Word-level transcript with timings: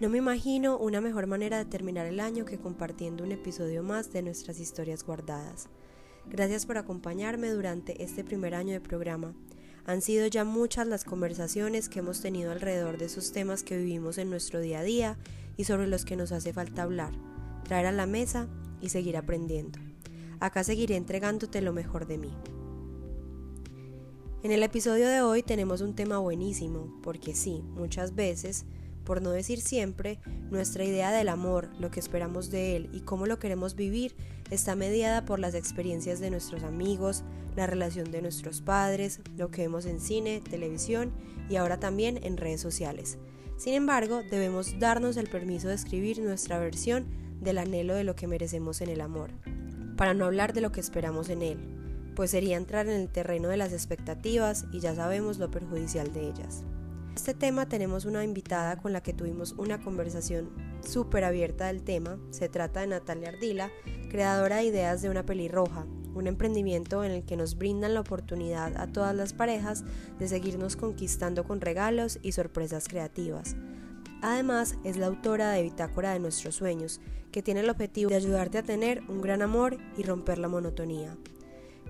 No 0.00 0.08
me 0.08 0.18
imagino 0.18 0.78
una 0.78 1.00
mejor 1.00 1.26
manera 1.26 1.58
de 1.58 1.64
terminar 1.64 2.06
el 2.06 2.20
año 2.20 2.44
que 2.44 2.56
compartiendo 2.56 3.24
un 3.24 3.32
episodio 3.32 3.82
más 3.82 4.12
de 4.12 4.22
nuestras 4.22 4.60
historias 4.60 5.02
guardadas. 5.02 5.68
Gracias 6.30 6.66
por 6.66 6.78
acompañarme 6.78 7.50
durante 7.50 8.00
este 8.04 8.22
primer 8.22 8.54
año 8.54 8.74
de 8.74 8.80
programa. 8.80 9.34
Han 9.86 10.00
sido 10.00 10.28
ya 10.28 10.44
muchas 10.44 10.86
las 10.86 11.02
conversaciones 11.02 11.88
que 11.88 11.98
hemos 11.98 12.20
tenido 12.20 12.52
alrededor 12.52 12.96
de 12.96 13.06
esos 13.06 13.32
temas 13.32 13.64
que 13.64 13.76
vivimos 13.76 14.18
en 14.18 14.30
nuestro 14.30 14.60
día 14.60 14.80
a 14.80 14.84
día 14.84 15.18
y 15.56 15.64
sobre 15.64 15.88
los 15.88 16.04
que 16.04 16.14
nos 16.14 16.30
hace 16.30 16.52
falta 16.52 16.84
hablar, 16.84 17.12
traer 17.64 17.86
a 17.86 17.92
la 17.92 18.06
mesa 18.06 18.46
y 18.80 18.90
seguir 18.90 19.16
aprendiendo. 19.16 19.80
Acá 20.38 20.62
seguiré 20.62 20.94
entregándote 20.94 21.60
lo 21.60 21.72
mejor 21.72 22.06
de 22.06 22.18
mí. 22.18 22.30
En 24.44 24.52
el 24.52 24.62
episodio 24.62 25.08
de 25.08 25.22
hoy 25.22 25.42
tenemos 25.42 25.80
un 25.80 25.96
tema 25.96 26.18
buenísimo, 26.18 27.00
porque 27.02 27.34
sí, 27.34 27.64
muchas 27.74 28.14
veces 28.14 28.64
por 29.08 29.22
no 29.22 29.30
decir 29.30 29.62
siempre, 29.62 30.18
nuestra 30.50 30.84
idea 30.84 31.10
del 31.10 31.30
amor, 31.30 31.70
lo 31.80 31.90
que 31.90 31.98
esperamos 31.98 32.50
de 32.50 32.76
él 32.76 32.90
y 32.92 33.00
cómo 33.00 33.24
lo 33.24 33.38
queremos 33.38 33.74
vivir 33.74 34.14
está 34.50 34.76
mediada 34.76 35.24
por 35.24 35.38
las 35.38 35.54
experiencias 35.54 36.20
de 36.20 36.28
nuestros 36.28 36.62
amigos, 36.62 37.24
la 37.56 37.66
relación 37.66 38.10
de 38.10 38.20
nuestros 38.20 38.60
padres, 38.60 39.22
lo 39.34 39.50
que 39.50 39.62
vemos 39.62 39.86
en 39.86 40.00
cine, 40.00 40.42
televisión 40.42 41.10
y 41.48 41.56
ahora 41.56 41.80
también 41.80 42.20
en 42.22 42.36
redes 42.36 42.60
sociales. 42.60 43.16
Sin 43.56 43.72
embargo, 43.72 44.20
debemos 44.30 44.78
darnos 44.78 45.16
el 45.16 45.30
permiso 45.30 45.68
de 45.68 45.76
escribir 45.76 46.20
nuestra 46.20 46.58
versión 46.58 47.06
del 47.40 47.56
anhelo 47.56 47.94
de 47.94 48.04
lo 48.04 48.14
que 48.14 48.26
merecemos 48.26 48.82
en 48.82 48.90
el 48.90 49.00
amor, 49.00 49.30
para 49.96 50.12
no 50.12 50.26
hablar 50.26 50.52
de 50.52 50.60
lo 50.60 50.70
que 50.70 50.80
esperamos 50.80 51.30
en 51.30 51.40
él, 51.40 51.58
pues 52.14 52.32
sería 52.32 52.58
entrar 52.58 52.86
en 52.88 53.00
el 53.00 53.08
terreno 53.08 53.48
de 53.48 53.56
las 53.56 53.72
expectativas 53.72 54.66
y 54.70 54.80
ya 54.80 54.94
sabemos 54.94 55.38
lo 55.38 55.50
perjudicial 55.50 56.12
de 56.12 56.28
ellas 56.28 56.62
este 57.18 57.34
tema 57.34 57.68
tenemos 57.68 58.04
una 58.04 58.22
invitada 58.22 58.76
con 58.76 58.92
la 58.92 59.02
que 59.02 59.12
tuvimos 59.12 59.52
una 59.58 59.80
conversación 59.80 60.50
súper 60.86 61.24
abierta 61.24 61.66
del 61.66 61.82
tema. 61.82 62.16
Se 62.30 62.48
trata 62.48 62.80
de 62.80 62.86
Natalia 62.86 63.30
Ardila, 63.30 63.72
creadora 64.08 64.58
de 64.58 64.66
ideas 64.66 65.02
de 65.02 65.10
una 65.10 65.26
pelirroja, 65.26 65.84
un 66.14 66.28
emprendimiento 66.28 67.02
en 67.02 67.10
el 67.10 67.24
que 67.24 67.36
nos 67.36 67.58
brindan 67.58 67.94
la 67.94 68.02
oportunidad 68.02 68.76
a 68.76 68.86
todas 68.92 69.16
las 69.16 69.32
parejas 69.32 69.82
de 70.20 70.28
seguirnos 70.28 70.76
conquistando 70.76 71.42
con 71.42 71.60
regalos 71.60 72.20
y 72.22 72.30
sorpresas 72.30 72.86
creativas. 72.86 73.56
Además, 74.22 74.76
es 74.84 74.96
la 74.96 75.06
autora 75.06 75.50
de 75.50 75.64
Bitácora 75.64 76.12
de 76.12 76.20
nuestros 76.20 76.54
sueños, 76.54 77.00
que 77.32 77.42
tiene 77.42 77.60
el 77.60 77.70
objetivo 77.70 78.10
de 78.10 78.16
ayudarte 78.16 78.58
a 78.58 78.62
tener 78.62 79.02
un 79.08 79.22
gran 79.22 79.42
amor 79.42 79.76
y 79.96 80.04
romper 80.04 80.38
la 80.38 80.46
monotonía. 80.46 81.16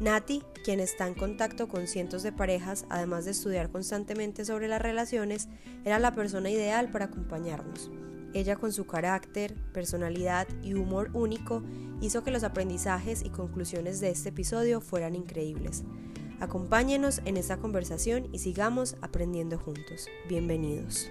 Nati, 0.00 0.42
quien 0.64 0.78
está 0.78 1.08
en 1.08 1.14
contacto 1.14 1.66
con 1.66 1.88
cientos 1.88 2.22
de 2.22 2.30
parejas, 2.30 2.86
además 2.88 3.24
de 3.24 3.32
estudiar 3.32 3.70
constantemente 3.70 4.44
sobre 4.44 4.68
las 4.68 4.80
relaciones, 4.80 5.48
era 5.84 5.98
la 5.98 6.14
persona 6.14 6.50
ideal 6.50 6.90
para 6.90 7.06
acompañarnos. 7.06 7.90
Ella 8.32 8.56
con 8.56 8.72
su 8.72 8.86
carácter, 8.86 9.56
personalidad 9.72 10.46
y 10.62 10.74
humor 10.74 11.10
único 11.14 11.62
hizo 12.00 12.22
que 12.22 12.30
los 12.30 12.44
aprendizajes 12.44 13.24
y 13.24 13.30
conclusiones 13.30 13.98
de 14.00 14.10
este 14.10 14.28
episodio 14.28 14.80
fueran 14.80 15.16
increíbles. 15.16 15.82
Acompáñenos 16.38 17.20
en 17.24 17.36
esta 17.36 17.56
conversación 17.56 18.28
y 18.33 18.38
sigamos 18.38 18.96
aprendiendo 19.00 19.58
juntos. 19.58 20.06
Bienvenidos. 20.28 21.10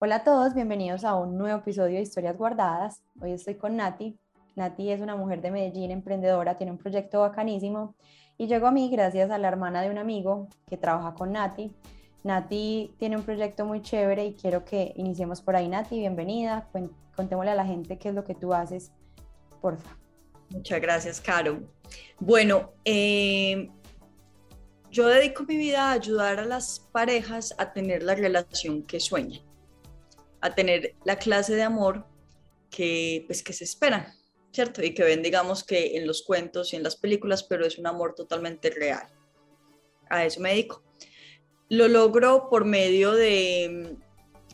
Hola 0.00 0.14
a 0.14 0.22
todos, 0.22 0.54
bienvenidos 0.54 1.02
a 1.02 1.16
un 1.16 1.36
nuevo 1.36 1.58
episodio 1.58 1.96
de 1.96 2.02
Historias 2.02 2.36
Guardadas. 2.36 3.02
Hoy 3.20 3.32
estoy 3.32 3.56
con 3.56 3.74
Nati. 3.74 4.16
Nati 4.54 4.92
es 4.92 5.00
una 5.00 5.16
mujer 5.16 5.40
de 5.40 5.50
Medellín, 5.50 5.90
emprendedora, 5.90 6.56
tiene 6.56 6.70
un 6.70 6.78
proyecto 6.78 7.18
bacanísimo 7.18 7.96
y 8.36 8.46
llegó 8.46 8.68
a 8.68 8.70
mí 8.70 8.88
gracias 8.90 9.28
a 9.32 9.38
la 9.38 9.48
hermana 9.48 9.82
de 9.82 9.90
un 9.90 9.98
amigo 9.98 10.46
que 10.68 10.76
trabaja 10.76 11.14
con 11.14 11.32
Nati. 11.32 11.74
Nati 12.22 12.94
tiene 13.00 13.16
un 13.16 13.24
proyecto 13.24 13.64
muy 13.64 13.82
chévere 13.82 14.24
y 14.26 14.34
quiero 14.34 14.64
que 14.64 14.92
iniciemos 14.94 15.42
por 15.42 15.56
ahí. 15.56 15.66
Nati, 15.66 15.98
bienvenida. 15.98 16.68
Contémosle 17.16 17.50
a 17.50 17.56
la 17.56 17.66
gente 17.66 17.98
qué 17.98 18.10
es 18.10 18.14
lo 18.14 18.22
que 18.22 18.36
tú 18.36 18.54
haces, 18.54 18.92
porfa. 19.60 19.98
Muchas 20.50 20.80
gracias, 20.80 21.20
Caro. 21.20 21.58
Bueno, 22.20 22.70
eh, 22.84 23.68
yo 24.92 25.08
dedico 25.08 25.42
mi 25.42 25.56
vida 25.56 25.88
a 25.88 25.92
ayudar 25.94 26.38
a 26.38 26.44
las 26.44 26.88
parejas 26.92 27.52
a 27.58 27.72
tener 27.72 28.04
la 28.04 28.14
relación 28.14 28.84
que 28.84 29.00
sueñan 29.00 29.47
a 30.40 30.54
tener 30.54 30.94
la 31.04 31.16
clase 31.16 31.54
de 31.54 31.62
amor 31.62 32.06
que, 32.70 33.24
pues, 33.26 33.42
que 33.42 33.52
se 33.52 33.64
espera, 33.64 34.14
¿cierto? 34.52 34.82
Y 34.82 34.94
que 34.94 35.04
ven, 35.04 35.22
digamos, 35.22 35.64
que 35.64 35.96
en 35.96 36.06
los 36.06 36.22
cuentos 36.22 36.72
y 36.72 36.76
en 36.76 36.82
las 36.82 36.96
películas, 36.96 37.42
pero 37.42 37.66
es 37.66 37.78
un 37.78 37.86
amor 37.86 38.14
totalmente 38.14 38.70
real. 38.70 39.08
A 40.10 40.24
eso 40.24 40.40
me 40.40 40.50
dedico. 40.50 40.82
Lo 41.68 41.88
logro 41.88 42.48
por 42.48 42.64
medio 42.64 43.12
de 43.12 43.96
mm, 43.96 44.02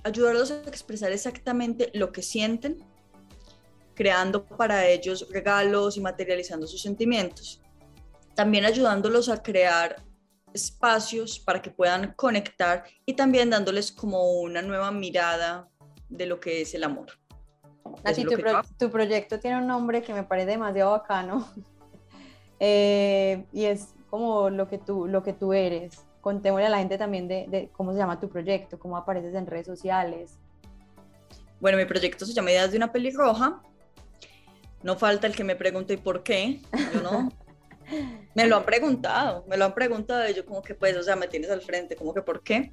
ayudarlos 0.04 0.50
a 0.50 0.62
expresar 0.62 1.12
exactamente 1.12 1.90
lo 1.94 2.12
que 2.12 2.22
sienten, 2.22 2.84
creando 3.94 4.44
para 4.44 4.88
ellos 4.88 5.28
regalos 5.30 5.96
y 5.96 6.00
materializando 6.00 6.66
sus 6.66 6.82
sentimientos. 6.82 7.60
También 8.34 8.64
ayudándolos 8.64 9.28
a 9.28 9.42
crear 9.42 10.02
espacios 10.52 11.38
para 11.38 11.60
que 11.60 11.70
puedan 11.70 12.14
conectar 12.14 12.84
y 13.04 13.14
también 13.14 13.50
dándoles 13.50 13.92
como 13.92 14.40
una 14.40 14.62
nueva 14.62 14.90
mirada 14.90 15.68
de 16.16 16.26
lo 16.26 16.40
que 16.40 16.62
es 16.62 16.74
el 16.74 16.84
amor. 16.84 17.08
Así, 18.02 18.24
tu, 18.24 18.36
tu, 18.78 18.90
proyecto 18.90 19.38
tiene 19.38 19.58
un 19.58 19.66
nombre 19.66 20.02
que 20.02 20.14
me 20.14 20.22
parece 20.22 20.52
demasiado 20.52 20.92
bacano 20.92 21.46
eh, 22.60 23.44
y 23.52 23.64
es 23.64 23.94
como 24.08 24.48
lo 24.50 24.68
que 24.68 24.78
tú, 24.78 25.06
lo 25.06 25.22
que 25.22 25.32
tú 25.32 25.52
eres. 25.52 26.06
Contémosle 26.20 26.66
a 26.66 26.70
la 26.70 26.78
gente 26.78 26.96
también 26.96 27.28
de, 27.28 27.46
de, 27.48 27.68
cómo 27.72 27.92
se 27.92 27.98
llama 27.98 28.18
tu 28.18 28.30
proyecto, 28.30 28.78
cómo 28.78 28.96
apareces 28.96 29.34
en 29.34 29.46
redes 29.46 29.66
sociales. 29.66 30.38
Bueno, 31.60 31.76
mi 31.76 31.84
proyecto 31.84 32.24
se 32.24 32.32
llama 32.32 32.50
Ideas 32.50 32.70
de 32.70 32.78
una 32.78 32.92
pelirroja. 32.92 33.62
No 34.82 34.96
falta 34.96 35.26
el 35.26 35.34
que 35.34 35.44
me 35.44 35.56
pregunte 35.56 35.94
¿y 35.94 35.96
por 35.98 36.22
qué? 36.22 36.60
Yo 36.94 37.02
no. 37.02 37.30
me 38.34 38.46
lo 38.46 38.56
han 38.56 38.64
preguntado, 38.64 39.44
me 39.48 39.56
lo 39.56 39.66
han 39.66 39.74
preguntado 39.74 40.28
y 40.28 40.34
yo 40.34 40.46
como 40.46 40.62
que 40.62 40.74
pues, 40.74 40.96
o 40.96 41.02
sea, 41.02 41.16
me 41.16 41.28
tienes 41.28 41.50
al 41.50 41.60
frente, 41.60 41.96
como 41.96 42.14
que 42.14 42.22
¿por 42.22 42.42
qué? 42.42 42.72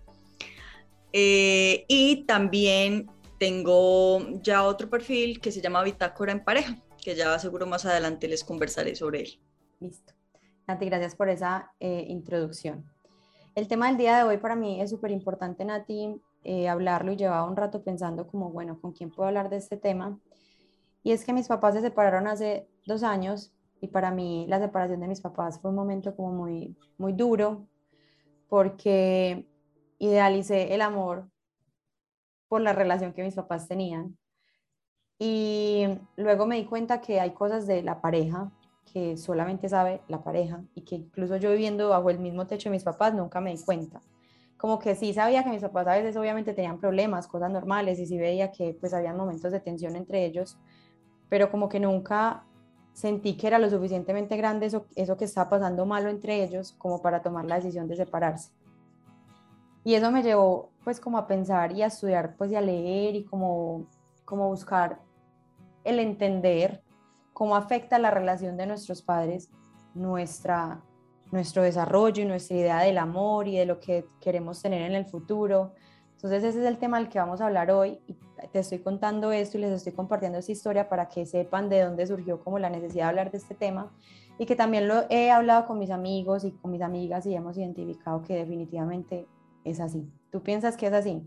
Eh, 1.14 1.86
y 1.88 2.24
también 2.26 3.10
tengo 3.42 4.20
ya 4.44 4.64
otro 4.64 4.88
perfil 4.88 5.42
que 5.42 5.52
se 5.52 5.62
llama 5.62 5.82
Bitácora 5.82 6.32
en 6.32 6.44
pareja, 6.44 6.78
que 7.04 7.16
ya 7.16 7.40
seguro 7.40 7.66
más 7.66 7.88
adelante 7.88 8.28
les 8.28 8.44
conversaré 8.44 8.96
sobre 8.96 9.22
él. 9.22 9.40
Listo. 9.80 10.14
Nati, 10.68 10.86
gracias 10.86 11.16
por 11.16 11.28
esa 11.28 11.74
eh, 11.80 12.06
introducción. 12.08 12.86
El 13.56 13.68
tema 13.68 13.88
del 13.88 13.98
día 13.98 14.16
de 14.16 14.24
hoy 14.26 14.38
para 14.38 14.56
mí 14.56 14.80
es 14.80 14.92
súper 14.92 15.10
importante, 15.10 15.66
Nati, 15.66 16.22
eh, 16.44 16.70
hablarlo 16.70 17.14
y 17.14 17.16
llevaba 17.16 17.50
un 17.50 17.56
rato 17.56 17.84
pensando 17.84 18.28
como, 18.28 18.52
bueno, 18.52 18.80
¿con 18.80 18.92
quién 18.92 19.10
puedo 19.10 19.28
hablar 19.28 19.50
de 19.50 19.58
este 19.58 19.76
tema? 19.76 20.20
Y 21.02 21.12
es 21.12 21.26
que 21.26 21.34
mis 21.34 21.48
papás 21.48 21.74
se 21.74 21.82
separaron 21.82 22.28
hace 22.28 22.68
dos 22.86 23.02
años 23.02 23.52
y 23.82 23.88
para 23.88 24.12
mí 24.12 24.46
la 24.50 24.60
separación 24.60 25.00
de 25.00 25.08
mis 25.08 25.22
papás 25.22 25.60
fue 25.60 25.72
un 25.72 25.78
momento 25.78 26.16
como 26.16 26.32
muy, 26.32 26.78
muy 27.00 27.14
duro 27.14 27.66
porque 28.48 29.48
idealicé 29.98 30.76
el 30.76 30.82
amor 30.82 31.32
por 32.52 32.60
la 32.60 32.74
relación 32.74 33.14
que 33.14 33.24
mis 33.24 33.36
papás 33.36 33.70
tenían. 33.70 34.18
Y 35.18 35.86
luego 36.18 36.46
me 36.46 36.58
di 36.58 36.66
cuenta 36.66 37.00
que 37.00 37.22
hay 37.22 37.32
cosas 37.32 37.66
de 37.66 37.82
la 37.82 38.02
pareja 38.02 38.52
que 38.92 39.16
solamente 39.16 39.70
sabe 39.70 40.02
la 40.10 40.22
pareja 40.22 40.62
y 40.76 40.82
que 40.82 40.96
incluso 40.96 41.38
yo 41.38 41.52
viviendo 41.52 41.88
bajo 41.88 42.10
el 42.10 42.20
mismo 42.20 42.48
techo 42.48 42.68
de 42.68 42.76
mis 42.76 42.84
papás 42.84 43.14
nunca 43.14 43.40
me 43.40 43.56
di 43.56 43.64
cuenta. 43.64 44.02
Como 44.58 44.80
que 44.80 44.96
sí 44.96 45.14
sabía 45.14 45.46
que 45.46 45.50
mis 45.50 45.62
papás 45.62 45.88
a 45.88 45.96
veces 45.96 46.18
obviamente 46.18 46.54
tenían 46.54 46.78
problemas, 46.78 47.26
cosas 47.26 47.50
normales 47.50 48.00
y 48.00 48.06
sí 48.06 48.18
veía 48.18 48.52
que 48.52 48.76
pues 48.78 48.94
había 48.94 49.14
momentos 49.14 49.54
de 49.54 49.62
tensión 49.62 49.96
entre 49.96 50.26
ellos, 50.26 50.58
pero 51.30 51.50
como 51.50 51.70
que 51.70 51.80
nunca 51.80 52.44
sentí 52.92 53.38
que 53.38 53.48
era 53.48 53.60
lo 53.60 53.70
suficientemente 53.70 54.36
grande 54.36 54.66
eso, 54.66 54.88
eso 54.98 55.16
que 55.16 55.24
estaba 55.24 55.50
pasando 55.50 55.86
malo 55.86 56.10
entre 56.10 56.44
ellos 56.44 56.74
como 56.78 57.02
para 57.02 57.22
tomar 57.22 57.46
la 57.46 57.56
decisión 57.56 57.88
de 57.88 57.96
separarse. 57.96 58.52
Y 59.84 59.96
eso 59.96 60.12
me 60.12 60.24
llevó 60.24 60.72
pues 60.84 61.00
como 61.00 61.18
a 61.18 61.28
pensar 61.28 61.72
y 61.72 61.82
a 61.82 61.88
estudiar 61.88 62.36
pues 62.38 62.52
y 62.52 62.56
a 62.56 62.62
leer 62.62 63.16
y 63.16 63.26
como, 63.26 63.88
como 64.26 64.48
buscar 64.48 65.00
el 65.84 66.00
entender 66.00 66.84
cómo 67.34 67.56
afecta 67.56 67.98
la 68.00 68.12
relación 68.12 68.58
de 68.58 68.68
nuestros 68.68 69.02
padres 69.02 69.50
nuestra, 69.94 70.82
nuestro 71.32 71.64
desarrollo 71.64 72.24
y 72.24 72.26
nuestra 72.26 72.58
idea 72.58 72.80
del 72.80 72.98
amor 72.98 73.48
y 73.48 73.58
de 73.58 73.66
lo 73.66 73.80
que 73.80 74.06
queremos 74.20 74.62
tener 74.62 74.82
en 74.84 74.94
el 74.94 75.06
futuro. 75.06 75.74
Entonces 76.16 76.44
ese 76.44 76.60
es 76.60 76.66
el 76.66 76.78
tema 76.78 77.00
del 77.00 77.10
que 77.10 77.20
vamos 77.20 77.42
a 77.42 77.48
hablar 77.48 77.72
hoy 77.72 78.00
y 78.08 78.16
te 78.52 78.60
estoy 78.60 78.80
contando 78.80 79.32
esto 79.32 79.58
y 79.58 79.62
les 79.62 79.72
estoy 79.72 79.94
compartiendo 79.94 80.38
esta 80.38 80.52
historia 80.52 80.88
para 80.88 81.08
que 81.08 81.26
sepan 81.26 81.70
de 81.70 81.82
dónde 81.82 82.06
surgió 82.06 82.44
como 82.44 82.60
la 82.60 82.70
necesidad 82.70 83.06
de 83.06 83.10
hablar 83.10 83.32
de 83.32 83.38
este 83.38 83.56
tema 83.56 83.92
y 84.38 84.46
que 84.46 84.56
también 84.56 84.88
lo 84.88 85.04
he 85.10 85.32
hablado 85.32 85.66
con 85.66 85.80
mis 85.80 85.90
amigos 85.90 86.44
y 86.44 86.52
con 86.52 86.72
mis 86.72 86.82
amigas 86.82 87.26
y 87.26 87.36
hemos 87.36 87.58
identificado 87.58 88.22
que 88.22 88.36
definitivamente 88.36 89.28
es 89.64 89.80
así. 89.80 90.04
¿Tú 90.32 90.42
piensas 90.42 90.78
que 90.78 90.88
es 90.88 90.94
así? 90.94 91.22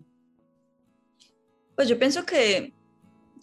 Pues 1.77 1.89
yo 1.89 1.99
pienso 1.99 2.25
que, 2.25 2.73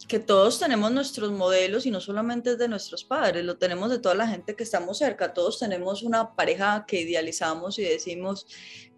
que 0.08 0.18
todos 0.18 0.58
tenemos 0.58 0.90
nuestros 0.90 1.30
modelos 1.32 1.86
y 1.86 1.90
no 1.90 2.00
solamente 2.00 2.56
de 2.56 2.68
nuestros 2.68 3.04
padres, 3.04 3.44
lo 3.44 3.58
tenemos 3.58 3.90
de 3.90 3.98
toda 3.98 4.14
la 4.14 4.26
gente 4.26 4.56
que 4.56 4.64
estamos 4.64 4.98
cerca, 4.98 5.34
todos 5.34 5.58
tenemos 5.58 6.02
una 6.02 6.34
pareja 6.34 6.84
que 6.86 7.02
idealizamos 7.02 7.78
y 7.78 7.82
decimos, 7.82 8.46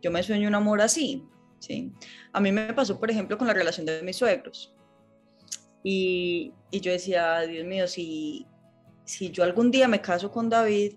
yo 0.00 0.10
me 0.10 0.22
sueño 0.22 0.48
un 0.48 0.54
amor 0.54 0.80
así, 0.80 1.24
¿sí? 1.58 1.92
A 2.32 2.40
mí 2.40 2.52
me 2.52 2.72
pasó, 2.72 2.98
por 2.98 3.10
ejemplo, 3.10 3.36
con 3.36 3.46
la 3.46 3.54
relación 3.54 3.86
de 3.86 4.02
mis 4.02 4.16
suegros. 4.16 4.74
Y, 5.82 6.52
y 6.70 6.80
yo 6.80 6.92
decía, 6.92 7.40
Dios 7.40 7.66
mío, 7.66 7.86
si, 7.86 8.46
si 9.04 9.30
yo 9.30 9.44
algún 9.44 9.70
día 9.70 9.88
me 9.88 10.00
caso 10.00 10.30
con 10.30 10.48
David, 10.48 10.94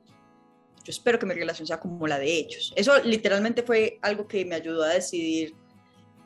yo 0.88 0.92
espero 0.92 1.20
que 1.20 1.26
mi 1.26 1.34
relación 1.34 1.68
sea 1.68 1.82
como 1.82 2.08
la 2.08 2.18
de 2.18 2.34
ellos. 2.34 2.72
Eso 2.78 2.98
literalmente 3.04 3.62
fue 3.62 4.00
algo 4.02 4.26
que 4.26 4.46
me 4.46 4.56
ayudó 4.56 4.84
a 4.84 4.94
decidir 4.94 5.54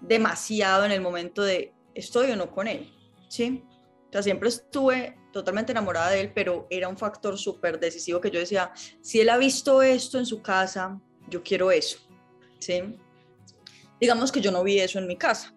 demasiado 0.02 0.86
en 0.86 0.92
el 0.92 1.02
momento 1.02 1.42
de 1.42 1.74
estoy 1.96 2.30
o 2.30 2.36
no 2.36 2.52
con 2.52 2.68
él, 2.68 2.94
¿sí? 3.28 3.64
O 4.08 4.12
sea, 4.12 4.22
siempre 4.22 4.50
estuve 4.50 5.18
totalmente 5.34 5.72
enamorada 5.72 6.12
de 6.12 6.22
él, 6.22 6.32
pero 6.32 6.68
era 6.70 6.88
un 6.88 6.96
factor 6.96 7.40
súper 7.40 7.80
decisivo 7.80 8.22
que 8.22 8.30
yo 8.30 8.40
decía, 8.40 8.72
si 9.02 9.20
él 9.20 9.30
ha 9.30 9.38
visto 9.40 9.82
esto 9.82 10.20
en 10.20 10.28
su 10.28 10.44
casa, 10.44 11.02
yo 11.28 11.42
quiero 11.42 11.72
eso, 11.72 11.98
¿sí? 12.60 13.00
Digamos 14.00 14.32
que 14.32 14.42
yo 14.42 14.52
no 14.52 14.64
vi 14.64 14.80
eso 14.80 15.00
en 15.00 15.08
mi 15.08 15.18
casa. 15.18 15.56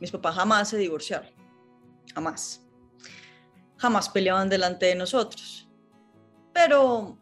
Mis 0.00 0.10
papás 0.10 0.34
jamás 0.34 0.68
se 0.68 0.76
divorciaron, 0.76 1.30
jamás. 2.14 2.60
Jamás 3.78 4.10
peleaban 4.10 4.50
delante 4.50 4.84
de 4.84 4.96
nosotros. 4.96 5.66
Pero 6.52 7.18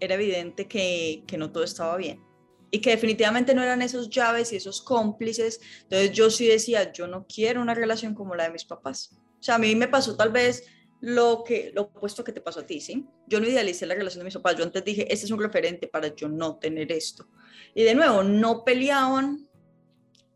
era 0.00 0.14
evidente 0.14 0.66
que, 0.68 1.24
que 1.26 1.38
no 1.38 1.50
todo 1.50 1.64
estaba 1.64 1.96
bien 1.96 2.22
y 2.70 2.80
que 2.80 2.90
definitivamente 2.90 3.54
no 3.54 3.62
eran 3.62 3.82
esos 3.82 4.10
llaves 4.10 4.52
y 4.52 4.56
esos 4.56 4.82
cómplices. 4.82 5.60
Entonces 5.84 6.12
yo 6.12 6.30
sí 6.30 6.46
decía, 6.46 6.92
yo 6.92 7.06
no 7.06 7.26
quiero 7.26 7.62
una 7.62 7.74
relación 7.74 8.14
como 8.14 8.34
la 8.34 8.44
de 8.44 8.50
mis 8.50 8.64
papás. 8.64 9.18
O 9.40 9.42
sea, 9.42 9.54
a 9.54 9.58
mí 9.58 9.74
me 9.74 9.88
pasó 9.88 10.16
tal 10.16 10.30
vez 10.30 10.64
lo 11.00 11.44
que 11.44 11.70
lo 11.74 11.82
opuesto 11.82 12.24
que 12.24 12.32
te 12.32 12.40
pasó 12.40 12.60
a 12.60 12.66
ti, 12.66 12.80
¿sí? 12.80 13.06
Yo 13.26 13.40
no 13.40 13.46
idealicé 13.46 13.86
la 13.86 13.94
relación 13.94 14.20
de 14.20 14.24
mis 14.24 14.34
papás, 14.34 14.56
yo 14.56 14.64
antes 14.64 14.84
dije, 14.84 15.12
este 15.12 15.26
es 15.26 15.30
un 15.30 15.40
referente 15.40 15.86
para 15.86 16.14
yo 16.14 16.28
no 16.28 16.56
tener 16.56 16.90
esto. 16.90 17.28
Y 17.74 17.84
de 17.84 17.94
nuevo, 17.94 18.24
no 18.24 18.64
peleaban, 18.64 19.48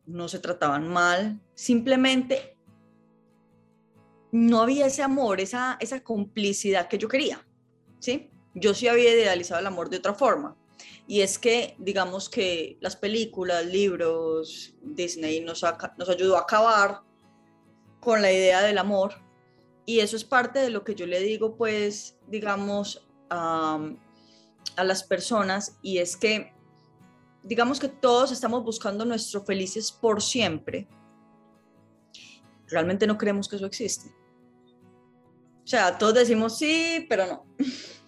no 0.07 0.29
se 0.29 0.39
trataban 0.39 0.89
mal, 0.89 1.41
simplemente 1.55 2.57
no 4.31 4.63
había 4.63 4.87
ese 4.87 5.03
amor, 5.03 5.41
esa, 5.41 5.77
esa 5.81 6.03
complicidad 6.03 6.89
que 6.89 6.99
yo 6.99 7.09
quería, 7.09 7.45
¿sí? 7.99 8.32
Yo 8.55 8.75
sí 8.75 8.89
había 8.89 9.15
idealizado 9.15 9.61
el 9.61 9.67
amor 9.67 9.91
de 9.91 9.99
otra 9.99 10.15
forma. 10.15 10.57
Y 11.07 11.21
es 11.21 11.39
que, 11.39 11.75
digamos 11.79 12.29
que 12.29 12.77
las 12.81 12.97
películas, 12.97 13.67
libros, 13.67 14.75
Disney 14.83 15.41
nos, 15.41 15.65
nos 15.99 16.09
ayudó 16.09 16.37
a 16.37 16.41
acabar 16.41 17.03
con 18.01 18.23
la 18.23 18.33
idea 18.33 18.63
del 18.63 18.79
amor. 18.79 19.15
Y 19.85 20.01
eso 20.01 20.17
es 20.17 20.25
parte 20.25 20.61
de 20.61 20.71
lo 20.71 20.85
que 20.85 20.95
yo 20.95 21.07
le 21.07 21.21
digo, 21.21 21.57
pues, 21.57 22.17
digamos, 22.29 23.07
a 23.31 23.79
las 24.77 25.03
personas. 25.03 25.79
Y 25.83 25.99
es 25.99 26.17
que, 26.17 26.53
digamos 27.43 27.81
que 27.81 27.89
todos 27.89 28.31
estamos 28.33 28.65
buscando 28.65 29.05
nuestro 29.05 29.45
felices 29.45 29.91
por 29.91 30.23
siempre. 30.23 30.89
Realmente 32.69 33.07
no 33.07 33.19
creemos 33.19 33.49
que 33.49 33.57
eso 33.57 33.67
existe. 33.67 34.15
O 35.65 35.67
sea, 35.67 35.99
todos 35.99 36.15
decimos 36.15 36.59
sí, 36.59 37.07
pero 37.09 37.27
no. 37.27 37.47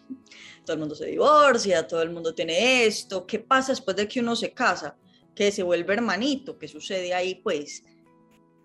todo 0.64 0.74
el 0.74 0.80
mundo 0.80 0.94
se 0.94 1.06
divorcia, 1.06 1.86
todo 1.86 2.02
el 2.02 2.10
mundo 2.10 2.34
tiene 2.34 2.84
esto, 2.84 3.26
¿qué 3.26 3.38
pasa 3.38 3.72
después 3.72 3.96
de 3.96 4.08
que 4.08 4.20
uno 4.20 4.34
se 4.34 4.52
casa? 4.52 4.96
Que 5.34 5.52
se 5.52 5.62
vuelve 5.62 5.94
hermanito, 5.94 6.58
¿qué 6.58 6.66
sucede 6.68 7.12
ahí 7.14 7.36
pues? 7.36 7.84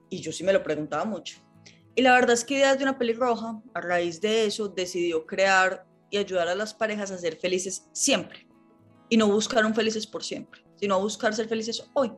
Y 0.10 0.22
yo 0.22 0.31
sí 0.31 0.44
me 0.44 0.54
lo 0.54 0.63
preguntaba 0.63 1.06
mucho. 1.06 1.38
Y 1.96 2.01
la 2.01 2.13
verdad 2.13 2.31
es 2.31 2.46
que 2.46 2.56
Ideas 2.56 2.78
de 2.78 2.84
una 2.84 2.98
pelirroja, 2.98 3.62
a 3.74 3.81
raíz 3.81 4.22
de 4.22 4.46
eso, 4.46 4.69
decidió 4.69 5.25
crear 5.25 5.86
y 6.10 6.18
ayudar 6.18 6.48
a 6.48 6.56
las 6.56 6.74
parejas 6.74 7.12
a 7.12 7.18
ser 7.18 7.38
felices 7.38 7.88
siempre. 7.92 8.48
Y 9.10 9.18
no 9.18 9.28
buscar 9.28 9.66
un 9.66 9.75
felices 9.75 10.07
por 10.07 10.24
siempre, 10.24 10.63
sino 10.75 11.00
buscar 11.00 11.34
ser 11.34 11.48
felices 11.48 11.90
hoy. 11.94 12.12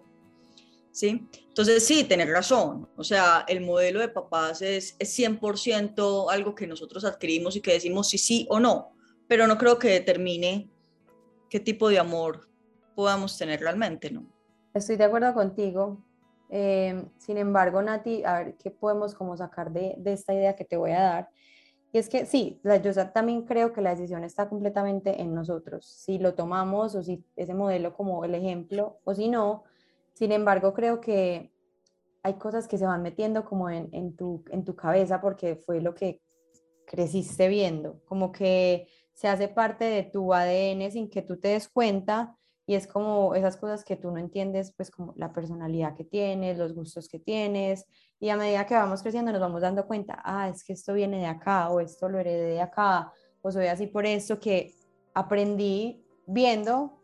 ¿Sí? 0.91 1.25
Entonces, 1.47 1.85
sí, 1.85 2.03
tener 2.03 2.27
razón. 2.27 2.89
O 2.97 3.03
sea, 3.03 3.45
el 3.47 3.61
modelo 3.61 4.01
de 4.01 4.09
papás 4.09 4.61
es, 4.61 4.95
es 4.99 5.17
100% 5.17 6.29
algo 6.29 6.53
que 6.53 6.67
nosotros 6.67 7.05
adquirimos 7.05 7.55
y 7.55 7.61
que 7.61 7.71
decimos 7.71 8.09
sí, 8.09 8.17
sí 8.17 8.45
o 8.49 8.59
no 8.59 8.91
pero 9.31 9.47
no 9.47 9.57
creo 9.57 9.79
que 9.79 9.87
determine 9.87 10.69
qué 11.49 11.61
tipo 11.61 11.87
de 11.87 11.97
amor 11.97 12.49
podamos 12.95 13.37
tener 13.37 13.61
realmente, 13.61 14.11
¿no? 14.11 14.25
Estoy 14.73 14.97
de 14.97 15.05
acuerdo 15.05 15.33
contigo. 15.33 16.03
Eh, 16.49 17.05
sin 17.17 17.37
embargo, 17.37 17.81
Nati, 17.81 18.25
a 18.25 18.39
ver 18.39 18.57
qué 18.57 18.71
podemos 18.71 19.15
como 19.15 19.37
sacar 19.37 19.71
de, 19.71 19.95
de, 19.99 20.11
esta 20.11 20.33
idea 20.33 20.57
que 20.57 20.65
te 20.65 20.75
voy 20.75 20.91
a 20.91 21.01
dar. 21.01 21.29
Y 21.93 21.99
es 21.99 22.09
que 22.09 22.25
sí, 22.25 22.59
yo 22.83 23.11
también 23.13 23.43
creo 23.43 23.71
que 23.71 23.79
la 23.79 23.91
decisión 23.91 24.25
está 24.25 24.49
completamente 24.49 25.21
en 25.21 25.33
nosotros, 25.33 25.85
si 25.85 26.19
lo 26.19 26.33
tomamos 26.33 26.93
o 26.95 27.01
si 27.01 27.23
ese 27.37 27.53
modelo 27.53 27.93
como 27.93 28.25
el 28.25 28.35
ejemplo 28.35 28.99
o 29.05 29.15
si 29.15 29.29
no. 29.29 29.63
Sin 30.11 30.33
embargo, 30.33 30.73
creo 30.73 30.99
que 30.99 31.53
hay 32.21 32.33
cosas 32.33 32.67
que 32.67 32.77
se 32.77 32.85
van 32.85 33.01
metiendo 33.01 33.45
como 33.45 33.69
en, 33.69 33.87
en, 33.93 34.13
tu, 34.13 34.43
en 34.49 34.65
tu 34.65 34.75
cabeza 34.75 35.21
porque 35.21 35.55
fue 35.55 35.79
lo 35.79 35.95
que 35.95 36.21
creciste 36.85 37.47
viendo, 37.47 38.01
como 38.03 38.33
que 38.33 38.89
se 39.21 39.27
hace 39.27 39.47
parte 39.47 39.85
de 39.85 40.01
tu 40.01 40.33
ADN 40.33 40.89
sin 40.89 41.07
que 41.07 41.21
tú 41.21 41.37
te 41.37 41.49
des 41.49 41.69
cuenta 41.69 42.35
y 42.65 42.73
es 42.73 42.87
como 42.87 43.35
esas 43.35 43.55
cosas 43.55 43.83
que 43.83 43.95
tú 43.95 44.09
no 44.09 44.17
entiendes, 44.17 44.73
pues 44.75 44.89
como 44.89 45.13
la 45.15 45.31
personalidad 45.31 45.93
que 45.93 46.03
tienes, 46.03 46.57
los 46.57 46.73
gustos 46.73 47.07
que 47.07 47.19
tienes 47.19 47.85
y 48.19 48.29
a 48.29 48.35
medida 48.35 48.65
que 48.65 48.73
vamos 48.73 49.03
creciendo 49.03 49.31
nos 49.31 49.39
vamos 49.39 49.61
dando 49.61 49.85
cuenta, 49.85 50.19
ah, 50.25 50.49
es 50.49 50.63
que 50.63 50.73
esto 50.73 50.93
viene 50.93 51.19
de 51.19 51.27
acá 51.27 51.69
o 51.69 51.81
esto 51.81 52.09
lo 52.09 52.17
heredé 52.17 52.53
de 52.53 52.61
acá 52.61 53.13
o 53.43 53.51
soy 53.51 53.67
así 53.67 53.85
por 53.85 54.07
esto 54.07 54.39
que 54.39 54.73
aprendí 55.13 56.03
viendo 56.25 56.99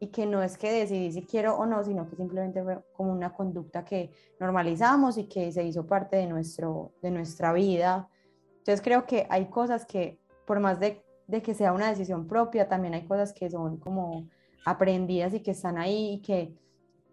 y 0.00 0.08
que 0.08 0.26
no 0.26 0.42
es 0.42 0.58
que 0.58 0.70
decidí 0.70 1.10
si 1.12 1.22
quiero 1.22 1.56
o 1.56 1.64
no, 1.64 1.82
sino 1.82 2.06
que 2.10 2.16
simplemente 2.16 2.62
fue 2.62 2.78
como 2.92 3.10
una 3.10 3.32
conducta 3.32 3.86
que 3.86 4.10
normalizamos 4.38 5.16
y 5.16 5.24
que 5.24 5.50
se 5.50 5.64
hizo 5.64 5.86
parte 5.86 6.18
de, 6.18 6.26
nuestro, 6.26 6.92
de 7.00 7.10
nuestra 7.10 7.54
vida. 7.54 8.10
Entonces 8.58 8.82
creo 8.82 9.06
que 9.06 9.26
hay 9.30 9.46
cosas 9.46 9.86
que 9.86 10.20
por 10.44 10.60
más 10.60 10.78
de 10.78 11.07
de 11.28 11.42
que 11.42 11.54
sea 11.54 11.72
una 11.72 11.90
decisión 11.90 12.26
propia, 12.26 12.68
también 12.68 12.94
hay 12.94 13.06
cosas 13.06 13.32
que 13.32 13.48
son 13.50 13.76
como 13.76 14.28
aprendidas 14.64 15.34
y 15.34 15.40
que 15.40 15.52
están 15.52 15.78
ahí 15.78 16.14
y 16.14 16.22
que, 16.22 16.54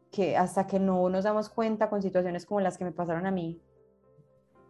que 0.09 0.37
hasta 0.37 0.65
que 0.65 0.79
no 0.79 1.07
nos 1.09 1.25
damos 1.25 1.49
cuenta 1.49 1.89
con 1.89 2.01
situaciones 2.01 2.45
como 2.45 2.61
las 2.61 2.77
que 2.77 2.85
me 2.85 2.93
pasaron 2.93 3.27
a 3.27 3.31
mí, 3.31 3.61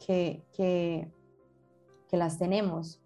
que, 0.05 0.43
que, 0.51 1.11
que 2.09 2.17
las 2.17 2.39
tenemos. 2.39 2.99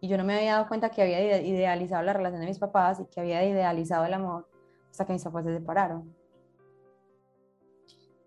Y 0.00 0.08
yo 0.08 0.18
no 0.18 0.24
me 0.24 0.36
había 0.36 0.52
dado 0.52 0.68
cuenta 0.68 0.90
que 0.90 1.02
había 1.02 1.40
idealizado 1.40 2.02
la 2.02 2.12
relación 2.12 2.42
de 2.42 2.48
mis 2.48 2.58
papás 2.58 3.00
y 3.00 3.06
que 3.06 3.20
había 3.20 3.42
idealizado 3.44 4.04
el 4.04 4.12
amor 4.12 4.46
hasta 4.90 5.06
que 5.06 5.14
mis 5.14 5.24
papás 5.24 5.46
se 5.46 5.54
separaron. 5.54 6.14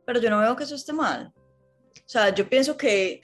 Pero 0.06 0.20
yo 0.20 0.32
no 0.32 0.40
veo 0.40 0.56
que 0.56 0.64
eso 0.64 0.74
esté 0.74 0.92
mal. 0.92 1.32
O 1.36 2.12
sea, 2.12 2.34
yo 2.34 2.50
pienso 2.50 2.76
que, 2.76 3.22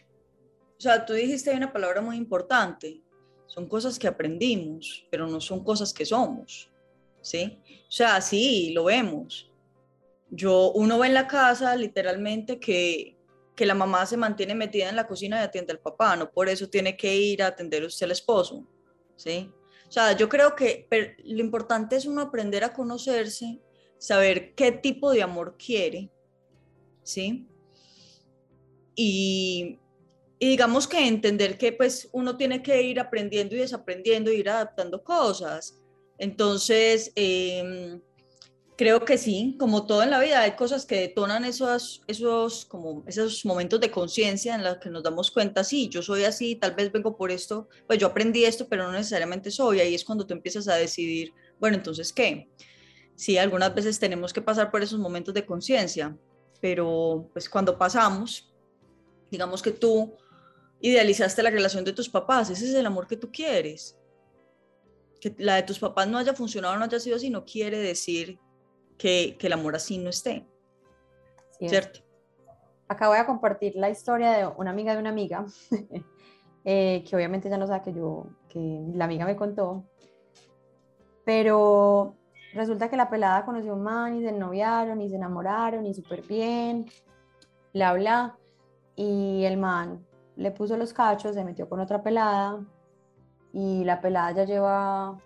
o 0.77 0.81
sea, 0.81 1.03
tú 1.03 1.13
dijiste 1.13 1.55
una 1.55 1.73
palabra 1.73 1.99
muy 2.01 2.15
importante, 2.15 3.01
son 3.45 3.67
cosas 3.67 3.99
que 3.99 4.07
aprendimos, 4.07 5.05
pero 5.09 5.27
no 5.27 5.39
son 5.39 5.63
cosas 5.63 5.93
que 5.93 6.05
somos, 6.05 6.71
¿sí? 7.21 7.59
O 7.87 7.91
sea, 7.91 8.21
sí, 8.21 8.71
lo 8.73 8.85
vemos. 8.85 9.51
Yo, 10.29 10.71
uno 10.71 10.99
ve 10.99 11.07
en 11.07 11.13
la 11.13 11.27
casa 11.27 11.75
literalmente 11.75 12.59
que, 12.59 13.15
que 13.55 13.65
la 13.65 13.73
mamá 13.73 14.05
se 14.05 14.17
mantiene 14.17 14.55
metida 14.55 14.89
en 14.89 14.95
la 14.95 15.07
cocina 15.07 15.39
y 15.39 15.43
atiende 15.43 15.71
al 15.71 15.79
papá, 15.79 16.15
no 16.15 16.29
por 16.29 16.49
eso 16.49 16.67
tiene 16.67 16.97
que 16.97 17.15
ir 17.15 17.41
a 17.41 17.47
atender 17.47 17.83
usted 17.83 18.05
al 18.05 18.11
esposo, 18.11 18.67
¿sí? 19.15 19.49
O 19.87 19.91
sea, 19.91 20.13
yo 20.13 20.27
creo 20.27 20.55
que 20.55 20.87
lo 21.23 21.39
importante 21.39 21.95
es 21.95 22.05
uno 22.05 22.21
aprender 22.21 22.63
a 22.63 22.73
conocerse, 22.73 23.61
saber 23.97 24.53
qué 24.55 24.71
tipo 24.71 25.11
de 25.11 25.23
amor 25.23 25.55
quiere, 25.57 26.11
¿sí? 27.03 27.47
Y, 28.95 29.79
y 30.39 30.49
digamos 30.49 30.87
que 30.87 31.07
entender 31.07 31.57
que 31.57 31.71
pues 31.71 32.09
uno 32.11 32.35
tiene 32.37 32.61
que 32.61 32.81
ir 32.81 32.99
aprendiendo 32.99 33.55
y 33.55 33.59
desaprendiendo, 33.59 34.31
ir 34.31 34.49
adaptando 34.49 35.03
cosas. 35.03 35.79
Entonces, 36.17 37.11
em, 37.15 38.01
creo 38.75 39.05
que 39.05 39.17
sí, 39.17 39.55
como 39.57 39.85
todo 39.85 40.03
en 40.03 40.09
la 40.09 40.19
vida, 40.19 40.41
hay 40.41 40.55
cosas 40.55 40.85
que 40.85 40.99
detonan 40.99 41.45
esos, 41.45 42.01
esos, 42.07 42.65
como 42.65 43.03
esos 43.07 43.45
momentos 43.45 43.79
de 43.79 43.91
conciencia 43.91 44.55
en 44.55 44.63
los 44.63 44.77
que 44.77 44.89
nos 44.89 45.03
damos 45.03 45.31
cuenta, 45.31 45.63
sí, 45.63 45.87
yo 45.89 46.01
soy 46.01 46.25
así, 46.25 46.55
tal 46.55 46.75
vez 46.75 46.91
vengo 46.91 47.15
por 47.15 47.31
esto, 47.31 47.69
pues 47.87 47.99
yo 47.99 48.07
aprendí 48.07 48.43
esto, 48.43 48.67
pero 48.67 48.83
no 48.83 48.91
necesariamente 48.91 49.51
soy. 49.51 49.79
Ahí 49.79 49.95
es 49.95 50.03
cuando 50.03 50.25
tú 50.25 50.33
empiezas 50.33 50.67
a 50.67 50.75
decidir, 50.75 51.33
bueno, 51.59 51.77
entonces, 51.77 52.11
¿qué? 52.11 52.49
Sí, 53.15 53.37
algunas 53.37 53.73
veces 53.73 53.97
tenemos 53.99 54.33
que 54.33 54.41
pasar 54.41 54.69
por 54.69 54.83
esos 54.83 54.99
momentos 54.99 55.33
de 55.33 55.45
conciencia, 55.45 56.17
pero 56.59 57.29
pues 57.31 57.47
cuando 57.47 57.77
pasamos, 57.77 58.53
digamos 59.31 59.61
que 59.61 59.71
tú 59.71 60.13
idealizaste 60.79 61.43
la 61.43 61.49
relación 61.49 61.83
de 61.83 61.93
tus 61.93 62.09
papás, 62.09 62.49
ese 62.49 62.65
es 62.65 62.73
el 62.73 62.85
amor 62.85 63.07
que 63.07 63.17
tú 63.17 63.31
quieres. 63.31 63.97
Que 65.19 65.33
la 65.37 65.55
de 65.55 65.63
tus 65.63 65.79
papás 65.79 66.07
no 66.07 66.17
haya 66.17 66.33
funcionado, 66.33 66.77
no 66.77 66.85
haya 66.85 66.99
sido 66.99 67.15
así, 67.15 67.29
no 67.29 67.45
quiere 67.45 67.79
decir 67.79 68.39
que, 68.97 69.35
que 69.39 69.47
el 69.47 69.53
amor 69.53 69.75
así 69.75 69.97
no 69.97 70.09
esté. 70.09 70.45
¿Cierto? 71.59 72.05
acá 72.87 73.07
voy 73.07 73.17
a 73.17 73.25
compartir 73.25 73.75
la 73.75 73.89
historia 73.89 74.31
de 74.31 74.47
una 74.47 74.71
amiga 74.71 74.93
de 74.93 74.99
una 74.99 75.09
amiga, 75.09 75.45
eh, 76.65 77.03
que 77.07 77.15
obviamente 77.15 77.49
ya 77.49 77.57
no 77.57 77.67
sabe 77.67 77.83
que 77.83 77.93
yo, 77.93 78.27
que 78.47 78.83
la 78.93 79.05
amiga 79.05 79.25
me 79.25 79.35
contó, 79.35 79.83
pero 81.23 82.15
resulta 82.53 82.89
que 82.89 82.97
la 82.97 83.09
pelada 83.09 83.45
conoció 83.45 83.71
a 83.71 83.75
un 83.75 83.83
man 83.83 84.15
y 84.15 84.23
se 84.23 84.31
noviaron 84.31 85.01
y 85.01 85.09
se 85.09 85.15
enamoraron 85.15 85.85
y 85.85 85.93
súper 85.93 86.21
bien, 86.21 86.85
bla, 87.73 87.93
bla, 87.93 88.37
y 88.95 89.43
el 89.43 89.57
man 89.57 90.05
le 90.35 90.51
puso 90.51 90.77
los 90.77 90.93
cachos, 90.93 91.35
se 91.35 91.43
metió 91.43 91.67
con 91.69 91.79
otra 91.79 92.01
pelada 92.03 92.63
y 93.53 93.83
la 93.83 94.01
pelada 94.01 94.31
ya 94.31 94.43
lleva 94.45 95.17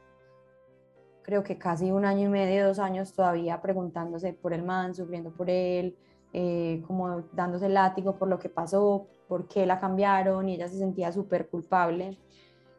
creo 1.29 1.43
que 1.43 1.59
casi 1.59 1.91
un 1.91 2.05
año 2.05 2.27
y 2.27 2.29
medio, 2.29 2.67
dos 2.67 2.79
años 2.79 3.13
todavía 3.13 3.61
preguntándose 3.61 4.33
por 4.33 4.51
el 4.51 4.63
man, 4.63 4.95
sufriendo 4.95 5.31
por 5.31 5.47
él, 5.47 5.95
eh, 6.33 6.83
como 6.87 7.21
dándose 7.33 7.69
látigo 7.69 8.17
por 8.17 8.27
lo 8.27 8.39
que 8.39 8.49
pasó, 8.49 9.05
por 9.27 9.47
qué 9.47 9.67
la 9.67 9.79
cambiaron 9.79 10.49
y 10.49 10.55
ella 10.55 10.67
se 10.67 10.79
sentía 10.79 11.11
súper 11.11 11.47
culpable. 11.47 12.17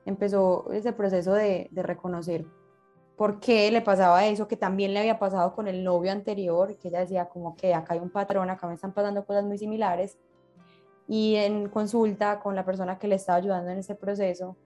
Empezó 0.05 0.71
ese 0.73 0.93
proceso 0.93 1.33
de, 1.33 1.69
de 1.71 1.83
reconocer 1.85 2.45
por 3.17 3.39
qué 3.39 3.71
le 3.71 3.83
pasaba 3.83 4.27
eso, 4.27 4.49
que 4.49 4.57
también 4.57 4.95
le 4.95 4.99
había 5.01 5.21
pasado 5.21 5.55
con 5.55 5.69
el 5.69 5.85
novio 5.85 6.11
anterior, 6.11 6.77
que 6.77 6.89
ella 6.89 7.01
decía 7.01 7.29
como 7.29 7.55
que 7.55 7.73
acá 7.73 7.95
hay 7.95 8.01
un 8.01 8.11
patrón, 8.11 8.51
acá 8.51 8.67
me 8.67 8.75
están 8.75 8.93
pasando 8.93 9.25
cosas 9.25 9.45
muy 9.45 9.59
similares. 9.59 10.19
Y 11.11 11.35
en 11.35 11.69
consulta 11.69 12.39
con 12.39 12.55
la 12.55 12.65
persona 12.65 12.97
que 12.97 13.09
le 13.09 13.17
estaba 13.17 13.39
ayudando 13.39 13.73
en 13.73 13.79
ese 13.79 13.97
proceso, 13.97 14.57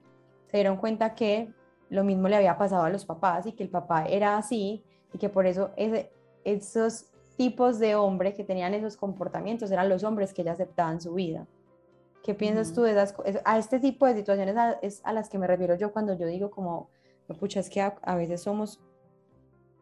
se 0.51 0.59
dieron 0.59 0.77
cuenta 0.77 1.15
que 1.15 1.51
lo 1.89 2.05
mismo 2.05 2.29
le 2.29 2.37
había 2.37 2.59
pasado 2.59 2.83
a 2.83 2.91
los 2.91 3.07
papás 3.07 3.47
y 3.47 3.53
que 3.53 3.63
el 3.63 3.71
papá 3.71 4.05
era 4.05 4.37
así 4.37 4.85
y 5.15 5.17
que 5.17 5.31
por 5.31 5.47
eso 5.47 5.71
ese, 5.75 6.13
esos 6.45 7.07
tipos 7.39 7.79
de 7.79 7.95
hombres 7.95 8.35
que 8.35 8.45
tenían 8.45 8.75
esos 8.75 8.99
comportamientos 8.99 9.71
eran 9.71 9.89
los 9.89 10.05
hombres 10.05 10.35
que 10.35 10.43
ella 10.43 10.53
aceptaba 10.53 10.93
en 10.93 11.01
su 11.01 11.15
vida. 11.15 11.47
¿Qué 12.23 12.35
piensas 12.35 12.75
tú 12.75 12.83
de 12.83 12.91
esas 12.91 13.15
A 13.47 13.57
este 13.57 13.81
tipo 13.81 14.05
de 14.05 14.15
situaciones 14.15 14.55
es 14.83 15.01
a 15.03 15.15
las 15.15 15.31
que 15.31 15.39
me 15.39 15.47
refiero 15.47 15.77
yo 15.77 15.95
cuando 15.95 16.13
yo 16.13 16.27
digo 16.27 16.51
como, 16.51 16.91
pucha, 17.41 17.61
es 17.61 17.71
que 17.71 17.81
a, 17.81 17.97
a 18.03 18.17
veces 18.17 18.43
somos 18.43 18.83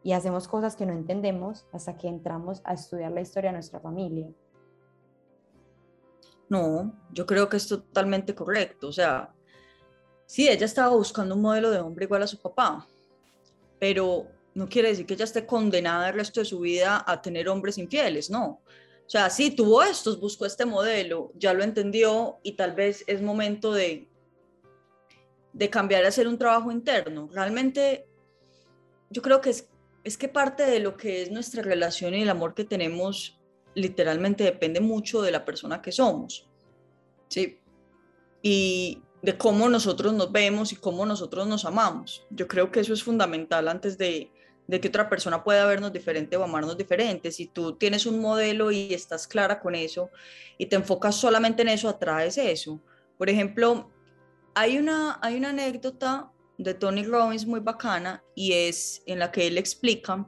y 0.01 0.13
hacemos 0.13 0.47
cosas 0.47 0.77
que 0.77 0.85
no 0.85 0.93
entendemos 0.93 1.67
hasta 1.73 1.97
que 1.97 2.07
entramos 2.07 2.61
a 2.63 2.73
estudiar 2.73 3.11
la 3.11 3.19
historia 3.19 3.49
de 3.49 3.55
nuestra 3.55 3.81
familia. 3.81 4.29
No, 6.49 6.93
yo 7.11 7.25
creo 7.25 7.49
que 7.49 7.57
es 7.57 7.67
totalmente 7.67 8.35
correcto. 8.35 8.87
O 8.87 8.91
sea, 8.91 9.33
sí, 10.25 10.47
ella 10.47 10.65
estaba 10.65 10.95
buscando 10.95 11.35
un 11.35 11.41
modelo 11.41 11.71
de 11.71 11.79
hombre 11.79 12.05
igual 12.05 12.23
a 12.23 12.27
su 12.27 12.39
papá, 12.39 12.87
pero 13.79 14.27
no 14.53 14.69
quiere 14.69 14.89
decir 14.89 15.05
que 15.05 15.15
ella 15.15 15.25
esté 15.25 15.45
condenada 15.45 16.09
el 16.09 16.15
resto 16.15 16.39
de 16.39 16.45
su 16.45 16.59
vida 16.59 17.03
a 17.05 17.21
tener 17.21 17.49
hombres 17.49 17.77
infieles, 17.77 18.29
no. 18.29 18.61
O 19.05 19.09
sea, 19.09 19.29
sí, 19.29 19.51
tuvo 19.51 19.83
estos, 19.83 20.19
buscó 20.19 20.45
este 20.45 20.65
modelo, 20.65 21.31
ya 21.35 21.53
lo 21.53 21.63
entendió 21.63 22.39
y 22.43 22.53
tal 22.53 22.73
vez 22.73 23.03
es 23.07 23.21
momento 23.21 23.73
de, 23.73 24.07
de 25.51 25.69
cambiar 25.69 26.05
a 26.05 26.07
hacer 26.07 26.27
un 26.27 26.37
trabajo 26.37 26.71
interno. 26.71 27.29
Realmente, 27.31 28.07
yo 29.09 29.21
creo 29.21 29.41
que 29.41 29.49
es, 29.49 29.69
es 30.03 30.17
que 30.17 30.29
parte 30.29 30.65
de 30.65 30.79
lo 30.79 30.95
que 30.95 31.21
es 31.21 31.31
nuestra 31.31 31.61
relación 31.61 32.13
y 32.13 32.21
el 32.21 32.29
amor 32.29 32.53
que 32.53 32.63
tenemos 32.63 33.39
literalmente 33.75 34.43
depende 34.43 34.79
mucho 34.79 35.21
de 35.21 35.31
la 35.31 35.45
persona 35.45 35.81
que 35.81 35.91
somos. 35.91 36.47
Sí. 37.27 37.59
Y, 38.41 39.01
de 39.23 39.37
cómo 39.37 39.69
nosotros 39.69 40.13
nos 40.13 40.31
vemos 40.33 40.73
y 40.73 40.75
cómo 40.75 41.05
nosotros 41.05 41.47
nos 41.47 41.63
amamos. 41.63 42.25
Yo 42.29 42.45
creo 42.45 42.71
que 42.71 42.81
eso 42.81 42.93
es 42.93 43.01
fundamental 43.01 43.69
antes 43.69 43.97
de, 43.97 44.29
que 44.69 44.87
otra 44.89 45.09
persona 45.09 45.45
pueda 45.45 45.65
vernos 45.65 45.93
diferente 45.93 46.35
o 46.35 46.43
amarnos 46.43 46.77
diferente. 46.77 47.31
Si 47.31 47.47
tú 47.47 47.77
tienes 47.77 48.05
un 48.05 48.19
modelo 48.19 48.69
y 48.69 48.93
estás 48.93 49.25
clara 49.25 49.61
con 49.61 49.75
eso 49.75 50.09
y 50.57 50.65
te 50.65 50.75
enfocas 50.75 51.15
solamente 51.15 51.61
en 51.61 51.69
eso, 51.69 51.87
atraes 51.87 52.37
eso. 52.37 52.81
Por 53.17 53.29
ejemplo, 53.29 53.89
hay 54.55 54.77
una, 54.77 55.19
hay 55.21 55.37
una 55.37 55.51
anécdota 55.51 56.29
de 56.57 56.73
Tony 56.73 57.05
Robbins 57.05 57.45
muy 57.45 57.61
bacana 57.61 58.21
y 58.35 58.51
es 58.51 59.03
en 59.05 59.19
la 59.19 59.31
que 59.31 59.47
él 59.47 59.57
explica 59.57 60.27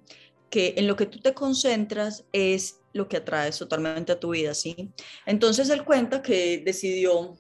que 0.50 0.74
en 0.78 0.88
lo 0.88 0.96
que 0.96 1.06
tú 1.06 1.20
te 1.20 1.34
concentras 1.34 2.24
es 2.32 2.80
lo 2.96 3.10
que 3.10 3.18
atraes 3.18 3.58
totalmente 3.58 4.14
a 4.14 4.20
tu 4.20 4.30
vida, 4.30 4.54
¿sí? 4.54 4.90
Entonces 5.26 5.70
él 5.70 5.84
cuenta 5.84 6.22
que 6.22 6.62
decidió 6.66 7.38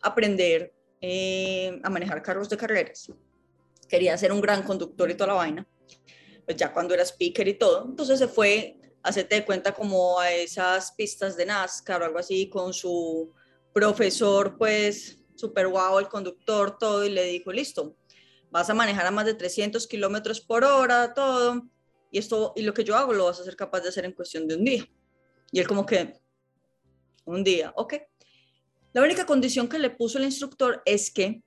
aprender 0.00 0.74
eh, 1.02 1.78
a 1.82 1.90
manejar 1.90 2.22
carros 2.22 2.48
de 2.48 2.56
carreras. 2.56 3.12
Quería 3.86 4.16
ser 4.16 4.32
un 4.32 4.40
gran 4.40 4.62
conductor 4.62 5.10
y 5.10 5.14
toda 5.14 5.28
la 5.28 5.34
vaina. 5.34 5.68
Pues 6.46 6.56
ya 6.56 6.72
cuando 6.72 6.94
era 6.94 7.04
speaker 7.04 7.46
y 7.46 7.58
todo, 7.58 7.84
entonces 7.90 8.18
se 8.18 8.26
fue, 8.26 8.80
hacerte 9.02 9.34
de 9.36 9.44
cuenta 9.44 9.72
como 9.72 10.18
a 10.18 10.32
esas 10.32 10.92
pistas 10.92 11.36
de 11.36 11.44
NASCAR 11.44 12.00
o 12.00 12.06
algo 12.06 12.18
así 12.18 12.48
con 12.48 12.72
su 12.72 13.30
profesor, 13.74 14.56
pues 14.56 15.18
súper 15.34 15.68
guau, 15.68 15.98
el 15.98 16.08
conductor, 16.08 16.78
todo, 16.78 17.04
y 17.04 17.10
le 17.10 17.24
dijo, 17.24 17.52
listo, 17.52 17.96
vas 18.50 18.70
a 18.70 18.74
manejar 18.74 19.06
a 19.06 19.10
más 19.10 19.26
de 19.26 19.34
300 19.34 19.86
kilómetros 19.86 20.40
por 20.40 20.64
hora, 20.64 21.12
todo, 21.12 21.66
y 22.10 22.18
esto, 22.18 22.52
y 22.56 22.62
lo 22.62 22.74
que 22.74 22.84
yo 22.84 22.96
hago 22.96 23.12
lo 23.12 23.26
vas 23.26 23.40
a 23.40 23.44
ser 23.44 23.56
capaz 23.56 23.80
de 23.80 23.88
hacer 23.88 24.04
en 24.04 24.12
cuestión 24.12 24.46
de 24.48 24.56
un 24.56 24.64
día. 24.64 24.86
Y 25.52 25.60
él 25.60 25.66
como 25.66 25.86
que, 25.86 26.20
un 27.24 27.44
día, 27.44 27.72
ok. 27.76 27.94
La 28.92 29.02
única 29.02 29.24
condición 29.24 29.68
que 29.68 29.78
le 29.78 29.90
puso 29.90 30.18
el 30.18 30.24
instructor 30.24 30.82
es 30.84 31.12
que 31.12 31.42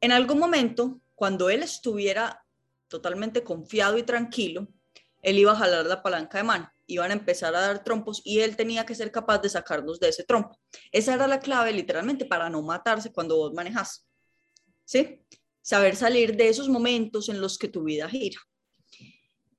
en 0.00 0.12
algún 0.12 0.38
momento, 0.38 1.00
cuando 1.14 1.50
él 1.50 1.62
estuviera 1.62 2.44
totalmente 2.88 3.44
confiado 3.44 3.98
y 3.98 4.02
tranquilo, 4.02 4.68
él 5.22 5.38
iba 5.38 5.52
a 5.52 5.56
jalar 5.56 5.86
la 5.86 6.02
palanca 6.02 6.38
de 6.38 6.44
mano, 6.44 6.72
iban 6.86 7.10
a 7.10 7.14
empezar 7.14 7.54
a 7.54 7.60
dar 7.60 7.84
trompos 7.84 8.20
y 8.24 8.40
él 8.40 8.56
tenía 8.56 8.84
que 8.84 8.94
ser 8.94 9.12
capaz 9.12 9.38
de 9.38 9.48
sacarnos 9.48 10.00
de 10.00 10.08
ese 10.08 10.24
trompo. 10.24 10.58
Esa 10.90 11.14
era 11.14 11.26
la 11.26 11.38
clave 11.38 11.72
literalmente 11.72 12.24
para 12.24 12.50
no 12.50 12.62
matarse 12.62 13.12
cuando 13.12 13.36
vos 13.36 13.52
manejas. 13.52 14.06
¿Sí? 14.84 15.20
Saber 15.60 15.94
salir 15.94 16.36
de 16.36 16.48
esos 16.48 16.68
momentos 16.68 17.28
en 17.28 17.40
los 17.40 17.56
que 17.56 17.68
tu 17.68 17.84
vida 17.84 18.08
gira. 18.08 18.40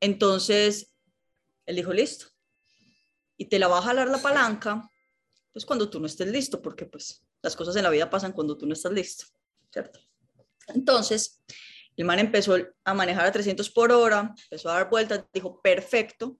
Entonces, 0.03 0.91
él 1.65 1.77
dijo, 1.77 1.93
listo. 1.93 2.25
Y 3.38 3.45
te 3.45 3.57
la 3.57 3.69
va 3.69 3.77
a 3.77 3.81
jalar 3.81 4.10
la 4.10 4.17
palanca 4.17 4.89
pues 5.53 5.65
cuando 5.65 5.89
tú 5.89 6.00
no 6.01 6.07
estés 6.07 6.27
listo, 6.27 6.62
porque 6.62 6.86
pues 6.86 7.24
las 7.41 7.55
cosas 7.55 7.75
en 7.77 7.83
la 7.83 7.89
vida 7.89 8.10
pasan 8.10 8.33
cuando 8.33 8.57
tú 8.57 8.65
no 8.65 8.74
estás 8.74 8.91
listo, 8.91 9.25
¿cierto? 9.72 10.00
Entonces, 10.67 11.41
el 11.95 12.03
man 12.03 12.19
empezó 12.19 12.57
a 12.83 12.93
manejar 12.93 13.27
a 13.27 13.31
300 13.31 13.69
por 13.69 13.93
hora, 13.93 14.33
empezó 14.43 14.69
a 14.69 14.74
dar 14.74 14.89
vueltas, 14.89 15.24
dijo, 15.31 15.62
perfecto. 15.62 16.38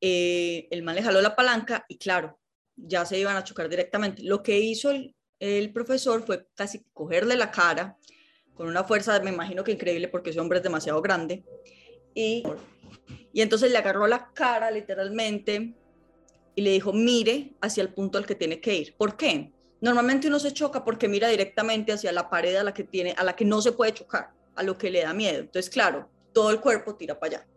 Eh, 0.00 0.66
el 0.72 0.82
man 0.82 0.96
le 0.96 1.02
jaló 1.02 1.20
la 1.20 1.36
palanca 1.36 1.84
y 1.88 1.98
claro, 1.98 2.40
ya 2.74 3.04
se 3.04 3.16
iban 3.16 3.36
a 3.36 3.44
chocar 3.44 3.68
directamente. 3.68 4.22
Lo 4.24 4.42
que 4.42 4.58
hizo 4.58 4.90
el, 4.90 5.14
el 5.38 5.72
profesor 5.72 6.26
fue 6.26 6.48
casi 6.56 6.84
cogerle 6.92 7.36
la 7.36 7.52
cara 7.52 7.96
con 8.54 8.66
una 8.66 8.82
fuerza, 8.82 9.20
me 9.20 9.30
imagino 9.30 9.62
que 9.62 9.72
increíble 9.72 10.08
porque 10.08 10.30
ese 10.30 10.40
hombre 10.40 10.58
es 10.58 10.64
demasiado 10.64 11.00
grande. 11.00 11.44
Y, 12.14 12.42
entonces 13.34 13.70
le 13.70 13.78
agarró 13.78 14.06
la 14.06 14.32
cara 14.32 14.70
literalmente 14.70 15.74
y 16.54 16.62
le 16.62 16.70
dijo, 16.70 16.92
mire 16.92 17.54
hacia 17.60 17.82
el 17.82 17.94
punto 17.94 18.18
al 18.18 18.26
que 18.26 18.34
tiene 18.34 18.60
que 18.60 18.74
ir. 18.74 18.96
¿Por 18.96 19.16
qué? 19.16 19.52
Normalmente 19.80 20.28
uno 20.28 20.38
se 20.38 20.52
choca 20.52 20.84
porque 20.84 21.08
mira 21.08 21.28
directamente 21.28 21.92
hacia 21.92 22.12
la 22.12 22.28
pared 22.28 22.56
a 22.56 22.64
la 22.64 22.74
que 22.74 22.84
tiene, 22.84 23.14
a 23.16 23.24
la 23.24 23.34
que 23.34 23.44
no 23.44 23.62
se 23.62 23.72
puede 23.72 23.94
chocar, 23.94 24.32
a 24.56 24.62
lo 24.62 24.76
que 24.76 24.90
le 24.90 25.02
da 25.02 25.14
miedo. 25.14 25.40
Entonces, 25.40 25.70
claro, 25.70 26.10
todo 26.32 26.50
el 26.50 26.60
cuerpo 26.60 26.96
tira 26.96 27.18
para 27.18 27.38
allá. 27.38 27.48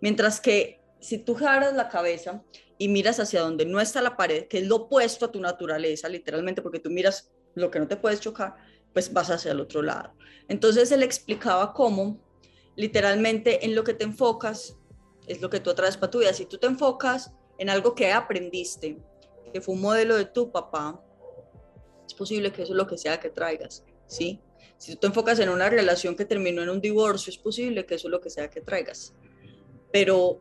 Mientras 0.00 0.40
que 0.40 0.80
si 1.00 1.18
tú 1.18 1.34
jaras 1.34 1.74
la 1.74 1.88
cabeza 1.88 2.42
y 2.78 2.88
miras 2.88 3.20
hacia 3.20 3.40
donde 3.40 3.66
no 3.66 3.80
está 3.80 4.00
la 4.00 4.16
pared, 4.16 4.46
que 4.46 4.58
es 4.58 4.66
lo 4.66 4.76
opuesto 4.76 5.26
a 5.26 5.32
tu 5.32 5.40
naturaleza, 5.40 6.08
literalmente, 6.08 6.62
porque 6.62 6.78
tú 6.78 6.90
miras 6.90 7.30
lo 7.54 7.70
que 7.70 7.78
no 7.78 7.88
te 7.88 7.96
puedes 7.96 8.20
chocar, 8.20 8.56
pues 8.92 9.12
vas 9.12 9.30
hacia 9.30 9.52
el 9.52 9.60
otro 9.60 9.82
lado. 9.82 10.14
Entonces 10.48 10.90
él 10.92 11.02
explicaba 11.02 11.72
cómo, 11.72 12.20
literalmente, 12.76 13.64
en 13.64 13.74
lo 13.74 13.84
que 13.84 13.94
te 13.94 14.04
enfocas 14.04 14.76
es 15.26 15.40
lo 15.40 15.50
que 15.50 15.60
tú 15.60 15.70
atraes 15.70 15.96
para 15.96 16.10
tu 16.10 16.18
vida. 16.18 16.32
Si 16.32 16.46
tú 16.46 16.58
te 16.58 16.66
enfocas 16.66 17.32
en 17.58 17.70
algo 17.70 17.94
que 17.94 18.12
aprendiste, 18.12 18.98
que 19.52 19.60
fue 19.60 19.74
un 19.74 19.80
modelo 19.80 20.16
de 20.16 20.24
tu 20.24 20.50
papá, 20.50 21.00
es 22.06 22.14
posible 22.14 22.52
que 22.52 22.62
eso 22.62 22.72
es 22.72 22.76
lo 22.76 22.86
que 22.86 22.98
sea 22.98 23.20
que 23.20 23.30
traigas, 23.30 23.84
¿sí? 24.06 24.40
Si 24.76 24.92
tú 24.92 25.00
te 25.00 25.06
enfocas 25.06 25.38
en 25.38 25.48
una 25.48 25.70
relación 25.70 26.16
que 26.16 26.24
terminó 26.24 26.62
en 26.62 26.68
un 26.68 26.80
divorcio, 26.80 27.30
es 27.30 27.38
posible 27.38 27.86
que 27.86 27.94
eso 27.94 28.08
es 28.08 28.12
lo 28.12 28.20
que 28.20 28.30
sea 28.30 28.50
que 28.50 28.60
traigas. 28.60 29.14
Pero 29.92 30.40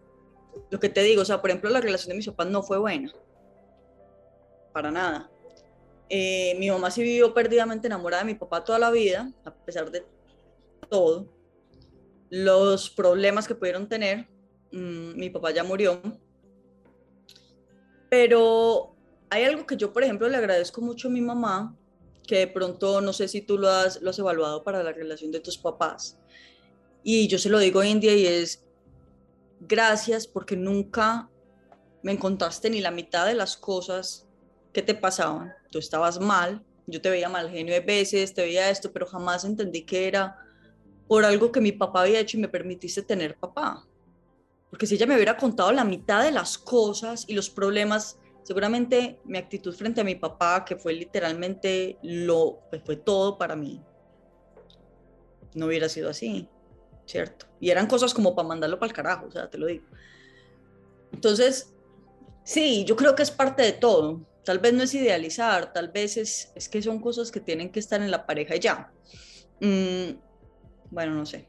lo 0.69 0.79
que 0.79 0.89
te 0.89 1.01
digo, 1.01 1.21
o 1.21 1.25
sea, 1.25 1.39
por 1.41 1.49
ejemplo, 1.49 1.69
la 1.69 1.81
relación 1.81 2.09
de 2.09 2.15
mis 2.15 2.27
papás 2.27 2.47
no 2.47 2.63
fue 2.63 2.77
buena, 2.77 3.13
para 4.73 4.91
nada. 4.91 5.29
Eh, 6.09 6.55
mi 6.59 6.69
mamá 6.69 6.91
sí 6.91 7.01
vivió 7.01 7.33
perdidamente 7.33 7.87
enamorada 7.87 8.23
de 8.23 8.33
mi 8.33 8.37
papá 8.37 8.63
toda 8.63 8.79
la 8.79 8.91
vida, 8.91 9.31
a 9.45 9.53
pesar 9.53 9.89
de 9.91 10.05
todo. 10.89 11.27
Los 12.35 12.89
problemas 12.89 13.47
que 13.47 13.53
pudieron 13.53 13.87
tener, 13.87 14.27
mm, 14.71 15.15
mi 15.15 15.29
papá 15.29 15.51
ya 15.51 15.63
murió, 15.63 16.01
pero 18.09 18.95
hay 19.29 19.43
algo 19.43 19.67
que 19.67 19.77
yo, 19.77 19.93
por 19.93 20.01
ejemplo, 20.01 20.27
le 20.27 20.37
agradezco 20.37 20.81
mucho 20.81 21.09
a 21.09 21.11
mi 21.11 21.21
mamá, 21.21 21.77
que 22.25 22.39
de 22.39 22.47
pronto 22.47 23.01
no 23.01 23.13
sé 23.13 23.27
si 23.27 23.41
tú 23.41 23.59
lo 23.59 23.69
has, 23.69 24.01
lo 24.01 24.09
has 24.09 24.17
evaluado 24.17 24.63
para 24.63 24.81
la 24.81 24.91
relación 24.91 25.31
de 25.31 25.41
tus 25.41 25.59
papás. 25.59 26.17
Y 27.03 27.27
yo 27.27 27.37
se 27.37 27.49
lo 27.49 27.59
digo 27.59 27.81
hoy 27.81 27.91
en 27.91 27.99
día 27.99 28.15
y 28.15 28.25
es 28.25 28.65
gracias 29.59 30.25
porque 30.25 30.55
nunca 30.55 31.29
me 32.01 32.17
contaste 32.17 32.71
ni 32.71 32.81
la 32.81 32.89
mitad 32.89 33.27
de 33.27 33.35
las 33.35 33.57
cosas 33.57 34.27
que 34.71 34.81
te 34.81 34.95
pasaban. 34.95 35.53
Tú 35.69 35.77
estabas 35.77 36.19
mal, 36.19 36.65
yo 36.87 36.99
te 36.99 37.11
veía 37.11 37.29
mal 37.29 37.51
genio 37.51 37.75
de 37.75 37.81
veces, 37.81 38.33
te 38.33 38.41
veía 38.41 38.71
esto, 38.71 38.91
pero 38.91 39.05
jamás 39.05 39.45
entendí 39.45 39.83
que 39.83 40.07
era 40.07 40.42
por 41.07 41.25
algo 41.25 41.51
que 41.51 41.61
mi 41.61 41.71
papá 41.71 42.01
había 42.01 42.19
hecho 42.19 42.37
y 42.37 42.41
me 42.41 42.47
permitiste 42.47 43.01
tener 43.01 43.35
papá. 43.37 43.85
Porque 44.69 44.87
si 44.87 44.95
ella 44.95 45.05
me 45.05 45.15
hubiera 45.15 45.37
contado 45.37 45.71
la 45.71 45.83
mitad 45.83 46.23
de 46.23 46.31
las 46.31 46.57
cosas 46.57 47.25
y 47.27 47.33
los 47.33 47.49
problemas, 47.49 48.19
seguramente 48.43 49.19
mi 49.23 49.37
actitud 49.37 49.75
frente 49.75 50.01
a 50.01 50.03
mi 50.03 50.15
papá, 50.15 50.65
que 50.65 50.75
fue 50.75 50.93
literalmente 50.93 51.97
lo, 52.01 52.59
pues 52.69 52.81
fue 52.83 52.95
todo 52.95 53.37
para 53.37 53.55
mí, 53.55 53.81
no 55.53 55.67
hubiera 55.67 55.89
sido 55.89 56.09
así, 56.09 56.47
¿cierto? 57.05 57.45
Y 57.59 57.69
eran 57.69 57.87
cosas 57.87 58.13
como 58.13 58.35
para 58.35 58.47
mandarlo 58.47 58.79
para 58.79 58.87
el 58.87 58.95
carajo, 58.95 59.27
o 59.27 59.31
sea, 59.31 59.49
te 59.49 59.57
lo 59.57 59.67
digo. 59.67 59.85
Entonces, 61.11 61.73
sí, 62.43 62.83
yo 62.85 62.95
creo 62.95 63.15
que 63.15 63.23
es 63.23 63.31
parte 63.31 63.63
de 63.63 63.73
todo. 63.73 64.25
Tal 64.43 64.59
vez 64.59 64.73
no 64.73 64.83
es 64.83 64.93
idealizar, 64.93 65.71
tal 65.71 65.89
vez 65.89 66.17
es, 66.17 66.51
es 66.55 66.67
que 66.67 66.81
son 66.81 66.99
cosas 66.99 67.31
que 67.31 67.39
tienen 67.39 67.71
que 67.71 67.79
estar 67.79 68.01
en 68.01 68.11
la 68.11 68.25
pareja 68.25 68.55
y 68.55 68.59
ya. 68.59 68.91
Mm, 69.61 70.17
bueno, 70.93 71.15
no 71.15 71.25
sé. 71.25 71.47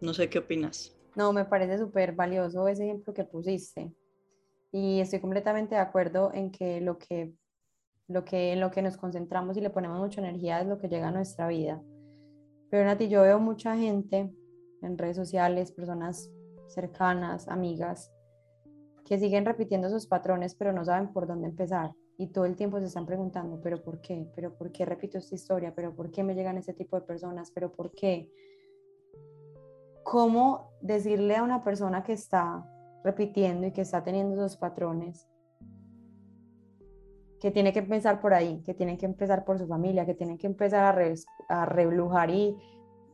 No 0.00 0.12
sé 0.12 0.28
qué 0.28 0.40
opinas. 0.40 0.94
No, 1.14 1.32
me 1.32 1.44
parece 1.44 1.78
súper 1.78 2.12
valioso 2.12 2.66
ese 2.68 2.84
ejemplo 2.84 3.14
que 3.14 3.24
pusiste. 3.24 3.92
Y 4.72 5.00
estoy 5.00 5.20
completamente 5.20 5.76
de 5.76 5.80
acuerdo 5.80 6.32
en 6.34 6.50
que 6.50 6.80
lo 6.80 6.98
que, 6.98 7.32
lo 8.08 8.24
que 8.24 8.56
lo 8.56 8.70
que 8.70 8.82
nos 8.82 8.96
concentramos 8.96 9.56
y 9.56 9.60
le 9.60 9.70
ponemos 9.70 9.98
mucha 9.98 10.20
energía 10.20 10.60
es 10.60 10.66
lo 10.66 10.78
que 10.78 10.88
llega 10.88 11.08
a 11.08 11.12
nuestra 11.12 11.48
vida. 11.48 11.80
Pero 12.68 12.84
Nati, 12.84 13.08
yo 13.08 13.22
veo 13.22 13.38
mucha 13.38 13.76
gente 13.76 14.34
en 14.82 14.98
redes 14.98 15.16
sociales, 15.16 15.72
personas 15.72 16.30
cercanas, 16.66 17.48
amigas, 17.48 18.12
que 19.06 19.18
siguen 19.18 19.46
repitiendo 19.46 19.86
esos 19.86 20.08
patrones, 20.08 20.56
pero 20.56 20.72
no 20.72 20.84
saben 20.84 21.12
por 21.12 21.28
dónde 21.28 21.48
empezar. 21.48 21.92
Y 22.18 22.28
todo 22.28 22.44
el 22.44 22.56
tiempo 22.56 22.80
se 22.80 22.86
están 22.86 23.06
preguntando, 23.06 23.60
pero 23.62 23.82
¿por 23.82 24.00
qué? 24.00 24.26
¿Pero 24.34 24.56
por 24.56 24.72
qué 24.72 24.84
repito 24.84 25.18
esta 25.18 25.34
historia? 25.34 25.72
¿Pero 25.74 25.94
por 25.94 26.10
qué 26.10 26.24
me 26.24 26.34
llegan 26.34 26.58
ese 26.58 26.74
tipo 26.74 26.98
de 26.98 27.06
personas? 27.06 27.52
¿Pero 27.52 27.72
por 27.72 27.92
qué? 27.92 28.28
¿Cómo 30.06 30.70
decirle 30.80 31.34
a 31.34 31.42
una 31.42 31.64
persona 31.64 32.04
que 32.04 32.12
está 32.12 32.64
repitiendo 33.02 33.66
y 33.66 33.72
que 33.72 33.80
está 33.80 34.04
teniendo 34.04 34.36
esos 34.36 34.56
patrones 34.56 35.28
que 37.40 37.50
tiene 37.50 37.72
que 37.72 37.80
empezar 37.80 38.20
por 38.20 38.32
ahí, 38.32 38.62
que 38.64 38.72
tiene 38.72 38.96
que 38.98 39.04
empezar 39.04 39.44
por 39.44 39.58
su 39.58 39.66
familia, 39.66 40.06
que 40.06 40.14
tiene 40.14 40.38
que 40.38 40.46
empezar 40.46 40.84
a, 40.84 40.92
re, 40.92 41.14
reblujar 41.66 42.30
y 42.30 42.56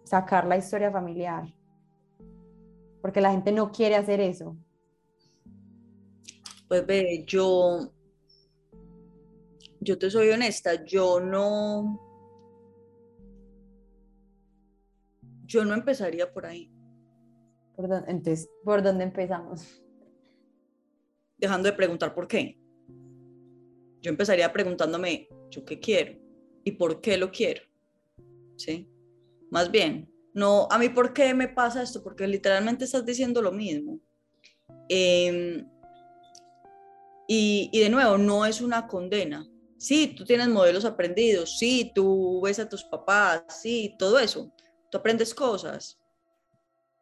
sacar 0.05 0.47
la 0.47 0.59
historia 0.59 0.91
familiar? 0.91 1.45
Porque 3.01 3.23
la 3.23 3.31
gente 3.31 3.53
no 3.53 3.73
quiere 3.73 3.97
hacer 3.97 4.21
eso. 4.21 4.55
Pues 6.69 6.87
ve, 6.87 7.25
yo, 7.27 7.91
yo 9.81 9.99
te 9.99 10.11
soy 10.11 10.29
honesta, 10.29 10.85
yo 10.85 11.21
no, 11.21 11.99
yo 15.47 15.65
no 15.65 15.73
empezaría 15.73 16.31
por 16.31 16.45
ahí. 16.45 16.72
¿Por 17.77 18.05
entonces, 18.07 18.51
¿por 18.65 18.83
dónde 18.83 19.05
empezamos? 19.05 19.83
Dejando 21.39 21.69
de 21.69 21.77
preguntar 21.77 22.15
por 22.15 22.29
qué. 22.29 22.59
Yo 24.01 24.11
empezaría 24.11 24.53
preguntándome, 24.53 25.29
¿yo 25.51 25.65
qué 25.65 25.79
quiero? 25.79 26.19
¿Y 26.65 26.73
por 26.73 27.01
qué 27.01 27.17
lo 27.17 27.31
quiero? 27.31 27.63
¿Sí? 28.57 28.89
Más 29.51 29.71
bien, 29.71 30.13
no, 30.35 30.67
a 30.71 30.79
mí 30.79 30.89
por 30.89 31.13
qué 31.13 31.35
me 31.35 31.49
pasa 31.49 31.83
esto, 31.83 32.03
porque 32.03 32.27
literalmente 32.27 32.85
estás 32.85 33.05
diciendo 33.05 33.43
lo 33.43 33.53
mismo. 33.53 34.01
Eh, 34.89 35.65
y, 37.35 37.81
de 37.81 37.89
nuevo, 37.89 38.19
no 38.19 38.45
es 38.45 38.61
una 38.61 38.87
condena. 38.87 39.49
Sí, 39.79 40.15
tú 40.17 40.25
tienes 40.25 40.49
modelos 40.49 40.85
aprendidos, 40.85 41.59
sí, 41.59 41.93
tú 41.95 42.41
ves 42.43 42.59
a 42.59 42.69
tus 42.69 42.85
papás, 42.85 43.43
sí, 43.63 43.95
todo 43.99 44.19
eso. 44.19 44.53
Tú 44.91 44.99
aprendes 44.99 45.35
cosas, 45.35 45.99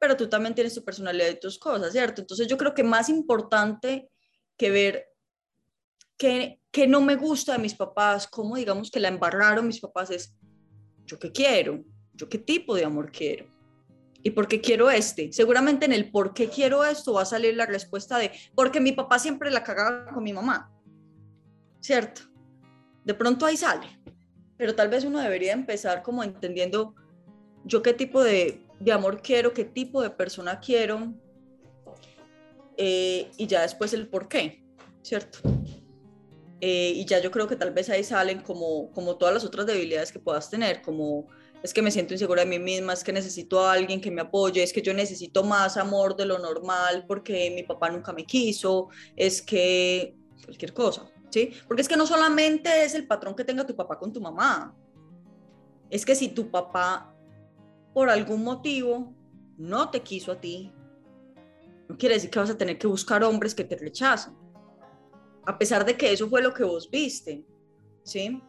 pero 0.00 0.16
tú 0.16 0.28
también 0.28 0.56
tienes 0.56 0.74
tu 0.74 0.82
personalidad 0.82 1.28
y 1.28 1.38
tus 1.38 1.56
cosas, 1.56 1.92
¿cierto? 1.92 2.22
Entonces 2.22 2.48
yo 2.48 2.58
creo 2.58 2.74
que 2.74 2.82
más 2.82 3.08
importante 3.08 4.10
que 4.56 4.70
ver 4.70 5.06
que, 6.16 6.60
que 6.72 6.88
no 6.88 7.00
me 7.00 7.14
gusta 7.14 7.52
de 7.52 7.58
mis 7.60 7.74
papás, 7.76 8.26
cómo 8.26 8.56
digamos 8.56 8.90
que 8.90 8.98
la 8.98 9.08
embarraron 9.08 9.68
mis 9.68 9.80
papás, 9.80 10.10
es 10.10 10.34
yo 11.04 11.18
qué 11.20 11.30
quiero, 11.30 11.84
yo 12.14 12.28
qué 12.28 12.38
tipo 12.38 12.74
de 12.74 12.84
amor 12.84 13.12
quiero 13.12 13.46
¿Y 14.22 14.30
por 14.30 14.48
qué 14.48 14.60
quiero 14.60 14.90
este? 14.90 15.32
Seguramente 15.32 15.86
en 15.86 15.92
el 15.92 16.10
por 16.10 16.34
qué 16.34 16.48
quiero 16.48 16.84
esto 16.84 17.14
va 17.14 17.22
a 17.22 17.26
salir 17.26 17.56
la 17.56 17.66
respuesta 17.66 18.18
de, 18.18 18.32
porque 18.54 18.80
mi 18.80 18.92
papá 18.92 19.18
siempre 19.18 19.50
la 19.50 19.64
cagaba 19.64 20.12
con 20.12 20.22
mi 20.22 20.32
mamá. 20.32 20.70
¿Cierto? 21.80 22.22
De 23.04 23.14
pronto 23.14 23.46
ahí 23.46 23.56
sale. 23.56 23.86
Pero 24.58 24.74
tal 24.74 24.88
vez 24.88 25.04
uno 25.04 25.20
debería 25.20 25.54
empezar 25.54 26.02
como 26.02 26.22
entendiendo 26.22 26.94
yo 27.64 27.82
qué 27.82 27.94
tipo 27.94 28.22
de, 28.22 28.62
de 28.80 28.92
amor 28.92 29.22
quiero, 29.22 29.52
qué 29.52 29.64
tipo 29.64 30.02
de 30.02 30.10
persona 30.10 30.58
quiero, 30.58 31.14
eh, 32.76 33.30
y 33.36 33.46
ya 33.46 33.60
después 33.60 33.92
el 33.92 34.08
por 34.08 34.26
qué, 34.26 34.64
¿cierto? 35.02 35.38
Eh, 36.62 36.92
y 36.96 37.04
ya 37.04 37.20
yo 37.20 37.30
creo 37.30 37.46
que 37.46 37.56
tal 37.56 37.72
vez 37.72 37.90
ahí 37.90 38.02
salen 38.02 38.40
como, 38.40 38.90
como 38.92 39.16
todas 39.16 39.34
las 39.34 39.44
otras 39.44 39.66
debilidades 39.66 40.10
que 40.12 40.18
puedas 40.18 40.48
tener, 40.50 40.80
como 40.82 41.26
es 41.62 41.74
que 41.74 41.82
me 41.82 41.90
siento 41.90 42.14
insegura 42.14 42.42
de 42.42 42.48
mí 42.48 42.58
misma, 42.58 42.94
es 42.94 43.04
que 43.04 43.12
necesito 43.12 43.60
a 43.60 43.72
alguien 43.72 44.00
que 44.00 44.10
me 44.10 44.22
apoye, 44.22 44.62
es 44.62 44.72
que 44.72 44.80
yo 44.80 44.94
necesito 44.94 45.44
más 45.44 45.76
amor 45.76 46.16
de 46.16 46.24
lo 46.24 46.38
normal 46.38 47.04
porque 47.06 47.50
mi 47.54 47.62
papá 47.64 47.90
nunca 47.90 48.14
me 48.14 48.24
quiso, 48.24 48.88
es 49.14 49.42
que 49.42 50.16
cualquier 50.42 50.72
cosa, 50.72 51.10
¿sí? 51.28 51.52
Porque 51.68 51.82
es 51.82 51.88
que 51.88 51.98
no 51.98 52.06
solamente 52.06 52.82
es 52.82 52.94
el 52.94 53.06
patrón 53.06 53.34
que 53.34 53.44
tenga 53.44 53.66
tu 53.66 53.76
papá 53.76 53.98
con 53.98 54.10
tu 54.10 54.22
mamá, 54.22 54.74
es 55.90 56.06
que 56.06 56.14
si 56.14 56.28
tu 56.28 56.50
papá 56.50 57.14
por 57.92 58.10
algún 58.10 58.44
motivo 58.44 59.14
no 59.56 59.90
te 59.90 60.00
quiso 60.00 60.32
a 60.32 60.40
ti, 60.40 60.72
no 61.88 61.96
quiere 61.96 62.14
decir 62.14 62.30
que 62.30 62.38
vas 62.38 62.50
a 62.50 62.58
tener 62.58 62.78
que 62.78 62.86
buscar 62.86 63.22
hombres 63.24 63.54
que 63.54 63.64
te 63.64 63.76
rechacen, 63.76 64.34
a 65.46 65.58
pesar 65.58 65.84
de 65.84 65.96
que 65.96 66.12
eso 66.12 66.28
fue 66.28 66.42
lo 66.42 66.54
que 66.54 66.64
vos 66.64 66.88
viste, 66.90 67.44
¿sí? 68.02 68.42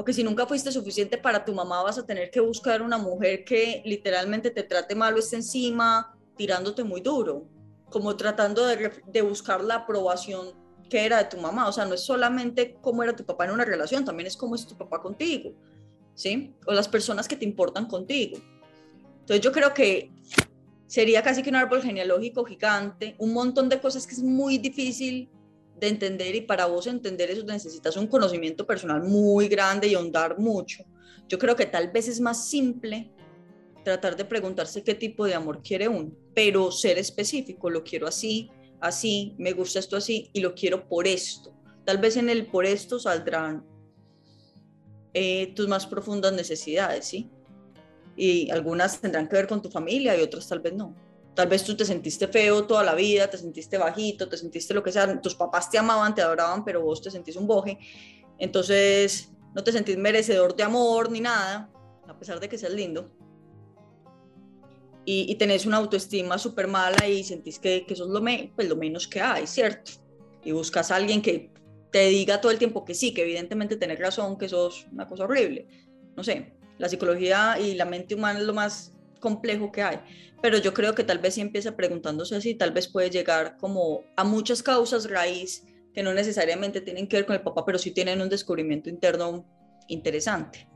o 0.00 0.04
que 0.04 0.12
si 0.12 0.22
nunca 0.22 0.46
fuiste 0.46 0.70
suficiente 0.70 1.18
para 1.18 1.44
tu 1.44 1.52
mamá 1.52 1.82
vas 1.82 1.98
a 1.98 2.06
tener 2.06 2.30
que 2.30 2.38
buscar 2.38 2.82
una 2.82 2.98
mujer 2.98 3.44
que 3.44 3.82
literalmente 3.84 4.52
te 4.52 4.62
trate 4.62 4.94
mal 4.94 5.14
o 5.14 5.18
esté 5.18 5.36
encima, 5.36 6.16
tirándote 6.36 6.84
muy 6.84 7.00
duro, 7.00 7.48
como 7.90 8.16
tratando 8.16 8.64
de, 8.64 9.22
buscar 9.22 9.60
la 9.64 9.74
aprobación 9.74 10.52
que 10.88 11.04
era 11.04 11.18
de 11.18 11.24
tu 11.24 11.36
mamá. 11.38 11.68
O 11.68 11.72
sea, 11.72 11.84
no 11.84 11.94
es 11.94 12.02
solamente 12.02 12.78
cómo 12.80 13.02
era 13.02 13.16
tu 13.16 13.26
papá 13.26 13.46
en 13.46 13.50
una 13.50 13.64
relación, 13.64 14.04
también 14.04 14.28
es 14.28 14.36
cómo 14.36 14.54
es 14.54 14.64
tu 14.68 14.78
papá 14.78 15.02
contigo, 15.02 15.52
¿sí? 16.18 16.52
O 16.66 16.72
las 16.72 16.88
personas 16.88 17.28
que 17.28 17.36
te 17.36 17.44
importan 17.44 17.86
contigo. 17.86 18.38
Entonces 19.20 19.40
yo 19.40 19.52
creo 19.52 19.72
que 19.72 20.10
sería 20.88 21.22
casi 21.22 21.44
que 21.44 21.50
un 21.50 21.56
árbol 21.56 21.80
genealógico 21.80 22.44
gigante, 22.44 23.14
un 23.18 23.32
montón 23.32 23.68
de 23.68 23.80
cosas 23.80 24.04
que 24.04 24.14
es 24.14 24.22
muy 24.22 24.58
difícil 24.58 25.30
de 25.78 25.86
entender 25.86 26.34
y 26.34 26.40
para 26.40 26.66
vos 26.66 26.88
entender 26.88 27.30
eso 27.30 27.44
necesitas 27.44 27.96
un 27.96 28.08
conocimiento 28.08 28.66
personal 28.66 29.04
muy 29.04 29.46
grande 29.46 29.86
y 29.86 29.94
ahondar 29.94 30.40
mucho. 30.40 30.82
Yo 31.28 31.38
creo 31.38 31.54
que 31.54 31.66
tal 31.66 31.92
vez 31.92 32.08
es 32.08 32.20
más 32.20 32.48
simple 32.48 33.12
tratar 33.84 34.16
de 34.16 34.24
preguntarse 34.24 34.82
qué 34.82 34.96
tipo 34.96 35.24
de 35.24 35.34
amor 35.34 35.62
quiere 35.62 35.86
uno, 35.86 36.10
pero 36.34 36.72
ser 36.72 36.98
específico, 36.98 37.70
lo 37.70 37.84
quiero 37.84 38.08
así, 38.08 38.50
así, 38.80 39.36
me 39.38 39.52
gusta 39.52 39.78
esto 39.78 39.96
así 39.96 40.30
y 40.32 40.40
lo 40.40 40.52
quiero 40.52 40.88
por 40.88 41.06
esto. 41.06 41.54
Tal 41.84 41.98
vez 41.98 42.16
en 42.16 42.28
el 42.28 42.46
por 42.46 42.66
esto 42.66 42.98
saldrán 42.98 43.64
eh, 45.14 45.52
tus 45.54 45.68
más 45.68 45.86
profundas 45.86 46.32
necesidades, 46.32 47.06
¿sí? 47.06 47.30
Y 48.16 48.50
algunas 48.50 49.00
tendrán 49.00 49.28
que 49.28 49.36
ver 49.36 49.46
con 49.46 49.62
tu 49.62 49.70
familia 49.70 50.16
y 50.16 50.22
otras 50.22 50.48
tal 50.48 50.60
vez 50.60 50.74
no. 50.74 50.94
Tal 51.34 51.46
vez 51.48 51.62
tú 51.62 51.76
te 51.76 51.84
sentiste 51.84 52.26
feo 52.26 52.66
toda 52.66 52.82
la 52.82 52.94
vida, 52.94 53.30
te 53.30 53.38
sentiste 53.38 53.78
bajito, 53.78 54.28
te 54.28 54.36
sentiste 54.36 54.74
lo 54.74 54.82
que 54.82 54.90
sea, 54.90 55.20
tus 55.20 55.36
papás 55.36 55.70
te 55.70 55.78
amaban, 55.78 56.14
te 56.14 56.20
adoraban, 56.20 56.64
pero 56.64 56.82
vos 56.82 57.00
te 57.00 57.10
sentís 57.10 57.36
un 57.36 57.46
boje. 57.46 57.78
Entonces 58.38 59.30
no 59.54 59.62
te 59.62 59.72
sentís 59.72 59.96
merecedor 59.96 60.56
de 60.56 60.64
amor 60.64 61.10
ni 61.10 61.20
nada, 61.20 61.70
a 62.06 62.18
pesar 62.18 62.40
de 62.40 62.48
que 62.48 62.58
seas 62.58 62.72
lindo. 62.72 63.10
Y, 65.10 65.34
tenés 65.36 65.64
una 65.64 65.78
autoestima 65.78 66.36
súper 66.36 66.66
mala 66.66 67.08
y 67.08 67.24
sentís 67.24 67.58
que, 67.58 67.86
que 67.86 67.94
eso 67.94 68.04
es 68.04 68.10
lo, 68.10 68.22
pues, 68.54 68.68
lo 68.68 68.76
menos 68.76 69.08
que 69.08 69.22
hay, 69.22 69.46
¿cierto? 69.46 69.92
Y 70.44 70.52
buscas 70.52 70.90
a 70.90 70.96
alguien 70.96 71.22
que 71.22 71.50
te 71.90 72.06
diga 72.08 72.40
todo 72.40 72.52
el 72.52 72.58
tiempo 72.58 72.84
que 72.84 72.94
sí, 72.94 73.14
que 73.14 73.22
evidentemente 73.22 73.76
tenés 73.76 73.98
razón, 73.98 74.36
que 74.36 74.46
eso 74.46 74.68
es 74.68 74.86
una 74.92 75.06
cosa 75.06 75.24
horrible. 75.24 75.66
No 76.16 76.24
sé, 76.24 76.52
la 76.78 76.88
psicología 76.88 77.58
y 77.58 77.74
la 77.74 77.84
mente 77.84 78.14
humana 78.14 78.38
es 78.38 78.44
lo 78.44 78.54
más 78.54 78.94
complejo 79.20 79.72
que 79.72 79.82
hay. 79.82 79.98
Pero 80.40 80.58
yo 80.58 80.72
creo 80.72 80.94
que 80.94 81.04
tal 81.04 81.18
vez 81.18 81.34
si 81.34 81.40
empieza 81.40 81.76
preguntándose 81.76 82.36
así, 82.36 82.54
tal 82.54 82.72
vez 82.72 82.88
puede 82.88 83.10
llegar 83.10 83.56
como 83.56 84.04
a 84.16 84.24
muchas 84.24 84.62
causas 84.62 85.10
raíz 85.10 85.64
que 85.92 86.02
no 86.02 86.14
necesariamente 86.14 86.80
tienen 86.80 87.08
que 87.08 87.16
ver 87.16 87.26
con 87.26 87.34
el 87.34 87.42
papá, 87.42 87.64
pero 87.64 87.78
sí 87.78 87.90
tienen 87.90 88.20
un 88.20 88.28
descubrimiento 88.28 88.88
interno 88.88 89.44
interesante. 89.88 90.68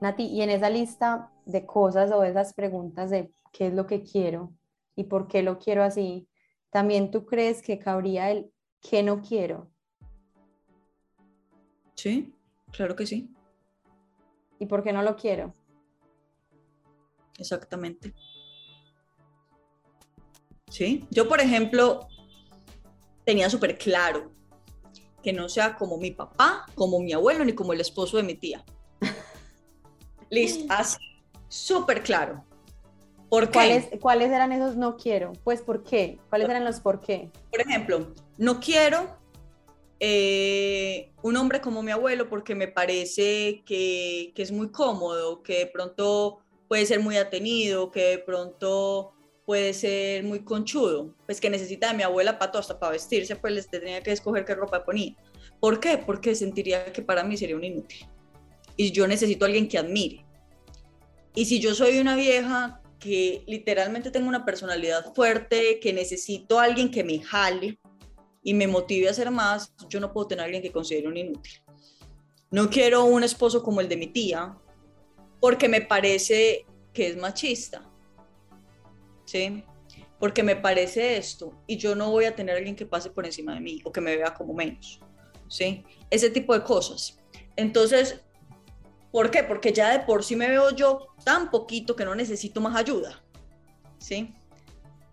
Nati, 0.00 0.24
y 0.24 0.42
en 0.42 0.50
esa 0.50 0.70
lista 0.70 1.30
de 1.44 1.66
cosas 1.66 2.10
o 2.10 2.24
esas 2.24 2.54
preguntas 2.54 3.10
de 3.10 3.30
qué 3.52 3.66
es 3.66 3.74
lo 3.74 3.86
que 3.86 4.02
quiero 4.02 4.52
y 4.96 5.04
por 5.04 5.28
qué 5.28 5.42
lo 5.42 5.58
quiero 5.58 5.82
así, 5.82 6.28
también 6.70 7.10
tú 7.10 7.26
crees 7.26 7.62
que 7.62 7.78
cabría 7.78 8.30
el 8.30 8.50
qué 8.80 9.02
no 9.02 9.20
quiero. 9.20 9.70
Sí, 11.94 12.34
claro 12.72 12.96
que 12.96 13.06
sí. 13.06 13.30
¿Y 14.58 14.66
por 14.66 14.82
qué 14.82 14.92
no 14.92 15.02
lo 15.02 15.16
quiero? 15.16 15.54
Exactamente. 17.38 18.14
Sí, 20.68 21.06
yo 21.10 21.28
por 21.28 21.40
ejemplo 21.40 22.08
tenía 23.24 23.48
súper 23.48 23.78
claro 23.78 24.32
que 25.22 25.32
no 25.32 25.48
sea 25.48 25.76
como 25.76 25.96
mi 25.96 26.10
papá, 26.10 26.66
como 26.74 27.00
mi 27.00 27.12
abuelo, 27.12 27.44
ni 27.44 27.54
como 27.54 27.72
el 27.72 27.80
esposo 27.80 28.16
de 28.16 28.22
mi 28.22 28.34
tía. 28.34 28.64
Listo, 30.30 30.66
así, 30.68 30.98
súper 31.48 32.02
claro. 32.02 32.44
¿Por 33.30 33.50
¿Cuáles, 33.50 33.88
¿Cuáles 34.00 34.30
eran 34.30 34.52
esos 34.52 34.76
no 34.76 34.96
quiero? 34.96 35.32
Pues 35.42 35.62
¿por 35.62 35.82
qué? 35.82 36.20
¿Cuáles 36.28 36.48
eran 36.48 36.64
los 36.64 36.80
por 36.80 37.00
qué? 37.00 37.30
Por 37.50 37.60
ejemplo, 37.62 38.12
no 38.36 38.60
quiero 38.60 39.16
eh, 40.00 41.12
un 41.22 41.36
hombre 41.36 41.60
como 41.60 41.82
mi 41.82 41.92
abuelo 41.92 42.28
porque 42.28 42.54
me 42.54 42.68
parece 42.68 43.62
que, 43.64 44.32
que, 44.34 44.42
es 44.42 44.52
muy 44.52 44.70
cómodo, 44.70 45.42
que 45.42 45.60
de 45.60 45.66
pronto 45.66 46.40
puede 46.68 46.86
ser 46.86 47.00
muy 47.00 47.16
atenido, 47.16 47.90
que 47.90 48.02
de 48.02 48.18
pronto 48.18 49.12
puede 49.44 49.74
ser 49.74 50.24
muy 50.24 50.40
conchudo, 50.40 51.14
pues 51.26 51.40
que 51.40 51.50
necesita 51.50 51.88
de 51.88 51.96
mi 51.96 52.02
abuela 52.02 52.38
para 52.38 52.50
todo, 52.50 52.60
hasta 52.60 52.78
para 52.78 52.92
vestirse, 52.92 53.36
pues 53.36 53.52
les 53.52 53.68
tenía 53.68 54.02
que 54.02 54.12
escoger 54.12 54.44
qué 54.44 54.54
ropa 54.54 54.84
ponía. 54.84 55.14
¿Por 55.60 55.80
qué? 55.80 55.98
Porque 55.98 56.34
sentiría 56.34 56.92
que 56.92 57.02
para 57.02 57.24
mí 57.24 57.36
sería 57.36 57.56
un 57.56 57.64
inútil. 57.64 58.06
Y 58.76 58.90
yo 58.90 59.06
necesito 59.06 59.44
a 59.44 59.48
alguien 59.48 59.68
que 59.68 59.78
admire. 59.78 60.24
Y 61.34 61.44
si 61.44 61.60
yo 61.60 61.74
soy 61.74 61.98
una 61.98 62.16
vieja 62.16 62.80
que 62.98 63.44
literalmente 63.46 64.10
tengo 64.10 64.28
una 64.28 64.44
personalidad 64.44 65.14
fuerte, 65.14 65.78
que 65.80 65.92
necesito 65.92 66.58
a 66.58 66.64
alguien 66.64 66.90
que 66.90 67.04
me 67.04 67.20
jale 67.20 67.78
y 68.44 68.54
me 68.54 68.68
motive 68.68 69.08
a 69.08 69.10
hacer 69.10 69.32
más, 69.32 69.74
yo 69.88 69.98
no 69.98 70.12
puedo 70.12 70.28
tener 70.28 70.42
a 70.42 70.44
alguien 70.44 70.62
que 70.62 70.70
considere 70.70 71.08
un 71.08 71.16
inútil. 71.16 71.60
No 72.52 72.70
quiero 72.70 73.04
un 73.04 73.24
esposo 73.24 73.64
como 73.64 73.80
el 73.80 73.88
de 73.88 73.96
mi 73.96 74.06
tía, 74.06 74.56
porque 75.40 75.68
me 75.68 75.80
parece 75.80 76.64
que 76.92 77.08
es 77.08 77.16
machista 77.16 77.90
¿sí? 79.24 79.64
Porque 80.18 80.42
me 80.42 80.56
parece 80.56 81.16
esto 81.16 81.52
y 81.66 81.76
yo 81.76 81.94
no 81.94 82.10
voy 82.10 82.24
a 82.24 82.34
tener 82.34 82.54
a 82.54 82.58
alguien 82.58 82.76
que 82.76 82.86
pase 82.86 83.10
por 83.10 83.26
encima 83.26 83.54
de 83.54 83.60
mí 83.60 83.80
o 83.84 83.92
que 83.92 84.00
me 84.00 84.16
vea 84.16 84.32
como 84.32 84.54
menos, 84.54 85.00
¿sí? 85.48 85.84
Ese 86.10 86.30
tipo 86.30 86.54
de 86.54 86.62
cosas. 86.62 87.18
Entonces, 87.56 88.20
¿por 89.10 89.30
qué? 89.30 89.42
Porque 89.42 89.72
ya 89.72 89.92
de 89.92 90.04
por 90.04 90.24
sí 90.24 90.36
me 90.36 90.48
veo 90.48 90.70
yo 90.70 91.08
tan 91.24 91.50
poquito 91.50 91.96
que 91.96 92.04
no 92.04 92.14
necesito 92.14 92.60
más 92.60 92.76
ayuda, 92.76 93.22
¿sí? 93.98 94.34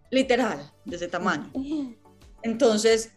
Literal, 0.10 0.72
de 0.86 0.96
ese 0.96 1.08
tamaño. 1.08 1.52
Entonces, 2.44 3.14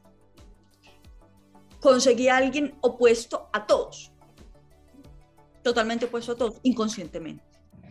conseguí 1.84 2.28
a 2.28 2.38
alguien 2.38 2.78
opuesto 2.80 3.50
a 3.52 3.66
todos, 3.66 4.10
totalmente 5.62 6.06
opuesto 6.06 6.32
a 6.32 6.36
todos, 6.36 6.54
inconscientemente. 6.62 7.44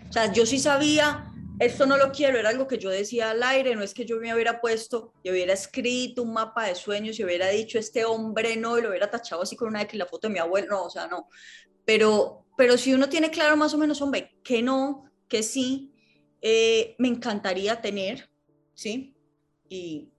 O 0.10 0.12
sea, 0.12 0.34
yo 0.34 0.48
sí 0.48 0.58
sabía 0.58 1.32
esto 1.60 1.86
no 1.86 1.98
lo 1.98 2.12
quiero, 2.12 2.40
era 2.40 2.50
algo 2.50 2.68
que 2.68 2.80
yo 2.80 2.90
decía 2.90 3.30
al 3.30 3.44
aire, 3.44 3.76
no 3.76 3.84
es 3.84 3.94
que 3.94 4.04
yo 4.04 4.18
me 4.18 4.34
hubiera 4.34 4.60
puesto 4.60 5.14
y 5.22 5.30
hubiera 5.30 5.54
escrito 5.54 6.24
un 6.24 6.34
mapa 6.34 6.66
de 6.66 6.74
sueños 6.74 7.20
y 7.20 7.24
hubiera 7.24 7.50
dicho 7.50 7.78
este 7.78 8.04
hombre 8.04 8.58
no 8.58 8.80
y 8.80 8.82
lo 8.82 8.90
hubiera 8.90 9.12
tachado 9.12 9.44
así 9.44 9.56
con 9.56 9.68
una 9.68 9.84
X 9.84 10.00
la 10.00 10.08
foto 10.08 10.28
de 10.28 10.34
mi 10.34 10.40
abuelo, 10.40 10.70
no, 10.70 10.86
o 10.86 10.90
sea, 10.90 11.06
no. 11.06 11.30
Pero, 11.86 12.48
pero 12.58 12.80
si 12.80 12.96
uno 12.96 13.08
tiene 13.08 13.30
claro 13.30 13.56
más 13.56 13.76
o 13.76 13.78
menos, 13.78 14.02
hombre, 14.02 14.36
que 14.44 14.64
no, 14.64 15.06
que 15.28 15.44
sí, 15.44 15.94
eh, 16.42 16.96
me 16.98 17.10
encantaría 17.10 17.80
tener, 17.80 18.28
¿sí? 18.74 19.16
Y 19.70 20.10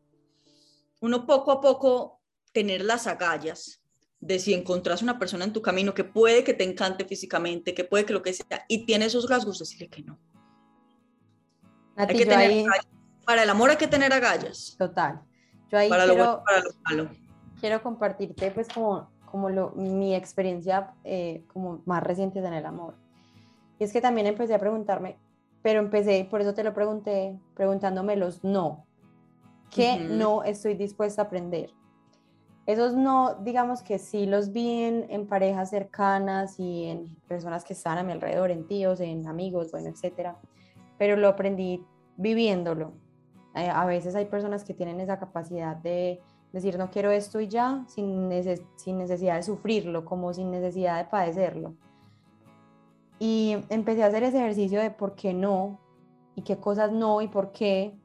uno 1.00 1.26
poco 1.26 1.50
a 1.50 1.60
poco 1.60 2.20
tener 2.54 2.82
las 2.82 3.06
agallas 3.06 3.82
de 4.20 4.38
si 4.38 4.54
encontrás 4.54 5.02
una 5.02 5.18
persona 5.18 5.44
en 5.44 5.52
tu 5.52 5.60
camino 5.60 5.92
que 5.92 6.04
puede 6.04 6.44
que 6.44 6.54
te 6.54 6.64
encante 6.64 7.04
físicamente, 7.04 7.74
que 7.74 7.84
puede 7.84 8.06
que 8.06 8.14
lo 8.14 8.22
que 8.22 8.32
sea, 8.32 8.64
y 8.68 8.86
tiene 8.86 9.04
esos 9.04 9.28
rasgos, 9.28 9.58
decirle 9.58 9.88
que 9.88 10.02
no 10.02 10.18
hay 11.96 12.06
que 12.16 12.26
tener 12.26 12.66
Para 13.24 13.42
el 13.42 13.50
amor 13.50 13.70
hay 13.70 13.76
que 13.76 13.86
tener 13.86 14.12
agallas. 14.12 14.76
Total. 14.78 15.22
Yo 15.70 15.78
ahí 15.78 15.88
para 15.88 16.04
quiero, 16.04 16.24
lo 16.24 16.44
para 16.44 16.58
lo 16.60 16.70
malo. 16.84 17.10
Quiero 17.60 17.82
compartirte 17.82 18.50
pues 18.50 18.68
como, 18.68 19.10
como 19.24 19.48
lo, 19.48 19.70
mi 19.70 20.14
experiencia 20.14 20.94
eh, 21.04 21.44
como 21.52 21.82
más 21.86 22.02
reciente 22.02 22.38
en 22.38 22.52
el 22.52 22.66
amor. 22.66 22.94
Y 23.78 23.84
es 23.84 23.92
que 23.92 24.00
también 24.00 24.26
empecé 24.26 24.54
a 24.54 24.58
preguntarme, 24.58 25.18
pero 25.62 25.80
empecé, 25.80 26.26
por 26.30 26.40
eso 26.40 26.54
te 26.54 26.62
lo 26.62 26.74
pregunté, 26.74 27.38
preguntándome 27.54 28.16
los 28.16 28.44
no. 28.44 28.86
¿Qué 29.70 29.98
no 29.98 30.44
estoy 30.44 30.74
dispuesta 30.74 31.22
a 31.22 31.24
aprender? 31.24 31.72
Esos 32.66 32.94
no, 32.94 33.34
digamos 33.42 33.82
que 33.82 33.98
sí 33.98 34.26
los 34.26 34.52
vi 34.52 34.84
en, 35.08 35.26
parejas 35.26 35.70
cercanas 35.70 36.58
y 36.58 36.84
en 36.84 37.14
personas 37.28 37.64
que 37.64 37.74
están 37.74 37.98
a 37.98 38.02
mi 38.02 38.12
alrededor, 38.12 38.50
en 38.50 38.66
tíos, 38.66 39.00
en 39.00 39.26
amigos, 39.26 39.70
bueno, 39.70 39.88
etcétera 39.88 40.38
pero 40.98 41.16
lo 41.16 41.28
aprendí 41.28 41.84
viviéndolo. 42.16 42.92
Eh, 43.54 43.68
a 43.68 43.84
veces 43.86 44.14
hay 44.14 44.26
personas 44.26 44.64
que 44.64 44.74
tienen 44.74 45.00
esa 45.00 45.18
capacidad 45.18 45.76
de 45.76 46.20
decir 46.52 46.78
no 46.78 46.90
quiero 46.90 47.10
esto 47.10 47.40
y 47.40 47.48
ya, 47.48 47.84
sin 47.88 48.28
necesidad 48.28 49.36
de 49.36 49.42
sufrirlo, 49.42 50.04
como 50.04 50.32
sin 50.32 50.50
necesidad 50.50 50.98
de 50.98 51.10
padecerlo. 51.10 51.74
Y 53.18 53.56
empecé 53.68 54.02
a 54.02 54.06
hacer 54.06 54.22
ese 54.22 54.38
ejercicio 54.38 54.80
de 54.80 54.90
por 54.90 55.14
qué 55.14 55.34
no, 55.34 55.80
y 56.34 56.42
qué 56.42 56.58
cosas 56.58 56.92
no, 56.92 57.22
y 57.22 57.28
por 57.28 57.52
qué. 57.52 57.98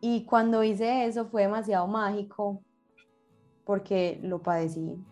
Y 0.00 0.24
cuando 0.24 0.64
hice 0.64 1.04
eso 1.04 1.26
fue 1.26 1.42
demasiado 1.42 1.86
mágico, 1.86 2.62
porque 3.64 4.18
lo 4.22 4.42
padecí, 4.42 5.04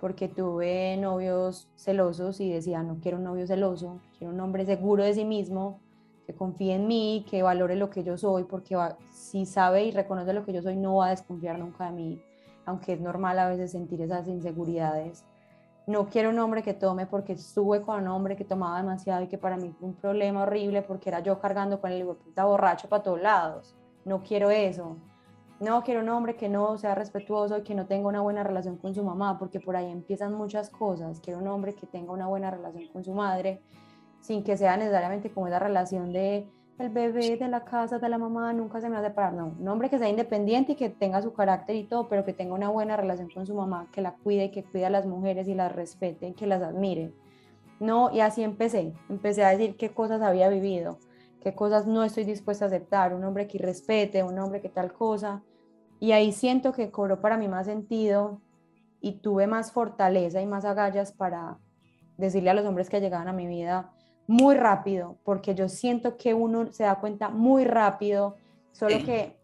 porque 0.00 0.28
tuve 0.28 0.96
novios 0.96 1.70
celosos 1.76 2.40
y 2.40 2.52
decía, 2.52 2.82
no 2.82 2.98
quiero 3.00 3.18
un 3.18 3.24
novio 3.24 3.46
celoso, 3.46 4.00
quiero 4.18 4.34
un 4.34 4.40
hombre 4.40 4.66
seguro 4.66 5.04
de 5.04 5.14
sí 5.14 5.24
mismo, 5.24 5.80
que 6.26 6.34
confíe 6.34 6.74
en 6.74 6.88
mí, 6.88 7.24
que 7.30 7.42
valore 7.42 7.76
lo 7.76 7.90
que 7.90 8.02
yo 8.02 8.16
soy, 8.16 8.44
porque 8.44 8.76
si 9.10 9.46
sabe 9.46 9.84
y 9.84 9.92
reconoce 9.92 10.32
lo 10.32 10.44
que 10.44 10.52
yo 10.52 10.62
soy, 10.62 10.76
no 10.76 10.96
va 10.96 11.06
a 11.06 11.10
desconfiar 11.10 11.58
nunca 11.58 11.86
de 11.86 11.92
mí, 11.92 12.22
aunque 12.66 12.94
es 12.94 13.00
normal 13.00 13.38
a 13.38 13.48
veces 13.48 13.70
sentir 13.70 14.02
esas 14.02 14.26
inseguridades. 14.26 15.24
No 15.86 16.08
quiero 16.08 16.30
un 16.30 16.38
hombre 16.40 16.62
que 16.62 16.74
tome 16.74 17.06
porque 17.06 17.34
estuve 17.34 17.82
con 17.82 18.00
un 18.02 18.08
hombre 18.08 18.36
que 18.36 18.44
tomaba 18.44 18.78
demasiado 18.78 19.22
y 19.22 19.28
que 19.28 19.38
para 19.38 19.58
mí 19.58 19.70
fue 19.78 19.88
un 19.88 19.94
problema 19.94 20.42
horrible 20.42 20.82
porque 20.82 21.10
era 21.10 21.20
yo 21.20 21.38
cargando 21.38 21.80
con 21.80 21.92
el 21.92 22.04
borracho 22.34 22.88
para 22.88 23.02
todos 23.02 23.20
lados. 23.20 23.76
No 24.04 24.22
quiero 24.22 24.50
eso 24.50 24.96
no, 25.60 25.82
quiero 25.84 26.00
un 26.00 26.08
hombre 26.08 26.36
que 26.36 26.48
no 26.48 26.76
sea 26.78 26.94
respetuoso 26.94 27.58
y 27.58 27.62
que 27.62 27.74
no 27.74 27.86
tenga 27.86 28.08
una 28.08 28.20
buena 28.20 28.42
relación 28.42 28.76
con 28.76 28.94
su 28.94 29.04
mamá, 29.04 29.38
porque 29.38 29.60
por 29.60 29.76
ahí 29.76 29.90
empiezan 29.90 30.34
muchas 30.34 30.68
cosas. 30.68 31.20
Quiero 31.20 31.38
un 31.38 31.46
hombre 31.46 31.74
que 31.74 31.86
tenga 31.86 32.12
una 32.12 32.26
buena 32.26 32.50
relación 32.50 32.88
con 32.88 33.04
su 33.04 33.12
madre, 33.12 33.62
sin 34.20 34.42
que 34.42 34.56
sea 34.56 34.76
necesariamente 34.76 35.30
como 35.30 35.46
esa 35.46 35.58
relación 35.58 36.12
de 36.12 36.48
el 36.76 36.88
bebé 36.88 37.36
de 37.36 37.46
la 37.46 37.64
casa 37.64 38.00
de 38.00 38.08
la 38.08 38.18
mamá 38.18 38.52
nunca 38.52 38.80
se 38.80 38.88
me 38.88 38.96
va 38.96 39.00
a 39.00 39.08
separar. 39.08 39.32
No, 39.32 39.54
un 39.58 39.68
hombre 39.68 39.88
que 39.88 39.98
sea 39.98 40.08
independiente 40.08 40.72
y 40.72 40.74
que 40.74 40.90
tenga 40.90 41.22
su 41.22 41.32
carácter 41.32 41.76
y 41.76 41.84
todo, 41.84 42.08
pero 42.08 42.24
que 42.24 42.32
tenga 42.32 42.52
una 42.52 42.68
buena 42.68 42.96
relación 42.96 43.30
con 43.30 43.46
su 43.46 43.54
mamá, 43.54 43.86
que 43.92 44.02
la 44.02 44.14
cuide 44.16 44.50
que 44.50 44.64
cuide 44.64 44.86
a 44.86 44.90
las 44.90 45.06
mujeres 45.06 45.46
y 45.46 45.54
las 45.54 45.72
respete 45.72 46.34
que 46.34 46.48
las 46.48 46.62
admire. 46.62 47.12
No, 47.78 48.10
y 48.12 48.20
así 48.20 48.42
empecé. 48.42 48.92
Empecé 49.08 49.44
a 49.44 49.50
decir 49.50 49.76
qué 49.76 49.90
cosas 49.90 50.20
había 50.20 50.48
vivido 50.48 50.98
qué 51.44 51.54
cosas 51.54 51.86
no 51.86 52.02
estoy 52.02 52.24
dispuesta 52.24 52.64
a 52.64 52.68
aceptar, 52.68 53.12
un 53.14 53.22
hombre 53.22 53.46
que 53.46 53.58
respete, 53.58 54.22
un 54.22 54.38
hombre 54.38 54.62
que 54.62 54.70
tal 54.70 54.94
cosa. 54.94 55.42
Y 56.00 56.12
ahí 56.12 56.32
siento 56.32 56.72
que 56.72 56.90
cobró 56.90 57.20
para 57.20 57.36
mí 57.36 57.48
más 57.48 57.66
sentido 57.66 58.40
y 59.00 59.20
tuve 59.20 59.46
más 59.46 59.70
fortaleza 59.70 60.40
y 60.40 60.46
más 60.46 60.64
agallas 60.64 61.12
para 61.12 61.58
decirle 62.16 62.48
a 62.48 62.54
los 62.54 62.64
hombres 62.64 62.88
que 62.88 63.00
llegaban 63.00 63.28
a 63.28 63.34
mi 63.34 63.46
vida 63.46 63.92
muy 64.26 64.54
rápido, 64.54 65.18
porque 65.22 65.54
yo 65.54 65.68
siento 65.68 66.16
que 66.16 66.32
uno 66.32 66.72
se 66.72 66.84
da 66.84 66.98
cuenta 66.98 67.28
muy 67.28 67.64
rápido, 67.64 68.36
solo 68.72 68.96
que 69.04 69.36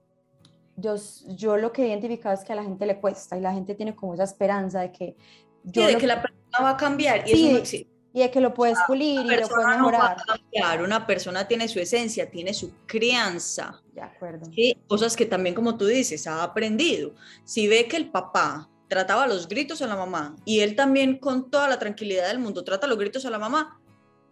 yo, 0.77 0.95
yo 1.37 1.59
lo 1.59 1.71
que 1.71 1.85
he 1.85 1.89
identificado 1.89 2.35
es 2.35 2.45
que 2.45 2.55
a 2.55 2.57
la 2.57 2.65
gente 2.65 2.87
le 2.87 2.99
cuesta 2.99 3.37
y 3.37 3.43
la 3.43 3.53
gente 3.53 3.75
tiene 3.75 3.95
como 3.95 4.15
esa 4.15 4.25
esperanza 4.25 4.81
de 4.81 4.91
que... 4.91 5.17
Yo 5.65 5.87
de 5.87 5.99
que 5.99 6.07
la 6.07 6.23
persona 6.23 6.63
va 6.63 6.71
a 6.71 6.77
cambiar 6.79 7.29
y 7.29 7.33
eso 7.33 7.53
no 7.53 7.59
existe 7.59 8.00
y 8.13 8.23
es 8.23 8.31
que 8.31 8.41
lo 8.41 8.53
puedes 8.53 8.79
pulir 8.87 9.21
y 9.21 9.37
lo 9.37 9.49
puedes 9.49 9.67
mejorar. 9.67 10.17
No 10.27 10.85
una 10.85 11.07
persona 11.07 11.47
tiene 11.47 11.69
su 11.69 11.79
esencia, 11.79 12.31
tiene 12.31 12.53
su 12.53 12.73
crianza. 12.87 13.81
De 13.95 14.01
acuerdo. 14.01 14.51
Cosas 14.89 15.17
que 15.17 15.27
también, 15.27 15.55
como 15.55 15.77
tú 15.77 15.87
dices, 15.87 16.27
ha 16.27 16.43
aprendido. 16.43 17.15
Si 17.45 17.69
ve 17.69 17.87
que 17.87 17.97
el 17.97 18.11
papá 18.11 18.69
trataba 18.89 19.29
los 19.29 19.47
gritos 19.47 19.81
a 19.83 19.87
la 19.87 19.95
mamá 19.95 20.35
y 20.45 20.61
él 20.61 20.75
también 20.75 21.19
con 21.19 21.51
toda 21.51 21.69
la 21.69 21.79
tranquilidad 21.79 22.27
del 22.27 22.41
mundo 22.41 22.65
trata 22.65 22.89
los 22.89 22.99
gritos 22.99 23.25
a 23.25 23.31
la 23.31 23.39
mamá, 23.39 23.81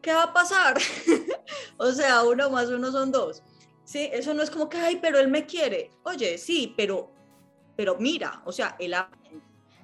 ¿qué 0.02 0.12
va 0.12 0.24
a 0.24 0.32
pasar? 0.32 0.78
o 1.76 1.92
sea, 1.92 2.24
uno 2.24 2.50
más 2.50 2.68
uno 2.68 2.90
son 2.90 3.12
dos. 3.12 3.42
Sí, 3.84 4.10
eso 4.12 4.34
no 4.34 4.42
es 4.42 4.50
como 4.50 4.68
que, 4.68 4.76
ay, 4.76 4.98
pero 5.00 5.18
él 5.18 5.28
me 5.28 5.46
quiere. 5.46 5.92
Oye, 6.02 6.36
sí, 6.36 6.74
pero, 6.76 7.12
pero 7.76 7.96
mira, 7.98 8.42
o 8.44 8.52
sea, 8.52 8.76
él 8.80 8.94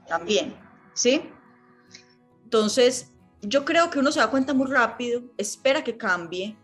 también, 0.09 0.55
¿sí? 0.93 1.23
Entonces, 2.43 3.14
yo 3.47 3.65
creo 3.65 3.91
que 3.91 3.99
uno 3.99 4.13
se 4.13 4.21
da 4.21 4.31
cuenta 4.31 4.55
muy 4.55 4.67
rápido, 4.67 5.23
espera 5.37 5.83
que 5.83 5.97
cambie, 5.97 6.57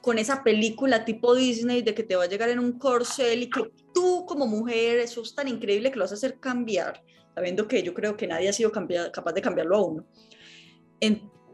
con 0.00 0.18
esa 0.18 0.44
película 0.44 1.04
tipo 1.04 1.34
Disney 1.34 1.80
de 1.80 1.94
que 1.94 2.02
te 2.02 2.14
va 2.14 2.24
a 2.24 2.28
llegar 2.28 2.50
en 2.50 2.58
un 2.58 2.78
corcel 2.78 3.44
y 3.44 3.50
que 3.50 3.72
tú 3.94 4.26
como 4.26 4.46
mujer, 4.46 4.98
eso 4.98 5.22
es 5.22 5.34
tan 5.34 5.48
increíble 5.48 5.90
que 5.90 5.96
lo 5.96 6.04
vas 6.04 6.12
a 6.12 6.16
hacer 6.16 6.38
cambiar, 6.38 7.02
sabiendo 7.34 7.66
que 7.66 7.82
yo 7.82 7.94
creo 7.94 8.14
que 8.14 8.26
nadie 8.26 8.50
ha 8.50 8.52
sido 8.52 8.70
capaz 8.70 9.32
de 9.32 9.40
cambiarlo 9.40 9.76
a 9.76 9.82
uno. 9.82 10.06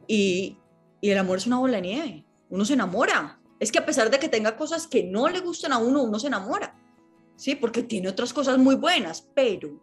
y, 0.09 0.59
y 1.01 1.11
el 1.11 1.19
amor 1.19 1.39
es 1.39 1.47
una 1.47 1.59
bola 1.59 1.77
de 1.77 1.83
nieve, 1.83 2.27
uno 2.49 2.65
se 2.65 2.75
enamora. 2.75 3.41
Es 3.61 3.71
que 3.71 3.79
a 3.79 3.87
pesar 3.87 4.11
de 4.11 4.19
que 4.19 4.29
tenga 4.29 4.57
cosas 4.57 4.87
que 4.87 5.05
no 5.05 5.29
le 5.29 5.41
gustan 5.41 5.73
a 5.73 5.79
uno, 5.79 6.03
uno 6.03 6.19
se 6.19 6.27
enamora, 6.27 6.75
¿sí? 7.37 7.55
Porque 7.55 7.83
tiene 7.83 8.09
otras 8.09 8.33
cosas 8.33 8.59
muy 8.59 8.75
buenas, 8.75 9.29
pero 9.35 9.81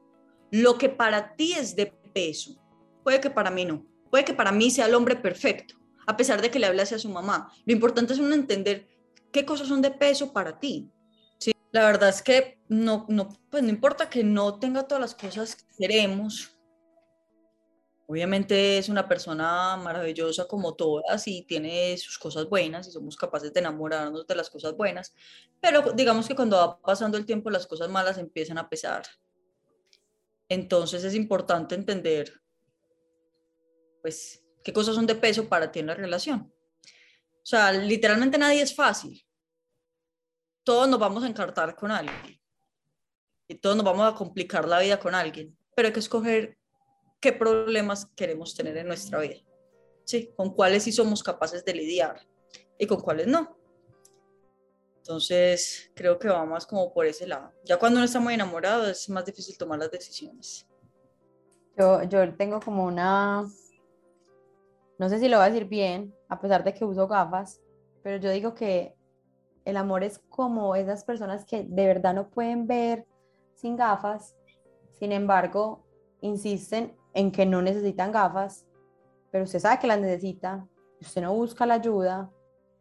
lo 0.51 0.77
que 0.77 0.89
para 0.89 1.35
ti 1.35 1.53
es 1.53 1.75
de 1.75 1.85
peso, 2.13 2.55
puede 3.03 3.21
que 3.21 3.29
para 3.29 3.51
mí 3.51 3.63
no, 3.65 3.85
puede 4.09 4.25
que 4.25 4.33
para 4.33 4.51
mí 4.51 4.71
sea 4.71 4.85
el 4.85 4.95
hombre 4.95 5.15
perfecto, 5.15 5.75
a 6.05 6.17
pesar 6.17 6.41
de 6.41 6.51
que 6.51 6.59
le 6.59 6.67
hable 6.67 6.81
hacia 6.81 6.99
su 6.99 7.09
mamá. 7.09 7.51
Lo 7.65 7.73
importante 7.73 8.13
es 8.13 8.19
uno 8.19 8.33
entender 8.33 8.87
qué 9.31 9.45
cosas 9.45 9.67
son 9.67 9.81
de 9.81 9.91
peso 9.91 10.33
para 10.33 10.59
ti. 10.59 10.89
¿sí? 11.39 11.51
La 11.71 11.85
verdad 11.85 12.09
es 12.09 12.21
que 12.21 12.59
no, 12.67 13.05
no, 13.09 13.29
pues 13.49 13.63
no 13.63 13.69
importa 13.69 14.09
que 14.09 14.23
no 14.23 14.59
tenga 14.59 14.87
todas 14.87 15.01
las 15.01 15.15
cosas 15.15 15.55
que 15.55 15.65
queremos. 15.77 16.57
Obviamente 18.09 18.77
es 18.77 18.87
una 18.87 19.05
persona 19.05 19.75
maravillosa 19.75 20.47
como 20.47 20.75
todas 20.75 21.27
y 21.27 21.43
tiene 21.43 21.97
sus 21.97 22.17
cosas 22.17 22.47
buenas 22.47 22.87
y 22.87 22.91
somos 22.91 23.17
capaces 23.17 23.51
de 23.51 23.59
enamorarnos 23.59 24.25
de 24.25 24.35
las 24.35 24.49
cosas 24.49 24.77
buenas, 24.77 25.13
pero 25.59 25.91
digamos 25.91 26.25
que 26.25 26.35
cuando 26.35 26.55
va 26.55 26.79
pasando 26.79 27.17
el 27.17 27.25
tiempo 27.25 27.49
las 27.49 27.67
cosas 27.67 27.89
malas 27.89 28.17
empiezan 28.17 28.57
a 28.59 28.69
pesar. 28.69 29.03
Entonces 30.47 31.03
es 31.03 31.15
importante 31.15 31.75
entender, 31.75 32.41
pues, 34.07 34.41
qué 34.63 34.71
cosas 34.71 34.95
son 34.95 35.05
de 35.05 35.15
peso 35.15 35.49
para 35.49 35.69
ti 35.69 35.79
en 35.79 35.87
la 35.87 35.93
relación. 35.93 36.49
O 36.49 37.45
sea, 37.45 37.73
literalmente 37.73 38.37
nadie 38.37 38.61
es 38.61 38.73
fácil. 38.73 39.21
Todos 40.63 40.87
nos 40.87 40.97
vamos 40.97 41.25
a 41.25 41.27
encartar 41.27 41.75
con 41.75 41.91
alguien. 41.91 42.39
Y 43.49 43.55
todos 43.55 43.75
nos 43.75 43.83
vamos 43.83 44.09
a 44.09 44.15
complicar 44.15 44.65
la 44.65 44.79
vida 44.79 44.97
con 44.97 45.13
alguien. 45.13 45.57
Pero 45.75 45.87
hay 45.87 45.93
que 45.93 45.99
escoger 45.99 46.57
qué 47.19 47.33
problemas 47.33 48.05
queremos 48.15 48.55
tener 48.55 48.77
en 48.77 48.87
nuestra 48.87 49.19
vida. 49.19 49.35
Sí, 50.05 50.31
con 50.37 50.53
cuáles 50.53 50.83
sí 50.83 50.93
somos 50.93 51.21
capaces 51.21 51.65
de 51.65 51.73
lidiar 51.73 52.25
y 52.79 52.87
con 52.87 53.01
cuáles 53.01 53.27
no. 53.27 53.57
Entonces, 54.99 55.91
creo 55.95 56.17
que 56.17 56.29
va 56.29 56.45
más 56.45 56.65
como 56.65 56.93
por 56.93 57.05
ese 57.05 57.27
lado. 57.27 57.51
Ya 57.65 57.77
cuando 57.77 57.97
uno 57.97 58.05
está 58.05 58.21
muy 58.21 58.35
enamorado 58.35 58.89
es 58.89 59.09
más 59.09 59.25
difícil 59.25 59.57
tomar 59.57 59.79
las 59.79 59.91
decisiones. 59.91 60.65
Yo, 61.77 62.03
yo 62.03 62.33
tengo 62.35 62.61
como 62.61 62.85
una, 62.85 63.45
no 64.97 65.09
sé 65.09 65.19
si 65.19 65.27
lo 65.27 65.37
voy 65.37 65.45
a 65.45 65.49
decir 65.49 65.67
bien, 65.67 66.13
a 66.29 66.39
pesar 66.39 66.63
de 66.63 66.73
que 66.73 66.85
uso 66.85 67.07
gafas, 67.07 67.61
pero 68.03 68.17
yo 68.17 68.31
digo 68.31 68.53
que 68.53 68.95
el 69.65 69.77
amor 69.77 70.03
es 70.03 70.19
como 70.29 70.75
esas 70.75 71.03
personas 71.03 71.45
que 71.45 71.63
de 71.63 71.85
verdad 71.85 72.13
no 72.13 72.29
pueden 72.29 72.67
ver 72.67 73.05
sin 73.53 73.75
gafas, 73.75 74.35
sin 74.93 75.11
embargo, 75.11 75.83
insisten 76.21 76.95
en 77.13 77.31
que 77.31 77.45
no 77.45 77.61
necesitan 77.61 78.11
gafas, 78.11 78.65
pero 79.31 79.43
usted 79.43 79.59
sabe 79.59 79.79
que 79.79 79.87
las 79.87 79.99
necesita, 79.99 80.67
usted 81.01 81.21
no 81.21 81.33
busca 81.33 81.65
la 81.65 81.75
ayuda 81.75 82.31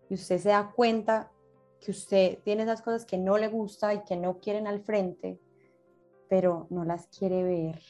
y 0.09 0.14
usted 0.14 0.38
se 0.38 0.50
da 0.50 0.72
cuenta 0.74 1.31
que 1.81 1.90
usted 1.90 2.38
tiene 2.42 2.62
esas 2.62 2.83
cosas 2.83 3.05
que 3.05 3.18
no 3.18 3.37
le 3.37 3.48
gusta 3.48 3.92
y 3.92 4.02
que 4.05 4.16
no 4.16 4.38
quieren 4.38 4.66
al 4.66 4.81
frente, 4.81 5.38
pero 6.29 6.66
no 6.70 6.85
las 6.85 7.09
quiere 7.09 7.42
ver 7.42 7.83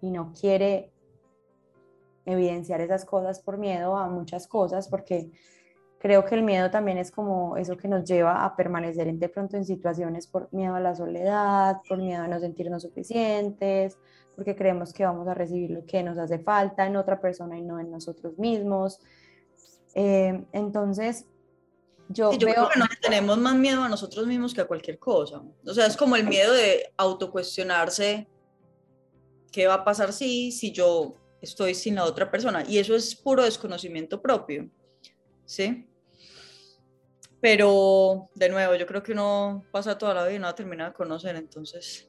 y 0.00 0.10
no 0.10 0.32
quiere 0.32 0.93
evidenciar 2.26 2.80
esas 2.80 3.04
cosas 3.04 3.40
por 3.40 3.58
miedo 3.58 3.96
a 3.96 4.08
muchas 4.08 4.46
cosas, 4.46 4.88
porque 4.88 5.30
creo 5.98 6.24
que 6.24 6.34
el 6.34 6.42
miedo 6.42 6.70
también 6.70 6.98
es 6.98 7.10
como 7.10 7.56
eso 7.56 7.76
que 7.76 7.88
nos 7.88 8.04
lleva 8.04 8.44
a 8.44 8.56
permanecer 8.56 9.10
de 9.12 9.28
pronto 9.28 9.56
en 9.56 9.64
situaciones 9.64 10.26
por 10.26 10.52
miedo 10.52 10.74
a 10.74 10.80
la 10.80 10.94
soledad, 10.94 11.80
por 11.88 11.98
miedo 11.98 12.22
a 12.22 12.28
no 12.28 12.38
sentirnos 12.38 12.82
suficientes, 12.82 13.96
porque 14.36 14.54
creemos 14.54 14.92
que 14.92 15.04
vamos 15.04 15.26
a 15.28 15.34
recibir 15.34 15.70
lo 15.70 15.86
que 15.86 16.02
nos 16.02 16.18
hace 16.18 16.38
falta 16.38 16.86
en 16.86 16.96
otra 16.96 17.20
persona 17.20 17.56
y 17.58 17.62
no 17.62 17.80
en 17.80 17.90
nosotros 17.90 18.38
mismos. 18.38 19.00
Eh, 19.94 20.44
entonces, 20.52 21.26
yo, 22.10 22.30
creo 22.32 22.68
que 22.68 22.78
no 22.78 22.86
tenemos 23.00 23.38
más 23.38 23.56
miedo 23.56 23.82
a 23.82 23.88
nosotros 23.88 24.26
mismos 24.26 24.52
que 24.52 24.60
a 24.60 24.66
cualquier 24.66 24.98
cosa. 24.98 25.42
O 25.66 25.72
sea, 25.72 25.86
es 25.86 25.96
como 25.96 26.16
el 26.16 26.24
miedo 26.24 26.52
de 26.52 26.92
autocuestionarse 26.98 28.28
qué 29.50 29.66
va 29.66 29.74
a 29.74 29.84
pasar 29.84 30.12
si, 30.12 30.52
si 30.52 30.70
yo 30.70 31.16
estoy 31.44 31.74
sin 31.74 31.94
la 31.94 32.04
otra 32.04 32.30
persona. 32.30 32.64
Y 32.66 32.78
eso 32.78 32.94
es 32.94 33.14
puro 33.14 33.44
desconocimiento 33.44 34.20
propio. 34.20 34.68
¿Sí? 35.44 35.88
Pero, 37.40 38.30
de 38.34 38.48
nuevo, 38.48 38.74
yo 38.74 38.86
creo 38.86 39.02
que 39.02 39.12
uno 39.12 39.64
pasa 39.70 39.96
toda 39.96 40.14
la 40.14 40.24
vida 40.24 40.36
y 40.36 40.38
no 40.38 40.44
va 40.44 40.50
a 40.50 40.54
terminar 40.54 40.90
de 40.90 40.94
conocer. 40.94 41.36
Entonces, 41.36 42.08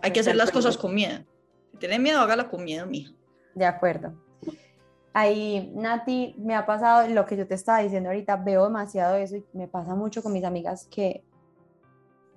hay 0.00 0.12
que 0.12 0.20
hacer 0.20 0.36
las 0.36 0.50
cosas 0.50 0.76
con 0.76 0.94
miedo. 0.94 1.24
Si 1.72 1.78
tiene 1.78 1.98
miedo, 1.98 2.20
hágala 2.20 2.48
con 2.48 2.64
miedo, 2.64 2.86
mija. 2.86 3.12
De 3.54 3.66
acuerdo 3.66 4.14
ahí, 5.16 5.72
Nati, 5.74 6.34
me 6.36 6.54
ha 6.54 6.66
pasado 6.66 7.08
lo 7.08 7.24
que 7.24 7.38
yo 7.38 7.46
te 7.48 7.54
estaba 7.54 7.78
diciendo 7.78 8.10
ahorita, 8.10 8.36
veo 8.36 8.64
demasiado 8.64 9.16
eso 9.16 9.36
y 9.36 9.44
me 9.54 9.66
pasa 9.66 9.94
mucho 9.94 10.22
con 10.22 10.34
mis 10.34 10.44
amigas 10.44 10.86
que 10.90 11.24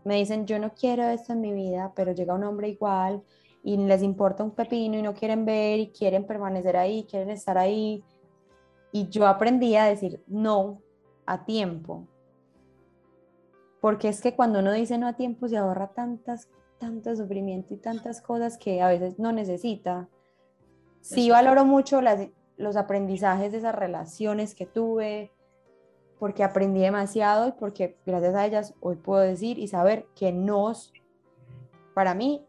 me 0.05 0.15
dicen, 0.15 0.45
yo 0.45 0.59
no 0.59 0.73
quiero 0.73 1.03
esto 1.03 1.33
en 1.33 1.41
mi 1.41 1.51
vida, 1.51 1.91
pero 1.93 2.13
llega 2.13 2.33
un 2.33 2.45
hombre 2.45 2.69
igual 2.69 3.21
y 3.63 3.77
les 3.77 4.03
importa 4.03 4.43
un 4.43 4.51
pepino 4.51 4.97
y 4.97 5.01
no 5.01 5.13
quieren 5.13 5.45
ver 5.45 5.79
y 5.79 5.91
quieren 5.91 6.25
permanecer 6.25 6.77
ahí, 6.77 7.05
quieren 7.09 7.29
estar 7.29 7.57
ahí. 7.57 8.03
Y 8.91 9.09
yo 9.09 9.27
aprendí 9.27 9.75
a 9.75 9.85
decir 9.85 10.23
no 10.27 10.81
a 11.25 11.45
tiempo. 11.45 12.07
Porque 13.81 14.09
es 14.09 14.21
que 14.21 14.35
cuando 14.35 14.59
uno 14.59 14.71
dice 14.73 14.97
no 14.97 15.07
a 15.07 15.13
tiempo 15.13 15.47
se 15.47 15.57
ahorra 15.57 15.87
tantas, 15.89 16.49
tanto 16.79 17.15
sufrimiento 17.15 17.73
y 17.73 17.77
tantas 17.77 18.21
cosas 18.21 18.57
que 18.57 18.81
a 18.81 18.87
veces 18.87 19.19
no 19.19 19.31
necesita. 19.31 20.09
Sí 21.01 21.29
valoro 21.29 21.65
mucho 21.65 22.01
las, 22.01 22.27
los 22.57 22.75
aprendizajes 22.75 23.51
de 23.51 23.59
esas 23.59 23.75
relaciones 23.75 24.53
que 24.53 24.65
tuve, 24.65 25.31
porque 26.19 26.43
aprendí 26.43 26.81
demasiado 26.81 27.47
y 27.47 27.51
porque 27.53 27.97
gracias 28.05 28.35
a 28.35 28.45
ellas 28.45 28.75
hoy 28.81 28.97
puedo 28.97 29.21
decir 29.21 29.57
y 29.57 29.67
saber 29.69 30.07
que 30.15 30.33
no, 30.33 30.73
para 31.93 32.13
mí, 32.13 32.45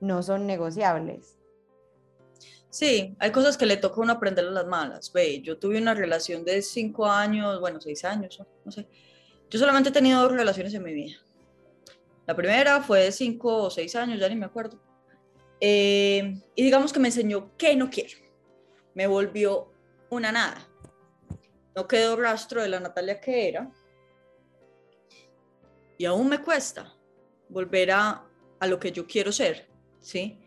no 0.00 0.22
son 0.22 0.46
negociables. 0.46 1.38
Sí, 2.70 3.16
hay 3.18 3.32
cosas 3.32 3.56
que 3.56 3.66
le 3.66 3.76
toca 3.78 4.00
uno 4.00 4.12
aprender 4.12 4.44
las 4.44 4.66
malas. 4.66 5.12
Ve, 5.12 5.40
yo 5.40 5.58
tuve 5.58 5.78
una 5.78 5.94
relación 5.94 6.44
de 6.44 6.60
cinco 6.62 7.06
años, 7.06 7.60
bueno, 7.60 7.80
seis 7.80 8.04
años, 8.04 8.42
no 8.64 8.70
sé. 8.70 8.86
Yo 9.50 9.58
solamente 9.58 9.88
he 9.88 9.92
tenido 9.92 10.22
dos 10.22 10.32
relaciones 10.32 10.74
en 10.74 10.82
mi 10.82 10.92
vida. 10.92 11.16
La 12.26 12.36
primera 12.36 12.82
fue 12.82 13.04
de 13.04 13.12
cinco 13.12 13.64
o 13.64 13.70
seis 13.70 13.96
años, 13.96 14.20
ya 14.20 14.28
ni 14.28 14.36
me 14.36 14.46
acuerdo. 14.46 14.78
Eh, 15.60 16.40
y 16.54 16.62
digamos 16.62 16.92
que 16.92 17.00
me 17.00 17.08
enseñó 17.08 17.56
que 17.56 17.74
no 17.74 17.88
quiero 17.90 18.28
me 18.98 19.06
volvió 19.06 19.70
una 20.10 20.32
nada. 20.32 20.68
No 21.76 21.86
quedó 21.86 22.16
rastro 22.16 22.62
de 22.62 22.68
la 22.68 22.80
Natalia 22.80 23.20
que 23.20 23.48
era. 23.48 23.70
Y 25.96 26.04
aún 26.04 26.28
me 26.28 26.42
cuesta 26.42 26.96
volver 27.48 27.92
a, 27.92 28.26
a 28.58 28.66
lo 28.66 28.80
que 28.80 28.90
yo 28.90 29.06
quiero 29.06 29.30
ser, 29.30 29.68
¿sí? 30.08 30.38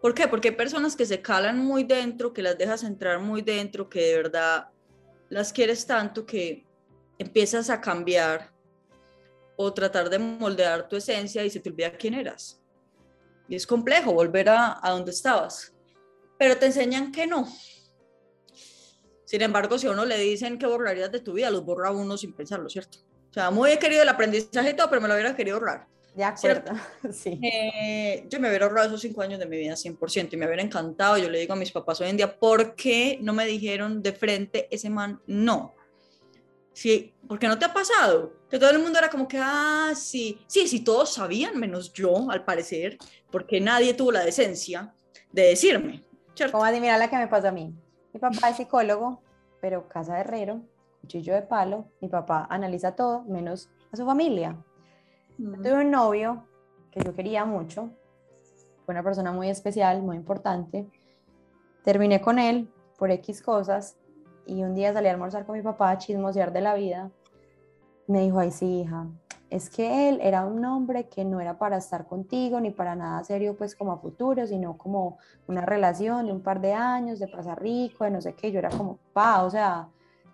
¿Por 0.00 0.14
qué? 0.14 0.28
Porque 0.28 0.48
hay 0.48 0.54
personas 0.54 0.96
que 0.96 1.04
se 1.04 1.20
calan 1.20 1.58
muy 1.58 1.84
dentro, 1.84 2.32
que 2.32 2.42
las 2.42 2.56
dejas 2.56 2.84
entrar 2.84 3.18
muy 3.18 3.42
dentro, 3.42 3.90
que 3.90 4.00
de 4.00 4.16
verdad 4.16 4.68
las 5.28 5.52
quieres 5.52 5.86
tanto 5.86 6.24
que 6.24 6.64
empiezas 7.18 7.68
a 7.70 7.80
cambiar 7.80 8.52
o 9.56 9.74
tratar 9.74 10.08
de 10.08 10.18
moldear 10.18 10.88
tu 10.88 10.96
esencia 10.96 11.44
y 11.44 11.50
se 11.50 11.60
te 11.60 11.68
olvida 11.68 11.92
quién 11.92 12.14
eras. 12.14 12.62
Y 13.48 13.56
es 13.56 13.66
complejo 13.66 14.12
volver 14.12 14.48
a, 14.48 14.78
a 14.80 14.90
donde 14.90 15.10
estabas. 15.10 15.74
Pero 16.38 16.56
te 16.56 16.66
enseñan 16.66 17.12
que 17.12 17.26
no, 17.26 17.46
sin 19.24 19.42
embargo, 19.42 19.78
si 19.78 19.86
a 19.86 19.90
uno 19.90 20.04
le 20.04 20.18
dicen 20.18 20.58
que 20.58 20.66
borrarías 20.66 21.12
de 21.12 21.20
tu 21.20 21.34
vida, 21.34 21.50
los 21.50 21.64
borra 21.64 21.92
uno 21.92 22.16
sin 22.16 22.32
pensarlo, 22.32 22.68
¿cierto? 22.68 22.98
O 23.30 23.32
sea, 23.32 23.50
muy 23.50 23.76
querido 23.78 24.02
el 24.02 24.08
aprendizaje 24.08 24.70
y 24.70 24.74
todo, 24.74 24.88
pero 24.88 25.00
me 25.00 25.06
lo 25.06 25.14
hubiera 25.14 25.36
querido 25.36 25.56
ahorrar. 25.56 25.86
De 26.14 26.24
acuerdo, 26.24 26.72
sí. 27.12 27.38
Eh, 27.42 28.26
yo 28.28 28.40
me 28.40 28.48
hubiera 28.48 28.66
ahorrado 28.66 28.88
esos 28.88 29.00
cinco 29.00 29.22
años 29.22 29.38
de 29.38 29.46
mi 29.46 29.56
vida 29.56 29.74
100% 29.74 30.28
y 30.32 30.36
me 30.36 30.46
hubiera 30.46 30.62
encantado. 30.62 31.16
Yo 31.18 31.30
le 31.30 31.38
digo 31.38 31.52
a 31.52 31.56
mis 31.56 31.70
papás 31.70 32.00
hoy 32.00 32.08
en 32.08 32.16
día, 32.16 32.38
¿por 32.38 32.74
qué 32.74 33.18
no 33.22 33.32
me 33.32 33.46
dijeron 33.46 34.02
de 34.02 34.12
frente 34.12 34.68
ese 34.70 34.90
man 34.90 35.20
no? 35.26 35.74
Sí, 36.72 37.12
porque 37.28 37.46
no 37.46 37.58
te 37.58 37.64
ha 37.64 37.72
pasado 37.72 38.32
que 38.48 38.58
todo 38.58 38.70
el 38.70 38.78
mundo 38.78 38.98
era 38.98 39.10
como 39.10 39.28
que, 39.28 39.38
ah, 39.40 39.92
sí, 39.94 40.40
sí, 40.46 40.66
sí, 40.66 40.80
todos 40.80 41.14
sabían, 41.14 41.58
menos 41.58 41.92
yo, 41.92 42.30
al 42.30 42.44
parecer, 42.44 42.98
porque 43.30 43.60
nadie 43.60 43.94
tuvo 43.94 44.12
la 44.12 44.24
decencia 44.24 44.92
de 45.30 45.42
decirme. 45.42 46.02
¿cierto? 46.34 46.52
¿Cómo 46.52 46.64
así? 46.64 46.80
Mira 46.80 46.96
la 46.96 47.10
que 47.10 47.16
me 47.16 47.28
pasó 47.28 47.48
a 47.48 47.52
mí. 47.52 47.74
Mi 48.12 48.20
papá 48.20 48.50
es 48.50 48.56
psicólogo, 48.56 49.22
pero 49.60 49.88
casa 49.88 50.14
de 50.14 50.20
herrero, 50.20 50.62
cuchillo 51.00 51.34
de 51.34 51.42
palo. 51.42 51.86
Mi 52.00 52.08
papá 52.08 52.46
analiza 52.50 52.96
todo, 52.96 53.22
menos 53.24 53.68
a 53.92 53.96
su 53.96 54.04
familia. 54.04 54.56
Tuve 55.62 55.84
un 55.84 55.90
novio 55.90 56.44
que 56.90 57.00
yo 57.00 57.14
quería 57.14 57.44
mucho, 57.44 57.90
fue 58.84 58.94
una 58.94 59.02
persona 59.02 59.32
muy 59.32 59.48
especial, 59.48 60.02
muy 60.02 60.16
importante. 60.16 60.86
Terminé 61.84 62.20
con 62.20 62.38
él 62.38 62.70
por 62.98 63.10
X 63.10 63.42
cosas 63.42 63.96
y 64.46 64.62
un 64.62 64.74
día 64.74 64.92
salí 64.92 65.08
a 65.08 65.12
almorzar 65.12 65.46
con 65.46 65.56
mi 65.56 65.62
papá 65.62 65.90
a 65.90 65.98
chismosear 65.98 66.52
de 66.52 66.60
la 66.60 66.74
vida. 66.74 67.10
Me 68.06 68.22
dijo, 68.22 68.38
ay 68.38 68.50
sí, 68.50 68.80
hija, 68.80 69.06
es 69.48 69.70
que 69.70 70.08
él 70.08 70.20
era 70.22 70.44
un 70.44 70.64
hombre 70.64 71.08
que 71.08 71.24
no 71.24 71.40
era 71.40 71.58
para 71.58 71.76
estar 71.76 72.06
contigo 72.06 72.60
ni 72.60 72.70
para 72.70 72.94
nada 72.94 73.22
serio 73.24 73.56
pues 73.56 73.74
como 73.74 73.92
a 73.92 73.98
futuro, 73.98 74.46
sino 74.46 74.76
como 74.76 75.18
una 75.46 75.64
relación 75.64 76.26
de 76.26 76.32
un 76.32 76.42
par 76.42 76.60
de 76.60 76.72
años, 76.72 77.18
de 77.18 77.28
pasar 77.28 77.60
rico, 77.60 78.04
de 78.04 78.10
no 78.10 78.20
sé 78.20 78.34
qué, 78.34 78.52
yo 78.52 78.58
era 78.58 78.70
como, 78.70 78.98
pa, 79.12 79.42
o 79.44 79.50
sea, 79.50 79.88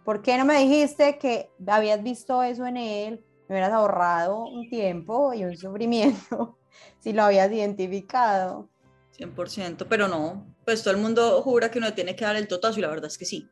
¿por 0.04 0.22
qué 0.22 0.36
no 0.36 0.44
me 0.44 0.58
dijiste 0.58 1.18
que 1.18 1.50
habías 1.66 2.02
visto 2.02 2.42
eso 2.42 2.66
en 2.66 2.76
él? 2.76 3.24
Me 3.48 3.54
hubieras 3.54 3.72
ahorrado 3.72 4.44
un 4.44 4.68
tiempo 4.68 5.32
y 5.32 5.44
un 5.44 5.56
sufrimiento 5.56 6.58
si 7.00 7.12
lo 7.12 7.22
habías 7.22 7.50
identificado. 7.50 8.68
100%, 9.16 9.86
pero 9.88 10.08
no, 10.08 10.54
pues 10.64 10.82
todo 10.82 10.92
el 10.92 11.00
mundo 11.00 11.40
jura 11.42 11.70
que 11.70 11.78
uno 11.78 11.94
tiene 11.94 12.14
que 12.14 12.24
dar 12.24 12.36
el 12.36 12.48
totazo 12.48 12.78
y 12.78 12.82
la 12.82 12.88
verdad 12.88 13.06
es 13.06 13.16
que 13.16 13.24
sí. 13.24 13.48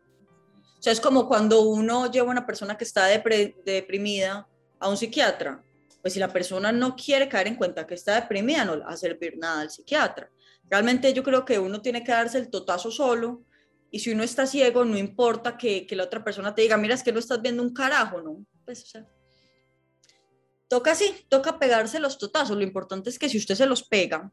O 0.79 0.83
sea, 0.83 0.93
es 0.93 1.01
como 1.01 1.27
cuando 1.27 1.63
uno 1.63 2.11
lleva 2.11 2.29
a 2.29 2.33
una 2.33 2.45
persona 2.45 2.77
que 2.77 2.85
está 2.85 3.07
deprimida 3.07 4.47
a 4.79 4.89
un 4.89 4.97
psiquiatra. 4.97 5.63
Pues 6.03 6.13
si 6.13 6.21
la 6.21 6.29
persona 6.29 6.71
no 6.71 6.95
quiere 6.95 7.29
caer 7.31 7.47
en 7.47 7.57
cuenta 7.57 7.87
que 7.87 7.95
está 7.95 8.21
deprimida, 8.21 8.67
no 8.67 8.77
le 8.77 8.85
va 8.85 8.91
a 8.91 8.97
servir 8.97 9.39
nada 9.39 9.63
al 9.63 9.71
psiquiatra. 9.71 10.29
Realmente 10.69 11.11
yo 11.15 11.23
creo 11.23 11.45
que 11.47 11.59
uno 11.59 11.81
tiene 11.81 12.05
que 12.05 12.13
darse 12.13 12.37
el 12.37 12.51
totazo 12.51 12.91
solo 12.91 13.43
y 13.91 14.01
si 14.01 14.11
uno 14.11 14.23
está 14.23 14.47
ciego, 14.47 14.85
no 14.85 14.99
importa 14.99 15.57
que, 15.57 15.87
que 15.87 15.97
la 15.97 16.05
otra 16.05 16.23
persona 16.23 16.55
te 16.55 16.61
diga, 16.61 16.77
mira, 16.77 16.95
es 16.95 17.03
que 17.03 17.13
no 17.13 17.19
estás 17.19 17.41
viendo 17.41 17.63
un 17.63 17.73
carajo, 17.73 18.21
¿no? 18.21 18.45
Pues, 18.67 18.83
o 18.83 18.87
sea, 18.87 19.07
toca 20.69 20.93
así, 20.93 21.15
toca 21.29 21.59
pegarse 21.59 21.99
los 21.99 22.19
totazos. 22.19 22.57
Lo 22.57 22.63
importante 22.63 23.11
es 23.11 23.19
que 23.19 23.29
si 23.29 23.39
usted 23.39 23.55
se 23.55 23.67
los 23.67 23.83
pega, 23.83 24.33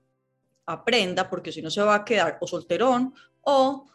aprenda, 0.65 1.29
porque 1.29 1.51
si 1.51 1.61
no 1.61 1.69
se 1.69 1.81
va 1.81 1.95
a 1.95 2.05
quedar 2.05 2.37
o 2.41 2.47
solterón 2.47 3.13
o 3.41 3.87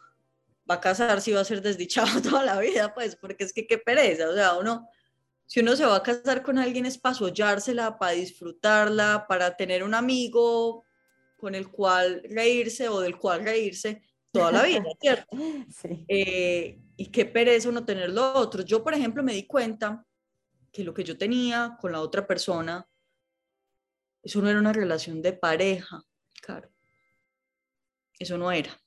va 0.68 0.76
a 0.76 0.80
casarse 0.80 1.30
y 1.30 1.34
va 1.34 1.40
a 1.40 1.44
ser 1.44 1.62
desdichado 1.62 2.08
toda 2.22 2.44
la 2.44 2.58
vida, 2.58 2.94
pues, 2.94 3.16
porque 3.16 3.44
es 3.44 3.52
que 3.52 3.66
qué 3.66 3.78
pereza, 3.78 4.28
o 4.28 4.34
sea, 4.34 4.54
uno, 4.54 4.88
si 5.46 5.60
uno 5.60 5.76
se 5.76 5.86
va 5.86 5.96
a 5.96 6.02
casar 6.02 6.42
con 6.42 6.58
alguien 6.58 6.86
es 6.86 6.98
para 6.98 7.14
sollársela, 7.14 7.98
para 7.98 8.12
disfrutarla, 8.12 9.26
para 9.28 9.56
tener 9.56 9.84
un 9.84 9.94
amigo 9.94 10.84
con 11.36 11.54
el 11.54 11.70
cual 11.70 12.22
reírse 12.30 12.88
o 12.88 13.00
del 13.00 13.16
cual 13.16 13.44
reírse 13.44 14.02
toda 14.32 14.50
la 14.52 14.62
vida, 14.64 14.84
¿cierto? 15.00 15.28
Sí. 15.70 16.04
Eh, 16.08 16.80
y 16.96 17.06
qué 17.06 17.26
pereza 17.26 17.68
uno 17.68 17.84
tener 17.84 18.10
lo 18.10 18.34
otro. 18.34 18.62
Yo, 18.62 18.82
por 18.82 18.94
ejemplo, 18.94 19.22
me 19.22 19.34
di 19.34 19.46
cuenta 19.46 20.04
que 20.76 20.84
lo 20.84 20.92
que 20.92 21.04
yo 21.04 21.16
tenía 21.16 21.78
con 21.80 21.90
la 21.90 22.02
otra 22.02 22.26
persona, 22.26 22.86
eso 24.22 24.42
no 24.42 24.50
era 24.50 24.58
una 24.58 24.74
relación 24.74 25.22
de 25.22 25.32
pareja, 25.32 26.04
claro. 26.42 26.70
Eso 28.18 28.36
no 28.36 28.52
era. 28.52 28.78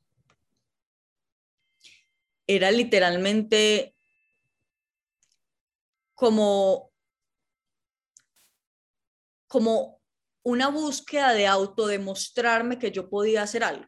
Era 2.45 2.69
literalmente 2.69 3.95
como, 6.13 6.91
como 9.47 9.99
una 10.43 10.67
búsqueda 10.67 11.33
de 11.33 11.47
autodemostrarme 11.47 12.77
que 12.77 12.91
yo 12.91 13.09
podía 13.09 13.41
hacer 13.41 13.63
algo. 13.63 13.87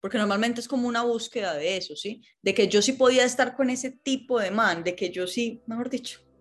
Porque 0.00 0.16
normalmente 0.16 0.62
es 0.62 0.68
como 0.68 0.88
una 0.88 1.02
búsqueda 1.02 1.54
de 1.54 1.76
eso, 1.76 1.94
¿sí? 1.94 2.22
De 2.40 2.54
que 2.54 2.68
yo 2.68 2.80
sí 2.80 2.94
podía 2.94 3.24
estar 3.24 3.54
con 3.54 3.68
ese 3.68 3.90
tipo 3.90 4.40
de 4.40 4.50
man, 4.50 4.82
de 4.82 4.96
que 4.96 5.10
yo 5.10 5.26
sí, 5.26 5.62
mejor 5.66 5.90
dicho. 5.90 6.31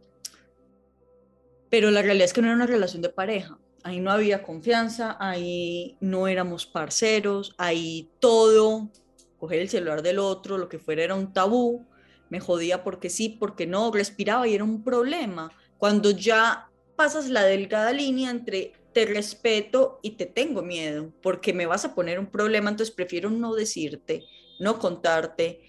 Pero 1.72 1.90
la 1.90 2.04
realidad 2.04 2.26
es 2.26 2.34
que 2.34 2.42
no 2.42 2.48
era 2.48 2.56
una 2.56 2.68
relación 2.68 3.02
de 3.02 3.10
pareja. 3.10 3.58
Ahí 3.82 4.00
no 4.00 4.12
había 4.12 4.44
confianza, 4.44 5.18
ahí 5.20 5.98
no 6.00 6.28
éramos 6.28 6.68
parceros, 6.68 7.56
ahí 7.58 8.12
todo, 8.20 8.92
coger 9.40 9.62
el 9.62 9.70
celular 9.70 10.04
del 10.04 10.20
otro, 10.20 10.60
lo 10.60 10.70
que 10.70 10.78
fuera 10.78 11.04
era 11.04 11.16
un 11.16 11.34
tabú 11.34 11.88
me 12.32 12.40
jodía 12.40 12.82
porque 12.84 13.10
sí, 13.10 13.28
porque 13.28 13.68
no, 13.68 13.92
respiraba 13.92 14.48
y 14.48 14.56
era 14.56 14.64
un 14.64 14.86
problema. 14.86 15.52
Cuando 15.78 16.12
ya 16.12 16.70
pasas 16.96 17.30
la 17.30 17.44
delgada 17.44 17.92
línea 17.92 18.32
entre 18.32 18.72
te 18.94 19.06
respeto 19.06 20.00
y 20.02 20.12
te 20.12 20.26
tengo 20.28 20.62
miedo, 20.62 21.12
porque 21.22 21.54
me 21.54 21.66
vas 21.66 21.84
a 21.84 21.94
poner 21.94 22.20
un 22.20 22.28
problema, 22.28 22.70
entonces 22.70 22.96
prefiero 22.96 23.30
no 23.30 23.54
decirte, 23.54 24.24
no 24.62 24.80
contarte, 24.80 25.62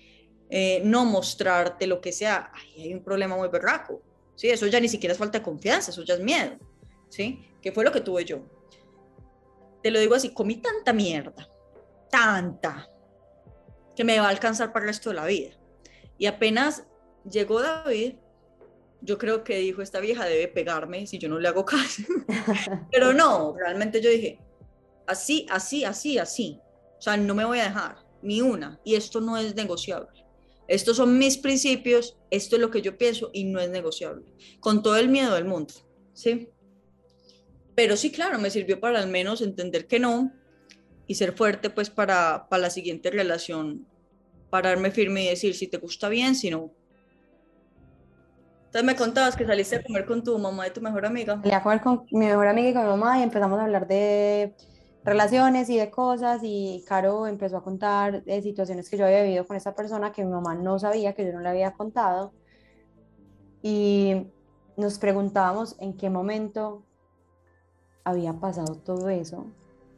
eh, 0.50 0.82
no 0.84 1.04
mostrarte 1.04 1.88
lo 1.88 2.00
que 2.00 2.12
sea. 2.12 2.52
Ay, 2.54 2.82
hay 2.82 2.94
un 2.94 3.02
problema 3.02 3.36
muy 3.36 3.48
berraco. 3.48 4.00
¿Sí? 4.42 4.50
Eso 4.50 4.66
ya 4.66 4.80
ni 4.80 4.88
siquiera 4.88 5.12
es 5.12 5.18
falta 5.18 5.38
de 5.38 5.44
confianza, 5.44 5.92
eso 5.92 6.02
ya 6.02 6.14
es 6.14 6.20
miedo. 6.20 6.58
¿sí? 7.08 7.46
¿Qué 7.60 7.70
fue 7.70 7.84
lo 7.84 7.92
que 7.92 8.00
tuve 8.00 8.24
yo? 8.24 8.40
Te 9.84 9.92
lo 9.92 10.00
digo 10.00 10.16
así, 10.16 10.30
comí 10.30 10.56
tanta 10.56 10.92
mierda, 10.92 11.48
tanta, 12.10 12.90
que 13.94 14.02
me 14.02 14.18
va 14.18 14.26
a 14.26 14.30
alcanzar 14.30 14.72
para 14.72 14.84
el 14.84 14.88
resto 14.88 15.10
de 15.10 15.16
la 15.16 15.26
vida. 15.26 15.50
Y 16.18 16.26
apenas 16.26 16.84
llegó 17.30 17.62
David, 17.62 18.14
yo 19.00 19.18
creo 19.18 19.44
que 19.44 19.58
dijo, 19.58 19.80
esta 19.80 20.00
vieja 20.00 20.24
debe 20.24 20.48
pegarme 20.48 21.06
si 21.06 21.18
yo 21.18 21.28
no 21.28 21.38
le 21.38 21.48
hago 21.48 21.64
caso. 21.64 22.02
Pero 22.90 23.12
no, 23.12 23.54
realmente 23.56 24.00
yo 24.00 24.10
dije, 24.10 24.40
así, 25.06 25.46
así, 25.50 25.84
así, 25.84 26.18
así. 26.18 26.58
O 26.98 27.02
sea, 27.02 27.16
no 27.16 27.34
me 27.34 27.44
voy 27.44 27.60
a 27.60 27.64
dejar, 27.64 27.96
ni 28.22 28.40
una. 28.40 28.80
Y 28.84 28.96
esto 28.96 29.20
no 29.20 29.36
es 29.36 29.54
negociable. 29.54 30.21
Estos 30.72 30.96
son 30.96 31.18
mis 31.18 31.36
principios, 31.36 32.16
esto 32.30 32.56
es 32.56 32.62
lo 32.62 32.70
que 32.70 32.80
yo 32.80 32.96
pienso 32.96 33.28
y 33.34 33.44
no 33.44 33.60
es 33.60 33.68
negociable. 33.68 34.24
Con 34.58 34.82
todo 34.82 34.96
el 34.96 35.10
miedo 35.10 35.34
del 35.34 35.44
mundo, 35.44 35.74
¿sí? 36.14 36.48
Pero 37.74 37.94
sí, 37.98 38.10
claro, 38.10 38.38
me 38.38 38.48
sirvió 38.48 38.80
para 38.80 38.98
al 38.98 39.10
menos 39.10 39.42
entender 39.42 39.86
que 39.86 39.98
no 39.98 40.32
y 41.06 41.16
ser 41.16 41.34
fuerte 41.34 41.68
pues 41.68 41.90
para, 41.90 42.48
para 42.48 42.62
la 42.62 42.70
siguiente 42.70 43.10
relación 43.10 43.86
pararme 44.48 44.90
firme 44.90 45.24
y 45.24 45.28
decir 45.28 45.54
si 45.54 45.66
te 45.66 45.76
gusta 45.76 46.08
bien, 46.08 46.34
si 46.34 46.48
no. 46.48 46.72
Entonces 48.64 48.84
me 48.84 48.96
contabas 48.96 49.36
que 49.36 49.44
saliste 49.44 49.76
a 49.76 49.82
comer 49.82 50.06
con 50.06 50.24
tu 50.24 50.38
mamá 50.38 50.68
y 50.68 50.70
tu 50.70 50.80
mejor 50.80 51.04
amiga. 51.04 51.38
Salí 51.42 51.52
a 51.52 51.62
comer 51.62 51.82
con 51.82 52.06
mi 52.12 52.24
mejor 52.24 52.46
amiga 52.46 52.70
y 52.70 52.72
con 52.72 52.82
mi 52.84 52.88
mamá 52.88 53.18
y 53.18 53.24
empezamos 53.24 53.58
a 53.58 53.64
hablar 53.64 53.86
de 53.86 54.54
relaciones 55.04 55.68
y 55.68 55.78
de 55.78 55.90
cosas 55.90 56.40
y 56.42 56.84
Caro 56.86 57.26
empezó 57.26 57.56
a 57.56 57.64
contar 57.64 58.24
de 58.24 58.42
situaciones 58.42 58.88
que 58.88 58.96
yo 58.96 59.04
había 59.04 59.22
vivido 59.22 59.46
con 59.46 59.56
esa 59.56 59.74
persona 59.74 60.12
que 60.12 60.24
mi 60.24 60.30
mamá 60.30 60.54
no 60.54 60.78
sabía, 60.78 61.14
que 61.14 61.26
yo 61.26 61.32
no 61.32 61.40
le 61.40 61.48
había 61.48 61.72
contado. 61.72 62.32
Y 63.62 64.32
nos 64.76 64.98
preguntábamos 64.98 65.76
en 65.80 65.96
qué 65.96 66.10
momento 66.10 66.84
había 68.04 68.32
pasado 68.34 68.76
todo 68.76 69.08
eso, 69.08 69.46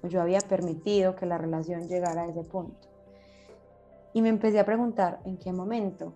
yo 0.02 0.20
había 0.20 0.40
permitido 0.40 1.16
que 1.16 1.26
la 1.26 1.38
relación 1.38 1.88
llegara 1.88 2.22
a 2.22 2.26
ese 2.26 2.42
punto. 2.42 2.88
Y 4.12 4.22
me 4.22 4.28
empecé 4.28 4.60
a 4.60 4.66
preguntar 4.66 5.20
en 5.24 5.38
qué 5.38 5.52
momento. 5.52 6.12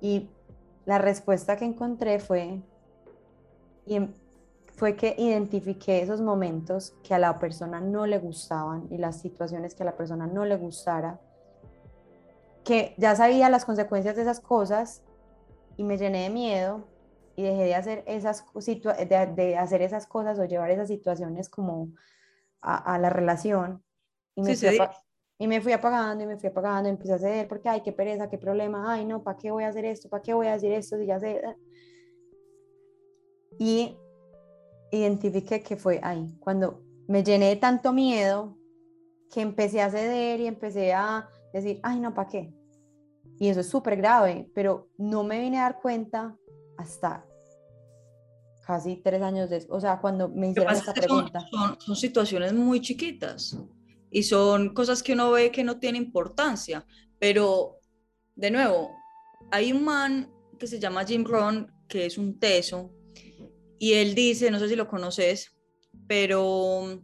Y 0.00 0.28
la 0.84 0.98
respuesta 0.98 1.56
que 1.56 1.64
encontré 1.64 2.18
fue, 2.20 2.62
y 3.86 3.96
em, 3.96 4.12
fue 4.76 4.94
que 4.94 5.14
identifiqué 5.16 6.02
esos 6.02 6.20
momentos 6.20 6.94
que 7.02 7.14
a 7.14 7.18
la 7.18 7.38
persona 7.38 7.80
no 7.80 8.06
le 8.06 8.18
gustaban 8.18 8.86
y 8.90 8.98
las 8.98 9.20
situaciones 9.20 9.74
que 9.74 9.82
a 9.82 9.86
la 9.86 9.96
persona 9.96 10.26
no 10.26 10.44
le 10.44 10.56
gustara, 10.56 11.18
que 12.62 12.94
ya 12.98 13.16
sabía 13.16 13.48
las 13.48 13.64
consecuencias 13.64 14.16
de 14.16 14.22
esas 14.22 14.38
cosas 14.40 15.02
y 15.78 15.84
me 15.84 15.96
llené 15.96 16.24
de 16.24 16.30
miedo 16.30 16.84
y 17.36 17.42
dejé 17.42 17.64
de 17.64 17.74
hacer 17.74 18.04
esas, 18.06 18.44
de, 18.54 19.32
de 19.34 19.56
hacer 19.56 19.80
esas 19.80 20.06
cosas 20.06 20.38
o 20.38 20.44
llevar 20.44 20.70
esas 20.70 20.88
situaciones 20.88 21.48
como 21.48 21.88
a, 22.60 22.98
la 22.98 23.08
relación. 23.08 23.82
Y 24.34 24.42
me, 24.42 24.56
sí, 24.56 24.78
y 25.38 25.46
me 25.46 25.60
fui 25.62 25.72
apagando 25.72 26.24
y 26.24 26.26
me 26.26 26.36
fui 26.36 26.48
apagando 26.48 26.88
y 26.88 26.92
empecé 26.92 27.12
a 27.12 27.16
hacer 27.16 27.48
porque, 27.48 27.68
ay, 27.68 27.82
qué 27.82 27.92
pereza, 27.92 28.28
qué 28.28 28.36
problema, 28.36 28.92
ay, 28.92 29.06
no, 29.06 29.22
¿para 29.22 29.38
qué 29.38 29.50
voy 29.50 29.64
a 29.64 29.68
hacer 29.68 29.86
esto? 29.86 30.10
¿Para 30.10 30.22
qué 30.22 30.34
voy 30.34 30.48
a 30.48 30.52
decir 30.52 30.72
esto 30.72 30.98
si 30.98 31.06
ya 31.06 31.18
sé? 31.18 31.42
Y 33.58 33.96
identifiqué 34.90 35.62
que 35.62 35.76
fue 35.76 36.00
ahí, 36.02 36.34
cuando 36.40 36.82
me 37.08 37.22
llené 37.22 37.48
de 37.48 37.56
tanto 37.56 37.92
miedo 37.92 38.56
que 39.32 39.40
empecé 39.40 39.80
a 39.80 39.90
ceder 39.90 40.40
y 40.40 40.46
empecé 40.46 40.92
a 40.92 41.28
decir, 41.52 41.80
ay, 41.82 42.00
no, 42.00 42.14
¿para 42.14 42.28
qué? 42.28 42.54
Y 43.38 43.48
eso 43.48 43.60
es 43.60 43.68
súper 43.68 43.96
grave, 43.96 44.50
pero 44.54 44.88
no 44.96 45.24
me 45.24 45.40
vine 45.40 45.58
a 45.58 45.64
dar 45.64 45.80
cuenta 45.80 46.36
hasta 46.78 47.24
casi 48.66 48.96
tres 48.96 49.22
años 49.22 49.48
después, 49.48 49.76
o 49.76 49.80
sea, 49.80 50.00
cuando 50.00 50.28
me 50.28 50.50
hicieron 50.50 50.74
esta 50.74 50.92
pregunta. 50.92 51.40
son, 51.50 51.80
son 51.80 51.96
situaciones 51.96 52.52
muy 52.52 52.80
chiquitas 52.80 53.56
y 54.10 54.24
son 54.24 54.74
cosas 54.74 55.02
que 55.02 55.12
uno 55.12 55.30
ve 55.30 55.52
que 55.52 55.62
no 55.62 55.78
tiene 55.78 55.98
importancia, 55.98 56.84
pero 57.18 57.78
de 58.34 58.50
nuevo, 58.50 58.90
hay 59.50 59.72
un 59.72 59.84
man 59.84 60.32
que 60.58 60.66
se 60.66 60.80
llama 60.80 61.04
Jim 61.04 61.24
Rohn, 61.24 61.70
que 61.88 62.06
es 62.06 62.18
un 62.18 62.38
teso, 62.38 62.90
y 63.78 63.94
él 63.94 64.14
dice, 64.14 64.50
no 64.50 64.58
sé 64.58 64.68
si 64.68 64.76
lo 64.76 64.88
conoces, 64.88 65.56
pero 66.06 67.02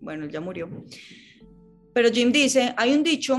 bueno, 0.00 0.24
él 0.24 0.30
ya 0.30 0.40
murió. 0.40 0.68
Pero 1.92 2.10
Jim 2.10 2.30
dice, 2.32 2.74
hay 2.76 2.94
un 2.94 3.02
dicho, 3.02 3.38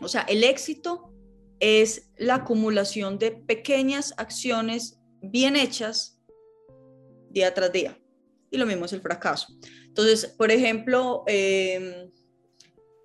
o 0.00 0.08
sea, 0.08 0.22
el 0.22 0.42
éxito 0.44 1.12
es 1.60 2.10
la 2.16 2.36
acumulación 2.36 3.18
de 3.18 3.30
pequeñas 3.30 4.14
acciones 4.16 4.98
bien 5.22 5.56
hechas 5.56 6.20
día 7.30 7.54
tras 7.54 7.72
día. 7.72 7.98
Y 8.50 8.58
lo 8.58 8.66
mismo 8.66 8.84
es 8.84 8.92
el 8.92 9.00
fracaso. 9.00 9.48
Entonces, 9.86 10.26
por 10.26 10.50
ejemplo, 10.50 11.24
em, 11.26 12.10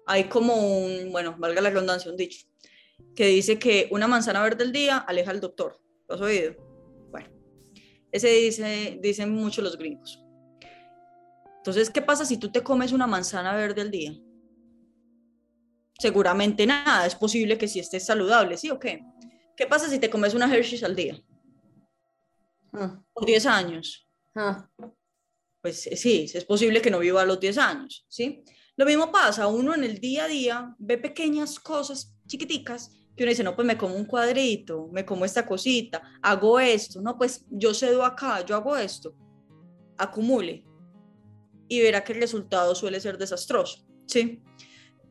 hay 0.05 0.25
como 0.25 0.55
un, 0.55 1.11
bueno, 1.11 1.35
valga 1.37 1.61
la 1.61 1.69
redundancia, 1.69 2.11
un 2.11 2.17
dicho, 2.17 2.45
que 3.15 3.27
dice 3.27 3.59
que 3.59 3.87
una 3.91 4.07
manzana 4.07 4.41
verde 4.41 4.63
al 4.63 4.71
día 4.71 4.97
aleja 4.97 5.31
al 5.31 5.39
doctor. 5.39 5.79
¿Lo 6.07 6.15
has 6.15 6.21
oído? 6.21 6.68
Ese 8.11 8.29
dice, 8.29 8.99
dicen 9.01 9.31
mucho 9.31 9.61
los 9.61 9.77
gringos. 9.77 10.23
Entonces, 11.57 11.89
¿qué 11.89 12.01
pasa 12.01 12.25
si 12.25 12.37
tú 12.37 12.51
te 12.51 12.63
comes 12.63 12.91
una 12.91 13.07
manzana 13.07 13.53
verde 13.53 13.81
al 13.81 13.91
día? 13.91 14.13
Seguramente 15.99 16.65
nada, 16.65 17.05
es 17.05 17.15
posible 17.15 17.57
que 17.57 17.67
si 17.67 17.79
estés 17.79 18.05
saludable, 18.05 18.57
¿sí 18.57 18.69
o 18.69 18.79
qué? 18.79 19.03
¿Qué 19.55 19.67
pasa 19.67 19.89
si 19.89 19.99
te 19.99 20.09
comes 20.09 20.33
una 20.33 20.53
Hershey's 20.53 20.83
al 20.83 20.95
día? 20.95 21.21
Ah. 22.71 23.03
Por 23.13 23.25
10 23.25 23.45
años. 23.45 24.07
Ah. 24.33 24.69
Pues 25.61 25.81
sí, 25.81 26.31
es 26.33 26.45
posible 26.45 26.81
que 26.81 26.89
no 26.89 26.99
viva 26.99 27.21
a 27.21 27.25
los 27.25 27.39
10 27.39 27.57
años, 27.57 28.05
¿sí? 28.07 28.43
Lo 28.77 28.85
mismo 28.85 29.11
pasa, 29.11 29.47
uno 29.47 29.75
en 29.75 29.83
el 29.83 29.99
día 29.99 30.23
a 30.23 30.27
día 30.29 30.75
ve 30.79 30.97
pequeñas 30.97 31.59
cosas 31.59 32.15
chiquiticas 32.25 32.91
que 33.19 33.23
uno 33.23 33.31
dice, 33.31 33.43
no, 33.43 33.53
pues 33.53 33.65
me 33.65 33.77
como 33.77 33.97
un 33.97 34.05
cuadrito, 34.05 34.87
me 34.93 35.05
como 35.05 35.25
esta 35.25 35.45
cosita, 35.45 36.01
hago 36.21 36.57
esto, 36.57 37.01
no, 37.01 37.17
pues 37.17 37.45
yo 37.49 37.73
cedo 37.73 38.05
acá, 38.05 38.45
yo 38.45 38.55
hago 38.55 38.77
esto, 38.77 39.13
acumule 39.97 40.63
y 41.67 41.81
verá 41.81 42.01
que 42.01 42.13
el 42.13 42.21
resultado 42.21 42.73
suele 42.75 43.01
ser 43.01 43.17
desastroso, 43.17 43.85
¿sí? 44.05 44.41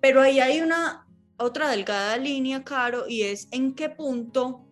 Pero 0.01 0.23
ahí 0.23 0.41
hay 0.41 0.63
una 0.63 1.07
otra 1.37 1.69
delgada 1.69 2.17
línea, 2.17 2.65
Caro, 2.65 3.07
y 3.07 3.25
es 3.25 3.47
en 3.51 3.75
qué 3.75 3.91
punto 3.91 4.67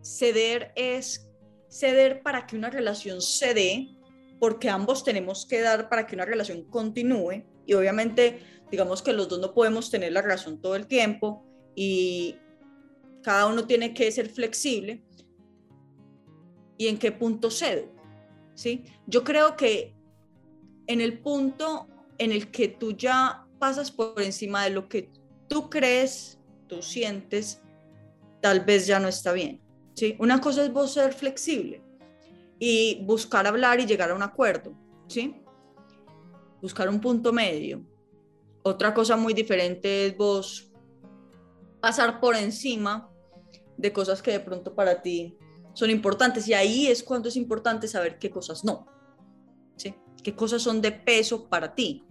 ceder 0.00 0.72
es 0.76 1.28
ceder 1.68 2.22
para 2.22 2.46
que 2.46 2.56
una 2.56 2.70
relación 2.70 3.20
se 3.20 3.52
dé, 3.52 3.90
porque 4.38 4.70
ambos 4.70 5.04
tenemos 5.04 5.44
que 5.44 5.60
dar 5.60 5.90
para 5.90 6.06
que 6.06 6.14
una 6.14 6.24
relación 6.24 6.64
continúe, 6.64 7.44
y 7.66 7.74
obviamente 7.74 8.40
digamos 8.70 9.02
que 9.02 9.12
los 9.12 9.28
dos 9.28 9.38
no 9.38 9.52
podemos 9.52 9.90
tener 9.90 10.12
la 10.12 10.22
razón 10.22 10.62
todo 10.62 10.76
el 10.76 10.86
tiempo, 10.86 11.44
y 11.74 12.36
cada 13.22 13.46
uno 13.46 13.66
tiene 13.66 13.94
que 13.94 14.10
ser 14.10 14.28
flexible 14.28 15.02
y 16.78 16.88
en 16.88 16.98
qué 16.98 17.12
punto 17.12 17.50
cedo. 17.50 17.86
¿sí? 18.54 18.84
Yo 19.06 19.24
creo 19.24 19.56
que 19.56 19.94
en 20.86 21.00
el 21.00 21.18
punto 21.18 21.86
en 22.18 22.32
el 22.32 22.50
que 22.50 22.68
tú 22.68 22.92
ya 22.92 23.46
pasas 23.58 23.90
por 23.90 24.20
encima 24.20 24.64
de 24.64 24.70
lo 24.70 24.88
que 24.88 25.10
tú 25.48 25.68
crees, 25.68 26.38
tú 26.66 26.82
sientes, 26.82 27.60
tal 28.40 28.60
vez 28.60 28.86
ya 28.86 28.98
no 28.98 29.08
está 29.08 29.32
bien. 29.32 29.60
¿sí? 29.94 30.16
Una 30.18 30.40
cosa 30.40 30.64
es 30.64 30.72
vos 30.72 30.92
ser 30.92 31.12
flexible 31.12 31.82
y 32.58 33.02
buscar 33.04 33.46
hablar 33.46 33.80
y 33.80 33.86
llegar 33.86 34.10
a 34.10 34.14
un 34.14 34.22
acuerdo, 34.22 34.74
¿sí? 35.08 35.34
Buscar 36.60 36.88
un 36.88 37.00
punto 37.00 37.32
medio. 37.32 37.82
Otra 38.62 38.92
cosa 38.92 39.16
muy 39.16 39.32
diferente 39.32 40.06
es 40.06 40.16
vos 40.16 40.69
pasar 41.80 42.20
por 42.20 42.36
encima 42.36 43.10
de 43.76 43.92
cosas 43.92 44.22
que 44.22 44.32
de 44.32 44.40
pronto 44.40 44.74
para 44.74 45.02
ti 45.02 45.36
son 45.72 45.90
importantes. 45.90 46.46
Y 46.48 46.54
ahí 46.54 46.86
es 46.86 47.02
cuando 47.02 47.28
es 47.28 47.36
importante 47.36 47.88
saber 47.88 48.18
qué 48.18 48.30
cosas 48.30 48.64
no. 48.64 48.86
¿Qué 50.22 50.34
cosas 50.34 50.62
son 50.62 50.80
de 50.80 50.92
peso 50.92 51.48
para 51.48 51.74
ti? 51.74 52.04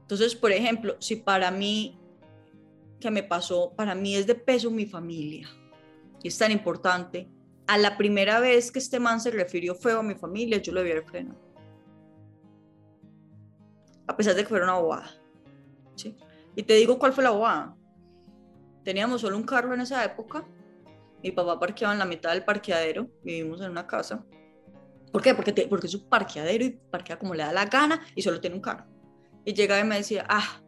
Entonces, 0.00 0.34
por 0.34 0.52
ejemplo, 0.52 0.96
si 0.98 1.16
para 1.16 1.50
mí, 1.50 1.98
que 3.00 3.10
me 3.10 3.22
pasó, 3.22 3.72
para 3.76 3.94
mí 3.94 4.16
es 4.16 4.26
de 4.26 4.34
peso 4.34 4.70
mi 4.70 4.86
familia, 4.86 5.48
y 6.22 6.28
es 6.28 6.36
tan 6.36 6.50
importante, 6.50 7.28
a 7.66 7.78
la 7.78 7.96
primera 7.96 8.40
vez 8.40 8.70
que 8.70 8.78
este 8.78 9.00
man 9.00 9.20
se 9.20 9.30
refirió 9.30 9.74
feo 9.74 10.00
a 10.00 10.02
mi 10.02 10.14
familia, 10.14 10.58
yo 10.58 10.72
lo 10.72 10.80
había 10.80 11.02
frenado. 11.02 11.38
A 14.06 14.16
pesar 14.16 14.34
de 14.34 14.42
que 14.42 14.48
fuera 14.48 14.64
una 14.64 14.78
bobada. 14.78 15.10
¿sí? 15.94 16.16
Y 16.54 16.62
te 16.62 16.74
digo 16.74 16.98
cuál 16.98 17.12
fue 17.12 17.24
la 17.24 17.30
bobada. 17.30 17.76
Teníamos 18.84 19.22
solo 19.22 19.36
un 19.36 19.44
carro 19.44 19.72
en 19.74 19.80
esa 19.80 20.04
época. 20.04 20.46
Mi 21.22 21.32
papá 21.32 21.58
parqueaba 21.58 21.94
en 21.94 21.98
la 21.98 22.04
mitad 22.04 22.32
del 22.32 22.44
parqueadero. 22.44 23.08
Vivimos 23.22 23.60
en 23.62 23.70
una 23.70 23.86
casa. 23.86 24.24
¿Por 25.10 25.22
qué? 25.22 25.34
Porque, 25.34 25.52
porque 25.68 25.86
es 25.86 25.94
un 25.94 26.08
parqueadero 26.08 26.64
y 26.64 26.70
parquea 26.70 27.18
como 27.18 27.34
le 27.34 27.44
da 27.44 27.52
la 27.52 27.64
gana 27.64 28.00
y 28.14 28.22
solo 28.22 28.40
tiene 28.40 28.56
un 28.56 28.62
carro. 28.62 28.84
Y 29.44 29.54
llegaba 29.54 29.80
y 29.80 29.84
me 29.84 29.96
decía, 29.96 30.26
ah, 30.28 30.60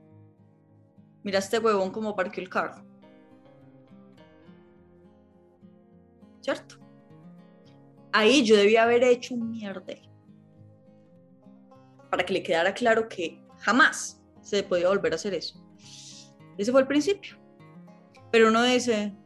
mira 1.23 1.41
este 1.41 1.59
huevón 1.59 1.91
como 1.91 2.17
parqueó 2.17 2.43
el 2.43 2.49
carro. 2.49 2.83
¿Cierto? 6.41 6.77
Ahí 8.13 8.45
yo 8.45 8.57
debía 8.57 8.85
haber 8.85 9.03
hecho 9.03 9.35
un 9.35 9.51
mierda. 9.51 9.95
Para 12.09 12.25
que 12.25 12.33
le 12.33 12.43
quedara 12.43 12.73
claro 12.73 13.09
que 13.09 13.45
jamás 13.59 14.23
se 14.41 14.63
podía 14.63 14.89
volver 14.89 15.13
a 15.13 15.17
hacer 15.17 15.35
eso. 15.35 15.63
Ese 16.57 16.73
fue 16.73 16.81
el 16.81 16.87
principio. 16.87 17.46
Pero 18.31 18.49
uno 18.49 18.63
dice, 18.63 19.17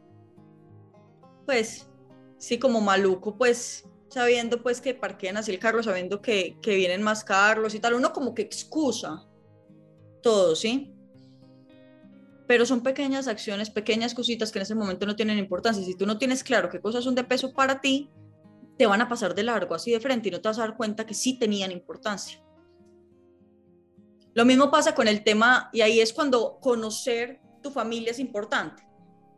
pues, 1.45 1.89
sí, 2.37 2.59
como 2.59 2.81
maluco, 2.81 3.37
pues, 3.37 3.85
sabiendo 4.09 4.61
pues 4.61 4.81
que 4.81 4.93
parquean 4.93 5.37
así 5.37 5.51
el 5.51 5.59
carro, 5.59 5.81
sabiendo 5.81 6.21
que, 6.21 6.57
que 6.61 6.75
vienen 6.75 7.01
más 7.01 7.23
carros 7.23 7.73
y 7.73 7.79
tal, 7.79 7.93
uno 7.93 8.11
como 8.11 8.35
que 8.35 8.41
excusa 8.41 9.25
todo, 10.21 10.55
¿sí? 10.55 10.93
Pero 12.45 12.65
son 12.65 12.83
pequeñas 12.83 13.27
acciones, 13.27 13.69
pequeñas 13.69 14.13
cositas 14.13 14.51
que 14.51 14.59
en 14.59 14.63
ese 14.63 14.75
momento 14.75 15.05
no 15.05 15.15
tienen 15.15 15.37
importancia. 15.37 15.83
Si 15.83 15.95
tú 15.95 16.05
no 16.05 16.17
tienes 16.17 16.43
claro 16.43 16.69
qué 16.69 16.81
cosas 16.81 17.05
son 17.05 17.15
de 17.15 17.23
peso 17.23 17.53
para 17.53 17.79
ti, 17.79 18.09
te 18.77 18.85
van 18.85 19.01
a 19.01 19.07
pasar 19.07 19.33
de 19.33 19.43
largo, 19.43 19.75
así 19.75 19.91
de 19.91 20.01
frente, 20.01 20.27
y 20.27 20.31
no 20.31 20.41
te 20.41 20.49
vas 20.49 20.59
a 20.59 20.63
dar 20.63 20.75
cuenta 20.75 21.05
que 21.05 21.13
sí 21.13 21.39
tenían 21.39 21.71
importancia. 21.71 22.43
Lo 24.33 24.43
mismo 24.43 24.69
pasa 24.71 24.93
con 24.93 25.07
el 25.07 25.23
tema, 25.23 25.69
y 25.71 25.81
ahí 25.81 26.01
es 26.01 26.11
cuando 26.11 26.59
conocer 26.59 27.39
tu 27.61 27.71
familia 27.71 28.11
es 28.11 28.19
importante. 28.19 28.83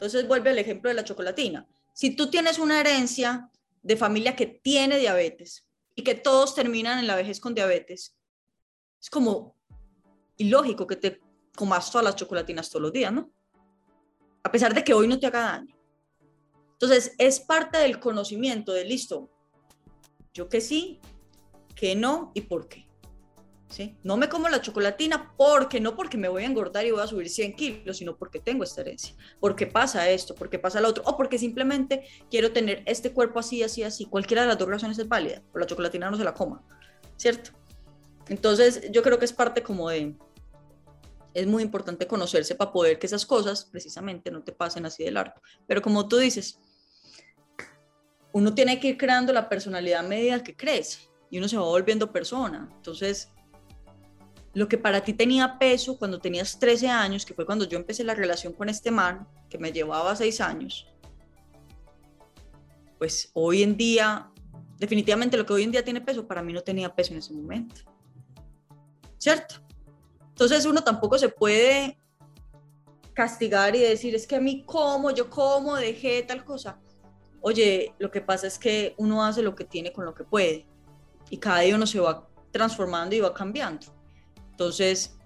Entonces 0.04 0.28
vuelve 0.28 0.50
el 0.50 0.60
ejemplo 0.60 0.90
de 0.90 0.96
la 0.96 1.06
chocolatina. 1.06 1.66
Si 1.94 2.14
tú 2.14 2.30
tienes 2.30 2.60
una 2.60 2.78
herencia 2.82 3.50
de 3.82 3.96
familia 3.96 4.36
que 4.36 4.48
tiene 4.48 5.00
diabetes 5.00 5.66
y 5.96 6.04
que 6.04 6.14
todos 6.14 6.56
terminan 6.56 7.00
en 7.00 7.08
la 7.08 7.16
vejez 7.16 7.40
con 7.40 7.56
diabetes, 7.56 8.14
es 9.02 9.10
como 9.10 9.56
ilógico 10.36 10.86
que 10.86 10.98
te 10.98 11.22
comas 11.56 11.90
todas 11.90 12.04
las 12.04 12.18
chocolatinas 12.18 12.70
todos 12.70 12.82
los 12.82 12.92
días, 12.92 13.14
¿no? 13.14 13.32
A 14.44 14.52
pesar 14.52 14.74
de 14.74 14.84
que 14.84 14.94
hoy 14.94 15.08
no 15.08 15.18
te 15.18 15.28
haga 15.28 15.40
daño. 15.40 15.74
Entonces, 16.74 17.16
es 17.18 17.40
parte 17.40 17.78
del 17.78 18.02
conocimiento 18.02 18.74
de 18.74 18.84
listo. 18.84 19.30
Yo 20.34 20.50
que 20.50 20.60
sí, 20.60 21.00
que 21.76 21.96
no 21.96 22.34
y 22.36 22.42
por 22.42 22.68
qué. 22.68 22.83
No 24.04 24.18
me 24.18 24.30
como 24.30 24.50
la 24.50 24.62
chocolatina 24.62 25.34
porque 25.36 25.80
no 25.80 25.96
porque 25.96 26.18
me 26.18 26.28
voy 26.28 26.44
a 26.44 26.46
engordar 26.46 26.86
y 26.86 26.92
voy 26.92 27.02
a 27.02 27.08
subir 27.08 27.30
100 27.30 27.56
kilos, 27.56 27.98
sino 27.98 28.16
porque 28.16 28.40
tengo 28.40 28.64
esta 28.64 28.82
herencia, 28.82 29.16
porque 29.40 29.66
pasa 29.66 30.10
esto, 30.10 30.36
porque 30.36 30.60
pasa 30.60 30.80
lo 30.80 30.90
otro, 30.90 31.04
o 31.08 31.18
porque 31.18 31.40
simplemente 31.40 32.08
quiero 32.30 32.52
tener 32.52 32.84
este 32.86 33.12
cuerpo 33.12 33.40
así, 33.40 33.64
así, 33.64 33.84
así. 33.84 34.06
Cualquiera 34.06 34.44
de 34.44 34.50
las 34.50 34.58
dos 34.60 34.70
razones 34.70 35.00
es 35.00 35.08
válida, 35.08 35.42
pero 35.52 35.62
la 35.62 35.66
chocolatina 35.66 36.12
no 36.12 36.18
se 36.18 36.24
la 36.24 36.34
coma, 36.34 36.64
¿cierto? 37.18 37.52
Entonces, 38.30 38.92
yo 38.92 39.02
creo 39.02 39.18
que 39.18 39.26
es 39.26 39.34
parte 39.34 39.64
como 39.64 39.90
de, 39.90 40.16
es 41.34 41.48
muy 41.48 41.64
importante 41.64 42.06
conocerse 42.06 42.56
para 42.56 42.72
poder 42.72 43.00
que 43.00 43.08
esas 43.08 43.26
cosas 43.26 43.66
precisamente 43.66 44.30
no 44.30 44.44
te 44.44 44.52
pasen 44.52 44.86
así 44.86 45.04
de 45.04 45.12
largo. 45.12 45.42
Pero 45.66 45.82
como 45.82 46.08
tú 46.08 46.18
dices, 46.18 46.60
uno 48.32 48.54
tiene 48.54 48.80
que 48.80 48.90
ir 48.90 48.98
creando 48.98 49.34
la 49.34 49.50
personalidad 49.50 50.06
a 50.06 50.08
medida 50.08 50.44
que 50.44 50.56
crece 50.56 51.10
y 51.30 51.40
uno 51.40 51.48
se 51.48 51.58
va 51.58 51.64
volviendo 51.64 52.12
persona. 52.12 52.70
Entonces, 52.76 53.33
lo 54.54 54.68
que 54.68 54.78
para 54.78 55.02
ti 55.02 55.14
tenía 55.14 55.58
peso 55.58 55.98
cuando 55.98 56.20
tenías 56.20 56.60
13 56.60 56.88
años, 56.88 57.26
que 57.26 57.34
fue 57.34 57.46
cuando 57.46 57.66
yo 57.66 57.78
empecé 57.78 58.04
la 58.04 58.14
relación 58.14 58.54
con 58.54 58.70
este 58.70 58.92
man, 58.92 59.28
que 59.50 59.58
me 59.58 59.72
llevaba 59.72 60.16
6 60.16 60.42
años, 60.42 60.88
pues 62.98 63.32
hoy 63.34 63.64
en 63.64 63.76
día, 63.76 64.32
definitivamente 64.78 65.38
lo 65.38 65.46
que 65.46 65.54
hoy 65.54 65.64
en 65.64 65.72
día 65.72 65.84
tiene 65.84 66.02
peso, 66.02 66.28
para 66.28 66.42
mí 66.42 66.54
no 66.54 66.62
tenía 66.62 66.94
peso 66.94 67.14
en 67.14 67.20
ese 67.20 67.34
momento. 67.34 67.82
¿Cierto? 69.18 69.56
Entonces 70.30 70.66
uno 70.66 70.84
tampoco 70.84 71.18
se 71.18 71.30
puede 71.30 71.98
castigar 73.14 73.76
y 73.76 73.80
decir, 73.80 74.16
es 74.16 74.26
que 74.28 74.36
a 74.36 74.40
mí 74.40 74.64
como, 74.66 75.12
yo 75.12 75.30
como, 75.30 75.76
dejé 75.76 76.24
tal 76.24 76.44
cosa. 76.44 76.80
Oye, 77.42 77.94
lo 78.00 78.10
que 78.10 78.22
pasa 78.22 78.48
es 78.48 78.58
que 78.58 78.96
uno 78.98 79.24
hace 79.24 79.42
lo 79.42 79.54
que 79.54 79.66
tiene 79.66 79.92
con 79.92 80.06
lo 80.06 80.14
que 80.14 80.24
puede 80.24 80.66
y 81.30 81.38
cada 81.38 81.60
día 81.60 81.76
uno 81.76 81.86
se 81.86 82.00
va 82.00 82.28
transformando 82.52 83.16
y 83.16 83.20
va 83.20 83.34
cambiando. 83.34 83.88
Entonces, 84.54 85.18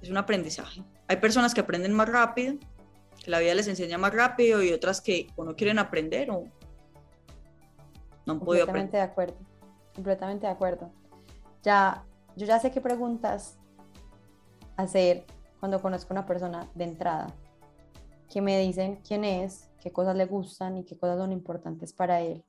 es 0.00 0.08
un 0.08 0.16
aprendizaje. 0.16 0.84
Hay 1.08 1.16
personas 1.16 1.52
que 1.52 1.60
aprenden 1.60 1.92
más 1.92 2.08
rápido, 2.08 2.54
que 3.22 3.30
la 3.30 3.40
vida 3.40 3.54
les 3.54 3.66
enseña 3.66 3.98
más 3.98 4.14
rápido 4.14 4.62
y 4.62 4.72
otras 4.72 5.00
que 5.00 5.26
o 5.34 5.44
no 5.44 5.56
quieren 5.56 5.80
aprender 5.80 6.30
o 6.30 6.44
no 8.24 8.32
han 8.34 8.40
podido 8.40 8.64
aprender. 8.64 8.90
Completamente 8.90 8.96
de 8.96 9.02
acuerdo, 9.02 9.36
completamente 9.94 10.46
de 10.46 10.52
acuerdo. 10.52 10.92
Ya, 11.64 12.04
yo 12.36 12.46
ya 12.46 12.60
sé 12.60 12.70
qué 12.70 12.80
preguntas 12.80 13.58
hacer 14.76 15.24
cuando 15.58 15.82
conozco 15.82 16.12
a 16.12 16.14
una 16.14 16.26
persona 16.26 16.70
de 16.76 16.84
entrada, 16.84 17.34
que 18.30 18.40
me 18.40 18.60
dicen 18.60 19.00
quién 19.04 19.24
es, 19.24 19.68
qué 19.80 19.90
cosas 19.90 20.14
le 20.14 20.26
gustan 20.26 20.76
y 20.76 20.84
qué 20.84 20.96
cosas 20.96 21.18
son 21.18 21.32
importantes 21.32 21.92
para 21.92 22.20
él. 22.20 22.44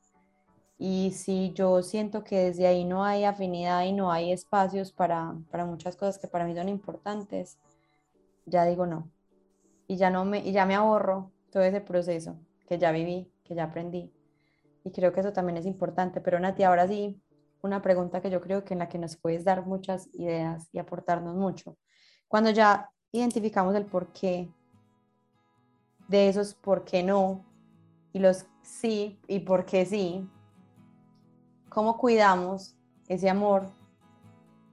Y 0.82 1.12
si 1.12 1.52
yo 1.52 1.84
siento 1.84 2.24
que 2.24 2.46
desde 2.46 2.66
ahí 2.66 2.86
no 2.86 3.04
hay 3.04 3.26
afinidad 3.26 3.84
y 3.84 3.92
no 3.92 4.14
hay 4.14 4.32
espacios 4.32 4.94
para, 4.94 5.36
para 5.52 5.66
muchas 5.66 5.98
cosas 5.98 6.18
que 6.18 6.30
para 6.30 6.46
mí 6.46 6.56
son 6.56 6.70
importantes, 6.70 7.60
ya 8.46 8.64
digo 8.64 8.86
no. 8.86 9.12
Y 9.88 9.98
ya, 9.98 10.10
no 10.10 10.24
me, 10.24 10.40
y 10.40 10.54
ya 10.54 10.66
me 10.66 10.76
ahorro 10.76 11.32
todo 11.52 11.64
ese 11.64 11.82
proceso 11.82 12.40
que 12.66 12.78
ya 12.78 12.92
viví, 12.92 13.30
que 13.44 13.56
ya 13.56 13.66
aprendí. 13.66 14.10
Y 14.86 14.92
creo 14.92 15.12
que 15.12 15.20
eso 15.20 15.34
también 15.34 15.58
es 15.58 15.66
importante. 15.66 16.22
Pero 16.22 16.40
Nati, 16.40 16.64
ahora 16.64 16.88
sí, 16.88 17.22
una 17.62 17.82
pregunta 17.82 18.22
que 18.22 18.30
yo 18.30 18.40
creo 18.40 18.64
que 18.64 18.74
en 18.74 18.80
la 18.80 18.88
que 18.88 18.98
nos 18.98 19.18
puedes 19.18 19.44
dar 19.44 19.66
muchas 19.66 20.08
ideas 20.14 20.70
y 20.72 20.80
aportarnos 20.80 21.36
mucho. 21.36 21.78
Cuando 22.30 22.52
ya 22.52 22.90
identificamos 23.12 23.76
el 23.76 23.86
por 23.86 24.14
qué 24.14 24.50
de 26.08 26.30
esos 26.30 26.54
por 26.54 26.86
qué 26.86 27.04
no 27.04 27.46
y 28.14 28.20
los 28.20 28.46
sí 28.62 29.20
y 29.28 29.40
por 29.40 29.66
qué 29.66 29.86
sí, 29.86 30.28
¿cómo 31.70 31.98
cuidamos 31.98 32.76
ese 33.08 33.30
amor 33.30 33.70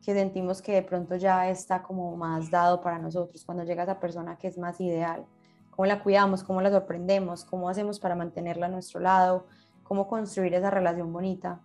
que 0.05 0.15
sentimos 0.15 0.63
que 0.63 0.73
de 0.73 0.83
pronto 0.83 1.17
ya 1.17 1.49
está 1.49 1.83
como 1.83 2.17
más 2.17 2.51
dado 2.51 2.81
para 2.81 2.99
nosotros 2.99 3.45
cuando 3.45 3.65
llega 3.65 3.83
esa 3.83 4.01
persona 4.01 4.37
que 4.37 4.49
es 4.49 4.59
más 4.59 4.81
ideal? 4.81 5.27
¿Cómo 5.71 5.87
la 5.87 6.03
cuidamos? 6.03 6.43
¿Cómo 6.43 6.63
la 6.63 6.71
sorprendemos? 6.71 7.45
¿Cómo 7.45 7.69
hacemos 7.69 8.01
para 8.01 8.15
mantenerla 8.15 8.67
a 8.67 8.71
nuestro 8.71 8.99
lado? 9.01 9.47
¿Cómo 9.83 10.09
construir 10.09 10.55
esa 10.55 10.71
relación 10.71 11.13
bonita? 11.13 11.61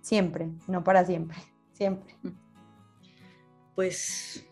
Siempre, 0.00 0.48
no 0.68 0.84
para 0.84 1.04
siempre, 1.04 1.36
siempre. 1.72 2.16
Pues, 3.74 4.46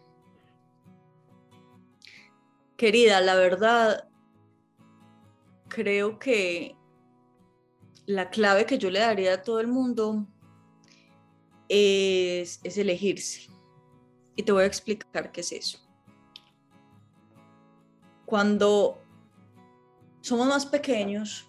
querida, 2.76 3.20
la 3.20 3.36
verdad, 3.36 4.08
creo 5.68 6.18
que 6.18 6.76
la 8.06 8.30
clave 8.30 8.66
que 8.66 8.78
yo 8.78 8.90
le 8.90 9.00
daría 9.00 9.34
a 9.34 9.42
todo 9.42 9.60
el 9.60 9.68
mundo 9.68 10.26
es, 11.68 12.60
elegirse. 12.64 13.48
Y 14.36 14.42
te 14.42 14.52
voy 14.52 14.64
a 14.64 14.66
explicar 14.66 15.32
qué 15.32 15.40
es 15.40 15.52
eso. 15.52 15.78
Cuando 18.26 19.02
somos 20.20 20.46
más 20.46 20.66
pequeños, 20.66 21.48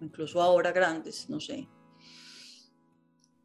incluso 0.00 0.42
ahora 0.42 0.72
grandes, 0.72 1.28
no 1.28 1.38
sé, 1.38 1.68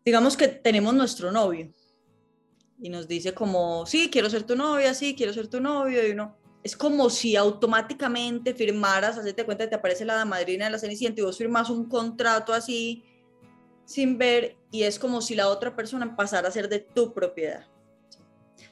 digamos 0.04 0.38
que 0.38 0.48
tenemos 0.48 0.94
nuestro 0.94 1.32
novio 1.32 1.72
y 2.80 2.90
nos 2.90 3.08
dice 3.08 3.34
como, 3.34 3.86
sí, 3.86 4.10
quiero 4.10 4.30
ser 4.30 4.44
tu 4.44 4.56
novia, 4.56 4.94
sí, 4.94 5.16
quiero 5.16 5.34
ser 5.34 5.48
tu 5.48 5.60
novio, 5.60 6.08
y 6.08 6.12
uno, 6.12 6.38
es 6.68 6.76
como 6.76 7.10
si 7.10 7.38
automáticamente 7.38 8.54
firmaras, 8.54 9.18
hacete 9.18 9.46
cuenta 9.46 9.64
que 9.64 9.70
te 9.70 9.76
aparece 9.76 10.04
la 10.04 10.26
madrina 10.26 10.66
de 10.66 10.72
la 10.72 10.78
Cenicienta 10.78 11.22
y 11.22 11.24
vos 11.24 11.38
firmas 11.38 11.70
un 11.70 11.88
contrato 11.88 12.52
así 12.52 13.06
sin 13.86 14.18
ver 14.18 14.58
y 14.70 14.84
es 14.84 15.00
como 15.00 15.22
si 15.22 15.34
la 15.34 15.48
otra 15.48 15.74
persona 15.74 16.14
pasara 16.14 16.50
a 16.50 16.52
ser 16.52 16.68
de 16.68 16.80
tu 16.80 17.14
propiedad. 17.14 17.66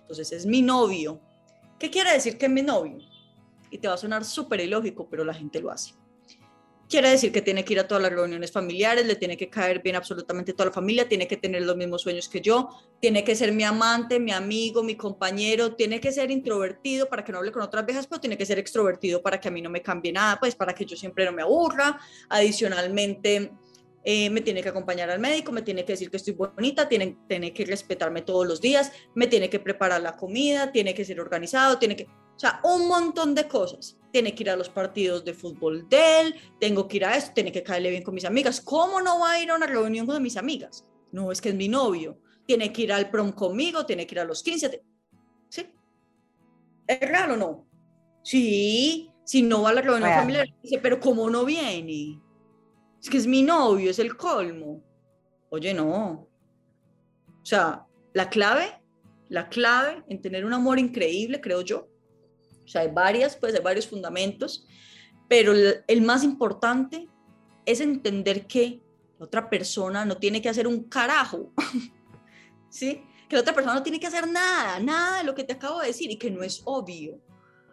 Entonces 0.02 0.34
es 0.34 0.46
mi 0.46 0.62
novio. 0.62 1.22
¿Qué 1.80 1.89
quiere 1.89 2.12
decir 2.12 2.38
que 2.38 2.48
es 2.48 2.52
mi 2.52 2.64
novio? 2.64 2.98
Y 3.72 3.78
te 3.78 3.88
va 3.88 3.93
a 3.93 3.98
sonar 3.98 4.26
súper 4.26 4.60
ilógico, 4.60 5.08
pero 5.10 5.24
la 5.24 5.34
gente 5.34 5.62
lo 5.62 5.72
hace 5.72 5.93
quiere 6.89 7.09
decir 7.09 7.31
que 7.31 7.41
tiene 7.41 7.65
que 7.65 7.73
ir 7.73 7.79
a 7.79 7.88
todas 7.88 8.03
las 8.03 8.11
reuniones 8.11 8.51
familiares, 8.51 9.05
le 9.05 9.15
tiene 9.15 9.38
que 9.38 9.49
caer 9.49 9.81
bien 9.81 9.95
absolutamente 9.95 10.53
toda 10.53 10.67
la 10.67 10.71
familia, 10.71 11.07
tiene 11.07 11.27
que 11.27 11.38
tener 11.38 11.63
los 11.63 11.75
mismos 11.75 12.01
sueños 12.01 12.29
que 12.29 12.41
yo, 12.41 12.69
tiene 12.99 13.23
que 13.23 13.36
ser 13.36 13.51
mi 13.51 13.63
amante, 13.63 14.19
mi 14.19 14.31
amigo, 14.31 14.83
mi 14.83 14.95
compañero, 14.95 15.75
tiene 15.75 15.99
que 15.99 16.11
ser 16.11 16.31
introvertido 16.31 17.09
para 17.09 17.23
que 17.23 17.31
no 17.31 17.39
hable 17.39 17.51
con 17.51 17.61
otras 17.61 17.86
viejas, 17.86 18.07
pero 18.07 18.21
tiene 18.21 18.38
que 18.38 18.45
ser 18.45 18.59
extrovertido 18.59 19.21
para 19.21 19.39
que 19.39 19.47
a 19.47 19.51
mí 19.51 19.61
no 19.61 19.69
me 19.69 19.81
cambie 19.81 20.11
nada, 20.11 20.38
pues 20.39 20.55
para 20.55 20.73
que 20.73 20.86
yo 20.86 20.95
siempre 20.95 21.25
no 21.25 21.31
me 21.31 21.41
aburra. 21.41 21.99
Adicionalmente, 22.29 23.51
eh, 24.06 24.30
me 24.30 24.41
tiene 24.41 24.62
que 24.62 24.70
acompañar 24.70 25.10
al 25.10 25.20
médico, 25.20 25.51
me 25.51 25.64
tiene 25.64 25.84
que 25.84 25.93
decir 25.93 26.10
que 26.10 26.18
estoy 26.18 26.34
bonita, 26.34 26.88
tiene, 26.88 27.18
tiene 27.28 27.53
que 27.53 27.66
respetarme 27.66 28.22
todos 28.22 28.47
los 28.47 28.62
días, 28.62 28.91
me 29.16 29.28
tiene 29.28 29.49
que 29.49 29.60
preparar 29.60 30.01
la 30.01 30.16
comida, 30.16 30.72
tiene 30.72 30.93
que 30.93 31.03
ser 31.03 31.20
organizado, 31.20 31.80
tiene 31.80 31.95
que 31.95 32.08
o 32.36 32.39
sea, 32.39 32.60
un 32.64 32.88
montón 32.88 33.34
de 33.34 33.47
cosas. 33.47 33.97
Tiene 34.12 34.36
que 34.36 34.43
ir 34.43 34.49
a 34.49 34.56
los 34.56 34.70
partidos 34.70 35.24
de 35.24 35.34
fútbol 35.34 35.88
de 35.89 36.22
él, 36.22 36.36
tengo 36.60 36.88
que 36.88 36.97
ir 36.97 37.06
a 37.06 37.16
esto, 37.16 37.32
tiene 37.34 37.51
que 37.51 37.64
caerle 37.64 37.91
bien 37.91 38.03
con 38.03 38.14
mis 38.14 38.26
amigas. 38.26 38.62
¿Cómo 38.62 39.01
no 39.01 39.20
va 39.20 39.32
a 39.32 39.41
ir 39.41 39.51
a 39.51 39.56
una 39.56 39.68
reunión 39.68 40.06
con 40.06 40.22
mis 40.22 40.38
amigas? 40.38 40.86
No, 41.12 41.32
es 41.32 41.39
que 41.39 41.49
es 41.49 41.56
mi 41.56 41.70
novio. 41.70 42.20
Tiene 42.45 42.72
que 42.72 42.84
ir 42.84 42.93
al 42.93 43.10
prom 43.10 43.32
conmigo, 43.32 43.86
tiene 43.86 44.06
que 44.06 44.16
ir 44.16 44.20
a 44.20 44.26
los 44.26 44.43
15. 44.43 44.84
¿Sí? 45.49 45.66
¿Es 46.88 46.99
real 46.99 47.32
o 47.32 47.38
no? 47.38 47.68
Sí, 48.22 49.10
si 49.24 49.41
no 49.41 49.62
va 49.62 49.70
a 49.70 49.74
la 49.74 49.82
reunión 49.82 50.12
familiar, 50.12 50.47
dice, 50.62 50.80
pero 50.80 50.99
¿cómo 50.99 51.30
no 51.30 51.45
viene? 51.45 52.22
Es 53.06 53.10
que 53.12 53.18
es 53.18 53.28
mi 53.28 53.43
novio, 53.43 53.91
es 53.91 53.99
el 53.99 54.18
colmo. 54.18 54.84
Oye, 55.51 55.76
no. 55.76 56.28
O 57.28 57.45
sea, 57.45 57.86
la 58.16 58.32
clave, 58.32 58.82
la 59.30 59.47
clave 59.47 60.03
en 60.10 60.24
tener 60.24 60.43
un 60.43 60.53
amor 60.53 60.80
increíble, 60.80 61.39
creo 61.39 61.62
yo, 61.62 61.88
o 62.64 62.68
sea, 62.68 62.82
hay 62.82 62.88
varias, 62.88 63.36
pues 63.36 63.53
hay 63.53 63.62
varios 63.62 63.88
fundamentos, 63.88 64.66
pero 65.28 65.53
el, 65.53 66.01
más 66.01 66.24
importante 66.24 67.08
es 67.68 67.80
entender 67.80 68.47
que 68.47 68.82
la 69.20 69.26
otra 69.26 69.51
persona 69.51 70.03
no 70.03 70.18
tiene 70.18 70.41
que 70.41 70.49
hacer 70.49 70.66
un 70.66 70.86
carajo, 70.86 71.53
¿sí? 72.70 73.03
Que 73.30 73.36
la 73.36 73.43
otra 73.43 73.53
persona 73.53 73.76
no 73.76 73.84
tiene 73.84 73.99
que 73.99 74.08
hacer 74.08 74.28
nada, 74.28 74.80
nada 74.80 75.20
de 75.20 75.26
lo 75.26 75.36
que 75.36 75.43
te 75.43 75.53
acabo 75.53 75.80
de 75.80 75.89
decir 75.89 76.10
y 76.10 76.18
que 76.18 76.32
no 76.32 76.41
es 76.41 76.64
obvio. 76.66 77.22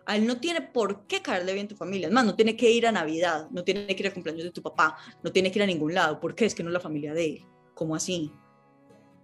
A 0.06 0.16
él 0.16 0.26
no 0.26 0.38
tiene 0.38 0.62
por 0.62 1.06
qué 1.06 1.22
caerle 1.22 1.54
bien 1.54 1.68
tu 1.68 1.76
familia. 1.76 2.08
Es 2.08 2.12
más, 2.12 2.24
no 2.24 2.34
tiene 2.34 2.56
que 2.56 2.70
ir 2.70 2.86
a 2.86 2.92
Navidad, 2.92 3.48
no 3.50 3.62
tiene 3.62 3.86
que 3.86 4.02
ir 4.02 4.06
a 4.08 4.14
cumpleaños 4.14 4.44
de 4.44 4.50
tu 4.50 4.62
papá, 4.62 4.96
no 5.22 5.30
tiene 5.30 5.50
que 5.50 5.58
ir 5.58 5.62
a 5.62 5.66
ningún 5.66 5.94
lado. 5.94 6.18
¿Por 6.18 6.34
qué? 6.34 6.46
Es 6.46 6.54
que 6.54 6.62
no 6.62 6.70
es 6.70 6.74
la 6.74 6.80
familia 6.80 7.14
de 7.14 7.24
él. 7.26 7.44
¿Cómo 7.74 7.94
así? 7.94 8.32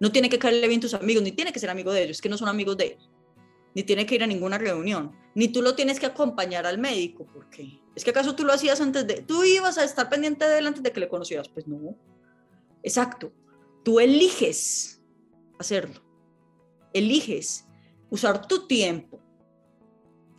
No 0.00 0.12
tiene 0.12 0.28
que 0.28 0.38
caerle 0.38 0.68
bien 0.68 0.80
tus 0.80 0.94
amigos, 0.94 1.22
ni 1.22 1.32
tiene 1.32 1.52
que 1.52 1.58
ser 1.58 1.70
amigo 1.70 1.92
de 1.92 2.04
ellos, 2.04 2.18
es 2.18 2.22
que 2.22 2.28
no 2.28 2.38
son 2.38 2.48
amigos 2.48 2.76
de 2.76 2.86
él 2.86 2.98
ni 3.74 3.82
tiene 3.82 4.06
que 4.06 4.16
ir 4.16 4.24
a 4.24 4.26
ninguna 4.26 4.58
reunión, 4.58 5.12
ni 5.36 5.48
tú 5.48 5.62
lo 5.62 5.76
tienes 5.76 6.00
que 6.00 6.06
acompañar 6.06 6.66
al 6.66 6.78
médico, 6.78 7.24
¿por 7.26 7.48
qué? 7.48 7.80
¿Es 7.94 8.02
que 8.02 8.10
acaso 8.10 8.34
tú 8.34 8.44
lo 8.44 8.52
hacías 8.52 8.80
antes 8.80 9.06
de, 9.06 9.22
tú 9.22 9.44
ibas 9.44 9.78
a 9.78 9.84
estar 9.84 10.08
pendiente 10.08 10.46
de 10.46 10.58
él 10.58 10.66
antes 10.66 10.82
de 10.82 10.92
que 10.92 11.00
le 11.00 11.08
conocieras? 11.08 11.48
Pues 11.48 11.66
no, 11.68 11.96
exacto, 12.82 13.32
tú 13.84 14.00
eliges 14.00 15.00
hacerlo, 15.58 16.02
eliges 16.92 17.66
usar 18.10 18.48
tu 18.48 18.66
tiempo, 18.66 19.20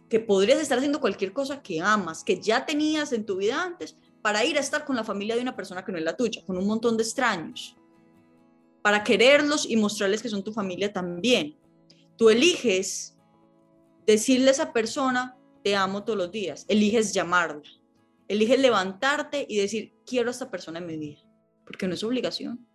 que 0.10 0.20
podrías 0.20 0.60
estar 0.60 0.78
haciendo 0.78 1.00
cualquier 1.00 1.32
cosa 1.32 1.62
que 1.62 1.80
amas, 1.80 2.24
que 2.24 2.42
ya 2.42 2.66
tenías 2.66 3.14
en 3.14 3.26
tu 3.26 3.38
vida 3.38 3.64
antes, 3.64 3.96
para 4.22 4.44
ir 4.44 4.58
a 4.58 4.60
estar 4.60 4.84
con 4.84 4.96
la 4.96 5.04
familia 5.04 5.36
de 5.36 5.42
una 5.42 5.56
persona 5.56 5.86
que 5.86 5.92
no 5.92 5.98
es 5.98 6.04
la 6.04 6.18
tuya, 6.18 6.44
con 6.46 6.58
un 6.58 6.68
montón 6.68 6.98
de 6.98 7.04
extraños, 7.04 7.78
para 8.82 9.04
quererlos 9.04 9.70
y 9.70 9.76
mostrarles 9.78 10.22
que 10.22 10.30
son 10.30 10.44
tu 10.44 10.52
familia 10.52 10.92
también. 10.92 11.58
Tú 12.18 12.30
eliges 12.30 13.18
decirle 14.06 14.50
a 14.50 14.52
esa 14.52 14.74
persona, 14.74 15.38
te 15.64 15.76
amo 15.76 16.04
todos 16.04 16.18
los 16.18 16.32
días, 16.32 16.66
eliges 16.68 17.14
llamarla, 17.14 17.62
eliges 18.28 18.60
levantarte 18.60 19.46
y 19.48 19.58
decir, 19.58 19.94
quiero 20.06 20.30
a 20.30 20.32
esta 20.32 20.50
persona 20.50 20.80
en 20.80 20.88
mi 20.88 20.98
vida, 20.98 21.22
porque 21.66 21.88
no 21.88 21.94
es 21.94 22.04
obligación. 22.04 22.66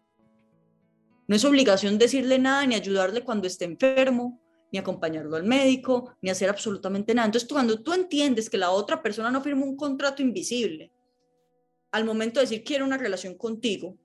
No 1.27 1.37
es 1.37 1.45
obligación 1.45 1.99
decirle 1.99 2.39
nada, 2.39 2.67
ni 2.67 2.75
ayudarle 2.75 3.25
cuando 3.25 3.47
esté 3.47 3.65
enfermo, 3.65 4.44
ni 4.75 4.79
acompañarlo 4.79 5.37
al 5.37 5.45
médico, 5.45 6.17
ni 6.21 6.31
hacer 6.31 6.49
absolutamente 6.49 7.15
nada. 7.15 7.27
Entonces, 7.27 7.49
cuando 7.49 7.81
tú 7.81 7.93
entiendes 7.93 8.51
que 8.51 8.59
la 8.59 8.73
otra 8.73 9.01
persona 9.01 9.31
no 9.31 9.41
firma 9.41 9.65
un 9.65 9.77
contrato 9.77 10.21
invisible, 10.21 10.91
al 11.93 12.05
momento 12.05 12.41
de 12.41 12.47
decir 12.47 12.65
quiero 12.65 12.85
una 12.85 12.99
relación 12.99 13.37
contigo 13.37 13.97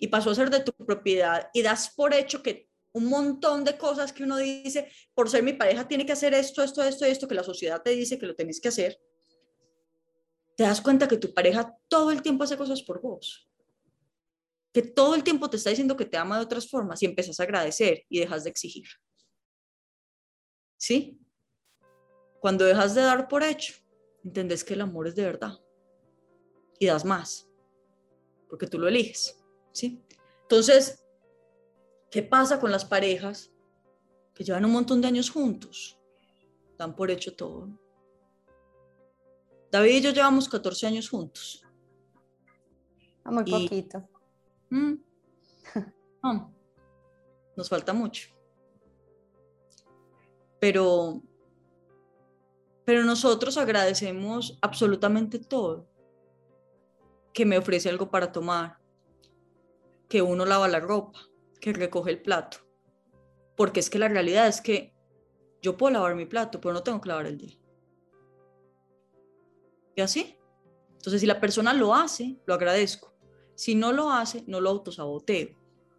y 0.00 0.08
pasó 0.08 0.30
a 0.30 0.34
ser 0.34 0.50
de 0.50 0.58
tu 0.58 0.72
propiedad 0.72 1.50
y 1.54 1.62
das 1.62 1.94
por 1.94 2.14
hecho 2.14 2.42
que 2.42 2.68
un 2.90 3.04
montón 3.04 3.62
de 3.62 3.78
cosas 3.78 4.12
que 4.12 4.24
uno 4.24 4.38
dice, 4.38 4.90
por 5.14 5.30
ser 5.30 5.44
mi 5.44 5.52
pareja 5.52 5.86
tiene 5.86 6.04
que 6.04 6.10
hacer 6.10 6.34
esto, 6.34 6.64
esto, 6.64 6.82
esto, 6.82 7.04
esto, 7.04 7.28
que 7.28 7.36
la 7.36 7.44
sociedad 7.44 7.80
te 7.80 7.90
dice 7.90 8.18
que 8.18 8.26
lo 8.26 8.34
tenés 8.34 8.60
que 8.60 8.70
hacer, 8.70 9.00
te 10.56 10.64
das 10.64 10.80
cuenta 10.80 11.06
que 11.06 11.16
tu 11.16 11.32
pareja 11.32 11.76
todo 11.86 12.10
el 12.10 12.22
tiempo 12.22 12.42
hace 12.42 12.56
cosas 12.56 12.82
por 12.82 13.00
vos. 13.00 13.48
Que 14.72 14.82
todo 14.82 15.14
el 15.14 15.22
tiempo 15.22 15.48
te 15.48 15.58
está 15.58 15.70
diciendo 15.70 15.96
que 15.96 16.06
te 16.06 16.16
ama 16.16 16.38
de 16.38 16.44
otras 16.44 16.68
formas 16.68 17.00
y 17.04 17.06
empiezas 17.06 17.38
a 17.38 17.44
agradecer 17.44 18.02
y 18.08 18.18
dejas 18.18 18.42
de 18.42 18.50
exigir. 18.50 18.88
¿Sí? 20.82 21.16
Cuando 22.40 22.64
dejas 22.64 22.96
de 22.96 23.02
dar 23.02 23.28
por 23.28 23.44
hecho, 23.44 23.74
entendés 24.24 24.64
que 24.64 24.74
el 24.74 24.80
amor 24.80 25.06
es 25.06 25.14
de 25.14 25.24
verdad 25.24 25.60
y 26.80 26.86
das 26.86 27.04
más, 27.04 27.48
porque 28.48 28.66
tú 28.66 28.80
lo 28.80 28.88
eliges. 28.88 29.40
¿Sí? 29.70 30.02
Entonces, 30.42 31.02
¿Qué 32.12 32.22
pasa 32.22 32.60
con 32.60 32.70
las 32.70 32.84
parejas 32.84 33.50
que 34.34 34.44
llevan 34.44 34.66
un 34.66 34.72
montón 34.72 35.00
de 35.00 35.08
años 35.08 35.30
juntos? 35.30 35.98
Dan 36.76 36.94
por 36.94 37.10
hecho 37.10 37.34
todo. 37.34 37.70
David 39.70 39.94
y 39.94 40.00
yo 40.02 40.10
llevamos 40.10 40.46
14 40.46 40.88
años 40.88 41.08
juntos. 41.08 41.64
Ah, 43.24 43.30
muy 43.30 43.44
poquito. 43.44 44.06
Mm, 44.68 44.96
nos 47.56 47.68
falta 47.70 47.94
mucho. 47.94 48.28
Pero, 50.62 51.20
pero 52.84 53.02
nosotros 53.02 53.58
agradecemos 53.58 54.60
absolutamente 54.62 55.40
todo. 55.40 55.88
Que 57.32 57.44
me 57.44 57.58
ofrece 57.58 57.88
algo 57.88 58.12
para 58.12 58.30
tomar, 58.30 58.78
que 60.08 60.22
uno 60.22 60.46
lava 60.46 60.68
la 60.68 60.78
ropa, 60.78 61.18
que 61.60 61.72
recoge 61.72 62.12
el 62.12 62.22
plato. 62.22 62.58
Porque 63.56 63.80
es 63.80 63.90
que 63.90 63.98
la 63.98 64.06
realidad 64.06 64.46
es 64.46 64.60
que 64.60 64.94
yo 65.60 65.76
puedo 65.76 65.94
lavar 65.94 66.14
mi 66.14 66.26
plato, 66.26 66.60
pero 66.60 66.74
no 66.74 66.84
tengo 66.84 67.00
que 67.00 67.08
lavar 67.08 67.26
el 67.26 67.38
día. 67.38 67.58
¿Y 69.96 70.00
así? 70.00 70.38
Entonces, 70.92 71.22
si 71.22 71.26
la 71.26 71.40
persona 71.40 71.74
lo 71.74 71.92
hace, 71.92 72.38
lo 72.46 72.54
agradezco. 72.54 73.12
Si 73.56 73.74
no 73.74 73.90
lo 73.90 74.12
hace, 74.12 74.44
no 74.46 74.60
lo 74.60 74.70
autosaboteo. 74.70 75.58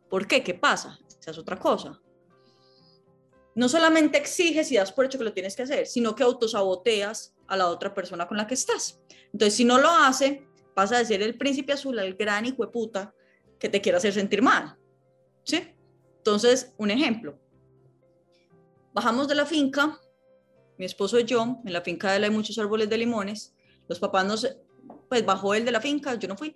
¿Por 0.09 0.26
qué? 0.26 0.41
¿Qué 0.41 0.53
pasa? 0.53 0.97
Esa 1.20 1.32
es 1.32 1.38
otra 1.38 1.59
cosa. 1.59 2.01
No 3.55 3.69
solamente 3.69 4.17
exiges 4.17 4.71
y 4.71 4.77
das 4.77 4.91
por 4.91 5.05
hecho 5.05 5.17
que 5.17 5.23
lo 5.23 5.33
tienes 5.33 5.55
que 5.55 5.63
hacer, 5.63 5.85
sino 5.85 6.15
que 6.15 6.23
autosaboteas 6.23 7.35
a 7.47 7.57
la 7.57 7.67
otra 7.67 7.93
persona 7.93 8.27
con 8.27 8.37
la 8.37 8.47
que 8.47 8.55
estás. 8.55 8.99
Entonces, 9.31 9.55
si 9.55 9.63
no 9.63 9.77
lo 9.77 9.89
hace, 9.89 10.47
pasa 10.73 10.97
de 10.97 11.05
ser 11.05 11.21
el 11.21 11.37
príncipe 11.37 11.73
azul 11.73 11.97
al 11.99 12.15
gran 12.15 12.45
hijo 12.45 12.69
puta 12.71 13.13
que 13.59 13.69
te 13.69 13.81
quiere 13.81 13.97
hacer 13.97 14.13
sentir 14.13 14.41
mal. 14.41 14.77
¿Sí? 15.43 15.61
Entonces, 16.17 16.73
un 16.77 16.89
ejemplo. 16.89 17.39
Bajamos 18.93 19.27
de 19.27 19.35
la 19.35 19.45
finca, 19.45 19.99
mi 20.77 20.85
esposo 20.85 21.19
y 21.19 21.25
yo, 21.25 21.57
en 21.65 21.73
la 21.73 21.81
finca 21.81 22.11
de 22.11 22.17
él 22.17 22.23
hay 22.25 22.29
muchos 22.29 22.57
árboles 22.57 22.89
de 22.89 22.97
limones. 22.97 23.53
Los 23.87 23.99
papás 23.99 24.25
nos, 24.25 24.57
pues 25.09 25.25
bajó 25.25 25.53
él 25.53 25.65
de 25.65 25.71
la 25.71 25.81
finca, 25.81 26.15
yo 26.15 26.27
no 26.27 26.37
fui, 26.37 26.55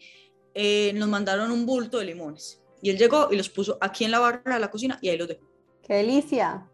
eh, 0.54 0.94
nos 0.96 1.10
mandaron 1.10 1.52
un 1.52 1.66
bulto 1.66 1.98
de 2.00 2.06
limones. 2.06 2.62
Y 2.82 2.90
él 2.90 2.98
llegó 2.98 3.30
y 3.32 3.38
los 3.38 3.50
puso 3.50 3.78
aquí 3.82 4.06
en 4.06 4.12
la 4.12 4.20
barra 4.20 4.54
de 4.54 4.60
la 4.60 4.72
cocina 4.72 4.98
y 5.02 5.10
ahí 5.10 5.18
los 5.18 5.28
dejó. 5.28 5.46
¡Qué 5.84 5.96
delicia! 5.96 6.70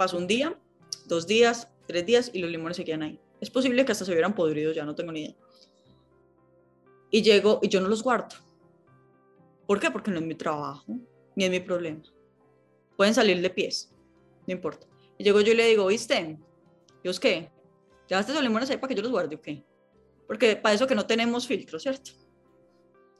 Pasó 0.00 0.16
un 0.16 0.26
día, 0.26 0.58
dos 1.04 1.26
días, 1.26 1.68
tres 1.86 2.06
días 2.06 2.30
y 2.32 2.38
los 2.38 2.50
limones 2.50 2.78
se 2.78 2.86
quedan 2.86 3.02
ahí. 3.02 3.20
Es 3.38 3.50
posible 3.50 3.84
que 3.84 3.92
hasta 3.92 4.06
se 4.06 4.12
hubieran 4.12 4.34
podrido, 4.34 4.72
ya 4.72 4.86
no 4.86 4.94
tengo 4.94 5.12
ni 5.12 5.24
idea. 5.24 5.36
Y 7.10 7.20
llego 7.20 7.60
y 7.60 7.68
yo 7.68 7.82
no 7.82 7.88
los 7.88 8.02
guardo. 8.02 8.34
¿Por 9.66 9.78
qué? 9.78 9.90
Porque 9.90 10.10
no 10.10 10.18
es 10.18 10.24
mi 10.24 10.34
trabajo, 10.34 10.86
ni 11.36 11.44
es 11.44 11.50
mi 11.50 11.60
problema. 11.60 12.00
Pueden 12.96 13.12
salir 13.12 13.42
de 13.42 13.50
pies, 13.50 13.92
no 14.46 14.54
importa. 14.54 14.86
Y 15.18 15.24
llego 15.24 15.42
yo 15.42 15.52
y 15.52 15.56
le 15.56 15.66
digo, 15.66 15.86
¿viste? 15.88 16.38
¿Dios 17.04 17.20
qué? 17.20 17.52
¿Llevaste 18.08 18.32
los 18.32 18.42
limones 18.42 18.70
ahí 18.70 18.78
para 18.78 18.88
que 18.88 18.94
yo 18.94 19.02
los 19.02 19.12
guarde 19.12 19.36
o 19.36 19.42
qué? 19.42 19.62
Porque 20.26 20.56
para 20.56 20.74
eso 20.74 20.86
que 20.86 20.94
no 20.94 21.06
tenemos 21.06 21.46
filtro, 21.46 21.78
¿cierto? 21.78 22.12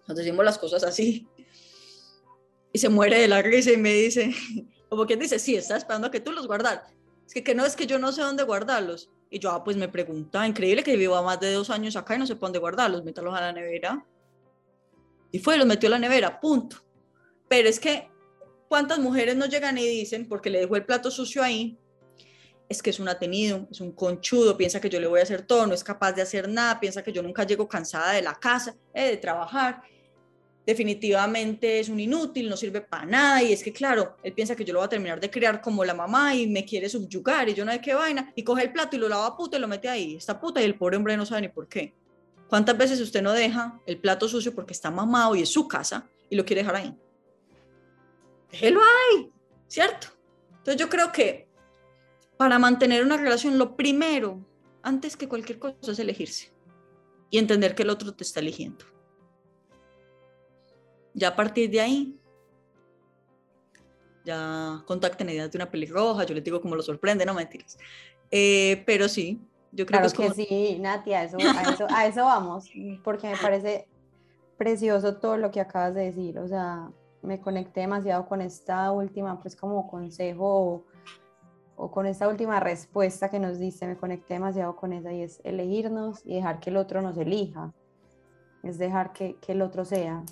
Nos 0.09 0.16
decimos 0.16 0.47
las 0.47 0.57
cosas 0.57 0.83
así. 0.83 1.28
Y 2.72 2.78
se 2.78 2.89
muere 2.89 3.18
de 3.18 3.28
la 3.28 3.43
risa 3.43 3.70
y 3.70 3.76
me 3.76 3.93
dice, 3.93 4.35
como 4.91 5.07
quien 5.07 5.20
dice, 5.20 5.38
sí, 5.38 5.55
está 5.55 5.76
esperando 5.76 6.09
a 6.09 6.11
que 6.11 6.20
tú 6.20 6.32
los 6.32 6.47
guardas. 6.47 6.82
Es 7.26 7.32
que, 7.32 7.45
que 7.45 7.55
no 7.55 7.64
es 7.64 7.76
que 7.76 7.86
yo 7.86 7.99
no 7.99 8.12
sé 8.12 8.22
dónde 8.22 8.43
guardarlos. 8.43 9.09
Y 9.30 9.38
yo, 9.38 9.53
ah, 9.53 9.62
pues 9.62 9.76
me 9.76 9.88
pregunta, 9.88 10.47
increíble 10.47 10.82
que 10.82 10.97
viva 10.97 11.22
más 11.22 11.38
de 11.38 11.53
dos 11.53 11.70
años 11.70 11.95
acá 11.95 12.16
y 12.16 12.18
no 12.18 12.26
sé 12.26 12.34
dónde 12.34 12.59
guardarlos, 12.59 13.05
métalos 13.05 13.32
a 13.32 13.41
la 13.41 13.53
nevera. 13.53 14.05
Y 15.30 15.38
fue, 15.38 15.57
los 15.57 15.66
metió 15.66 15.86
a 15.86 15.91
la 15.91 15.99
nevera, 16.01 16.41
punto. 16.41 16.78
Pero 17.49 17.68
es 17.68 17.78
que, 17.78 18.11
¿cuántas 18.68 18.99
mujeres 18.99 19.36
no 19.36 19.47
llegan 19.47 19.78
y 19.78 19.86
dicen, 19.86 20.28
porque 20.28 20.51
le 20.51 20.59
dejó 20.59 20.74
el 20.74 20.84
plato 20.84 21.09
sucio 21.12 21.45
ahí, 21.45 21.78
es 22.68 22.82
que 22.82 22.91
es 22.91 22.99
un 22.99 23.09
atenido, 23.09 23.68
es 23.70 23.80
un 23.80 23.93
conchudo, 23.93 24.57
piensa 24.57 24.80
que 24.80 24.91
yo 24.91 25.01
le 25.01 25.07
voy 25.07 25.20
a 25.20 25.22
hacer 25.22 25.43
todo, 25.43 25.66
no 25.68 25.74
es 25.74 25.84
capaz 25.84 26.12
de 26.12 26.22
hacer 26.22 26.49
nada, 26.49 26.80
piensa 26.80 27.03
que 27.03 27.12
yo 27.12 27.22
nunca 27.22 27.45
llego 27.45 27.68
cansada 27.68 28.12
de 28.12 28.22
la 28.22 28.34
casa, 28.34 28.74
eh, 28.93 29.11
de 29.11 29.16
trabajar, 29.16 29.82
definitivamente 30.71 31.81
es 31.81 31.89
un 31.89 31.99
inútil, 31.99 32.49
no 32.49 32.57
sirve 32.57 32.81
para 32.81 33.05
nada 33.05 33.43
y 33.43 33.53
es 33.53 33.62
que 33.62 33.73
claro, 33.73 34.16
él 34.23 34.33
piensa 34.33 34.55
que 34.55 34.64
yo 34.64 34.73
lo 34.73 34.79
voy 34.79 34.87
a 34.87 34.89
terminar 34.89 35.21
de 35.21 35.29
criar 35.29 35.61
como 35.61 35.85
la 35.85 35.95
mamá 35.95 36.35
y 36.35 36.47
me 36.47 36.64
quiere 36.64 36.89
subyugar 36.89 37.49
y 37.49 37.55
yo 37.55 37.64
no 37.64 37.73
sé 37.73 37.81
qué 37.81 37.95
vaina 37.95 38.33
y 38.37 38.45
coge 38.45 38.62
el 38.62 38.73
plato 38.73 38.95
y 38.95 39.01
lo 39.01 39.09
lava 39.09 39.37
puta 39.37 39.57
y 39.57 39.61
lo 39.61 39.66
mete 39.66 39.89
ahí, 39.89 40.16
está 40.16 40.41
puta 40.41 40.61
y 40.61 40.64
el 40.64 40.77
pobre 40.77 40.97
hombre 40.97 41.16
no 41.16 41.27
sabe 41.27 41.43
ni 41.43 41.49
por 41.49 41.68
qué. 41.68 41.93
¿Cuántas 42.49 42.79
veces 42.79 43.01
usted 43.01 43.21
no 43.21 43.33
deja 43.33 43.81
el 43.85 43.99
plato 43.99 44.29
sucio 44.29 44.55
porque 44.55 44.73
está 44.73 44.91
mamado 44.91 45.35
y 45.35 45.43
es 45.43 45.49
su 45.49 45.66
casa 45.66 46.09
y 46.29 46.37
lo 46.37 46.45
quiere 46.45 46.62
dejar 46.62 46.77
ahí? 46.77 46.95
Déjelo 48.53 48.81
ahí, 48.81 49.31
¿cierto? 49.66 50.09
Entonces 50.51 50.77
yo 50.77 50.89
creo 50.89 51.11
que 51.11 51.49
para 52.37 52.59
mantener 52.59 53.05
una 53.05 53.16
relación 53.16 53.59
lo 53.59 53.77
primero, 53.77 54.45
antes 54.83 55.16
que 55.16 55.29
cualquier 55.29 55.59
cosa, 55.59 55.93
es 55.93 55.99
elegirse 55.99 56.53
y 57.29 57.39
entender 57.39 57.75
que 57.75 57.83
el 57.83 57.91
otro 57.91 58.14
te 58.14 58.25
está 58.25 58.41
eligiendo. 58.41 58.85
Ya 61.15 61.29
a 61.29 61.37
partir 61.37 61.71
de 61.71 61.81
ahí, 61.81 62.21
ya 64.25 64.83
contacten 64.87 65.29
ideas 65.29 65.51
de 65.51 65.59
una 65.59 65.71
pelirroja, 65.71 66.25
yo 66.25 66.35
les 66.35 66.45
digo 66.45 66.61
cómo 66.61 66.77
lo 66.77 66.83
sorprende, 66.83 67.25
no 67.25 67.35
mentiras. 67.35 67.79
Eh, 68.31 68.83
pero 68.87 69.09
sí, 69.09 69.41
yo 69.73 69.87
creo 69.87 70.01
que, 70.01 70.07
es 70.07 70.15
como... 70.15 70.31
sí, 70.33 70.79
Nati, 70.81 71.13
a 71.15 71.25
eso, 71.25 71.39
a, 71.89 72.07
eso, 72.07 72.25
vamos, 72.25 72.71
porque 73.03 73.29
me 73.29 73.37
parece 73.37 73.89
precioso 74.57 75.17
todo 75.17 75.37
lo 75.37 75.51
que 75.51 75.61
acabas 75.61 75.95
de 75.95 76.05
decir, 76.05 76.39
o 76.39 76.47
sea, 76.47 76.91
me 77.23 77.41
conecté 77.41 77.81
demasiado 77.81 78.27
con 78.27 78.41
esta 78.41 78.91
última, 78.93 79.41
pues 79.41 79.57
como 79.57 79.89
consejo 79.89 80.85
o, 81.77 81.91
con 81.91 82.07
esta 82.07 82.29
última 82.29 82.61
respuesta 82.61 83.31
que 83.31 83.39
nos 83.39 83.59
diste, 83.59 83.87
me 83.87 83.97
conecté 83.97 84.35
demasiado 84.35 84.77
con 84.77 84.93
esa 84.93 85.13
y 85.13 85.23
es 85.23 85.41
elegirnos 85.45 86.21
y 86.27 86.35
dejar 86.35 86.61
que 86.61 86.71
el 86.71 86.77
otro 86.77 87.01
nos 87.01 87.17
elija, 87.17 87.73
es 88.63 88.77
dejar 88.77 89.13
que, 89.13 89.37
que 89.41 89.53
el 89.53 89.63
otro 89.63 89.87
sea. 89.87 90.23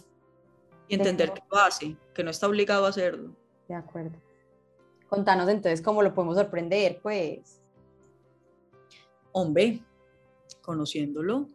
Y 0.89 0.95
entender 0.95 1.33
que 1.33 1.43
lo 1.51 1.59
hace, 1.59 1.97
que 2.15 2.25
no 2.25 2.31
está 2.31 2.47
obligado 2.47 2.87
a 2.87 2.89
hacerlo. 2.89 3.35
De 3.69 3.75
acuerdo. 3.75 4.19
Contanos 5.09 5.49
entonces 5.49 5.83
cómo 5.83 6.03
lo 6.03 6.15
podemos 6.15 6.37
sorprender, 6.37 7.01
pues. 7.03 7.61
Hombre, 9.33 9.83
conociéndolo. 10.63 11.49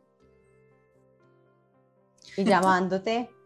Y 2.38 2.43
llamándote. 2.43 3.29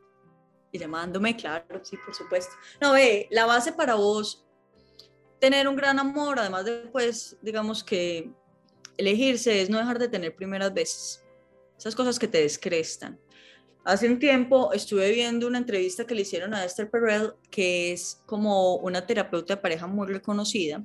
y 0.71 0.79
llamándome, 0.79 1.35
claro, 1.35 1.83
sí, 1.83 1.97
por 1.97 2.13
supuesto. 2.13 2.53
No, 2.81 2.93
ve, 2.93 3.27
la 3.31 3.45
base 3.45 3.71
para 3.71 3.95
vos, 3.95 4.45
tener 5.39 5.67
un 5.67 5.75
gran 5.75 5.99
amor, 5.99 6.39
además 6.39 6.65
de, 6.65 6.89
pues, 6.91 7.37
digamos 7.41 7.83
que 7.83 8.31
elegirse 8.97 9.61
es 9.61 9.69
no 9.69 9.77
dejar 9.77 9.99
de 9.99 10.07
tener 10.07 10.35
primeras 10.35 10.73
veces. 10.73 11.23
Esas 11.77 11.95
cosas 11.95 12.17
que 12.17 12.27
te 12.27 12.41
descrestan. 12.41 13.19
Hace 13.87 14.09
un 14.09 14.19
tiempo 14.19 14.73
estuve 14.73 15.13
viendo 15.13 15.47
una 15.47 15.59
entrevista 15.59 16.05
que 16.05 16.13
le 16.13 16.23
hicieron 16.23 16.53
a 16.53 16.65
Esther 16.65 16.89
Perel, 16.89 17.35
que 17.49 17.93
es 17.93 18.21
como 18.25 18.75
una 18.75 19.07
terapeuta 19.07 19.55
de 19.55 19.61
pareja 19.61 19.87
muy 19.87 20.07
reconocida. 20.07 20.83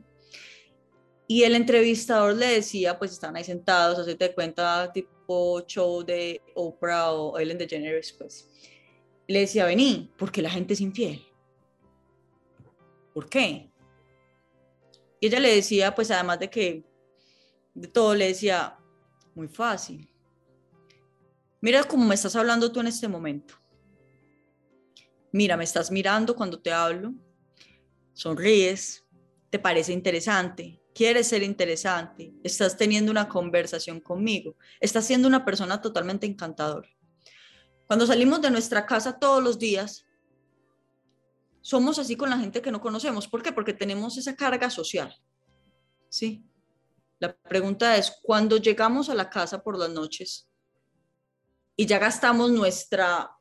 Y 1.26 1.42
el 1.42 1.56
entrevistador 1.56 2.36
le 2.36 2.46
decía, 2.46 2.96
pues 3.00 3.10
están 3.10 3.34
ahí 3.34 3.42
sentados, 3.42 3.98
así 3.98 4.14
te 4.14 4.32
cuenta 4.32 4.92
tipo 4.92 5.66
show 5.66 6.04
de 6.04 6.40
Oprah 6.54 7.12
o 7.12 7.40
Ellen 7.40 7.58
DeGeneres, 7.58 8.12
pues. 8.12 8.48
Le 9.26 9.40
decía, 9.40 9.64
vení, 9.64 10.12
porque 10.16 10.40
la 10.40 10.50
gente 10.50 10.74
es 10.74 10.80
infiel. 10.80 11.26
¿Por 13.12 13.28
qué? 13.28 13.68
Y 15.18 15.26
ella 15.26 15.40
le 15.40 15.56
decía, 15.56 15.92
pues 15.92 16.12
además 16.12 16.38
de 16.38 16.48
que 16.48 16.84
de 17.74 17.88
todo, 17.88 18.14
le 18.14 18.28
decía, 18.28 18.78
muy 19.34 19.48
fácil 19.48 20.11
Mira 21.62 21.84
cómo 21.84 22.04
me 22.04 22.16
estás 22.16 22.34
hablando 22.34 22.72
tú 22.72 22.80
en 22.80 22.88
este 22.88 23.06
momento. 23.06 23.54
Mira, 25.30 25.56
me 25.56 25.62
estás 25.62 25.92
mirando 25.92 26.34
cuando 26.34 26.60
te 26.60 26.72
hablo, 26.72 27.14
sonríes, 28.12 29.06
te 29.48 29.60
parece 29.60 29.92
interesante, 29.92 30.82
quieres 30.92 31.28
ser 31.28 31.44
interesante, 31.44 32.34
estás 32.42 32.76
teniendo 32.76 33.12
una 33.12 33.28
conversación 33.28 34.00
conmigo, 34.00 34.56
estás 34.80 35.06
siendo 35.06 35.28
una 35.28 35.44
persona 35.44 35.80
totalmente 35.80 36.26
encantadora. 36.26 36.88
Cuando 37.86 38.08
salimos 38.08 38.42
de 38.42 38.50
nuestra 38.50 38.84
casa 38.84 39.16
todos 39.16 39.40
los 39.40 39.56
días, 39.56 40.04
somos 41.60 41.96
así 42.00 42.16
con 42.16 42.28
la 42.28 42.38
gente 42.38 42.60
que 42.60 42.72
no 42.72 42.80
conocemos. 42.80 43.28
¿Por 43.28 43.40
qué? 43.40 43.52
Porque 43.52 43.72
tenemos 43.72 44.18
esa 44.18 44.34
carga 44.34 44.68
social. 44.68 45.14
¿Sí? 46.08 46.44
La 47.20 47.32
pregunta 47.32 47.96
es, 47.96 48.18
cuando 48.20 48.56
llegamos 48.56 49.08
a 49.08 49.14
la 49.14 49.30
casa 49.30 49.62
por 49.62 49.78
las 49.78 49.90
noches, 49.90 50.48
y 51.82 51.86
ya 51.86 51.98
gastamos 51.98 52.52
nuestra, 52.52 53.36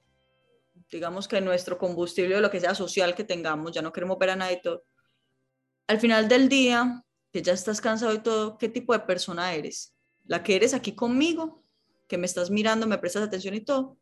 digamos 0.90 1.28
que 1.28 1.40
nuestro 1.42 1.78
combustible 1.78 2.38
o 2.38 2.42
lo 2.42 2.50
que 2.50 2.60
sea 2.60 2.74
social 2.74 3.14
que 3.14 3.24
tengamos, 3.24 3.72
ya 3.72 3.84
no 3.84 3.92
queremos 3.92 4.18
ver 4.18 4.32
a 4.32 4.36
nadie 4.36 4.60
todo. 4.64 4.84
Al 5.86 6.00
final 6.00 6.28
del 6.28 6.50
día, 6.50 7.06
que 7.32 7.44
ya 7.44 7.54
estás 7.54 7.80
cansado 7.80 8.16
y 8.16 8.24
todo, 8.24 8.58
¿qué 8.58 8.68
tipo 8.68 8.94
de 8.94 9.02
persona 9.02 9.54
eres? 9.54 9.96
¿La 10.26 10.42
que 10.42 10.56
eres 10.56 10.74
aquí 10.74 10.96
conmigo, 10.96 11.64
que 12.08 12.18
me 12.18 12.26
estás 12.26 12.50
mirando, 12.50 12.88
me 12.88 12.98
prestas 12.98 13.22
atención 13.22 13.54
y 13.54 13.62
todo? 13.62 14.00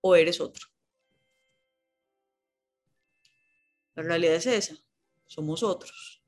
¿O 0.00 0.16
eres 0.16 0.40
otro? 0.40 0.66
La 3.94 4.04
realidad 4.04 4.36
es 4.36 4.46
esa, 4.46 4.76
somos 5.26 5.62
otros. 5.62 6.22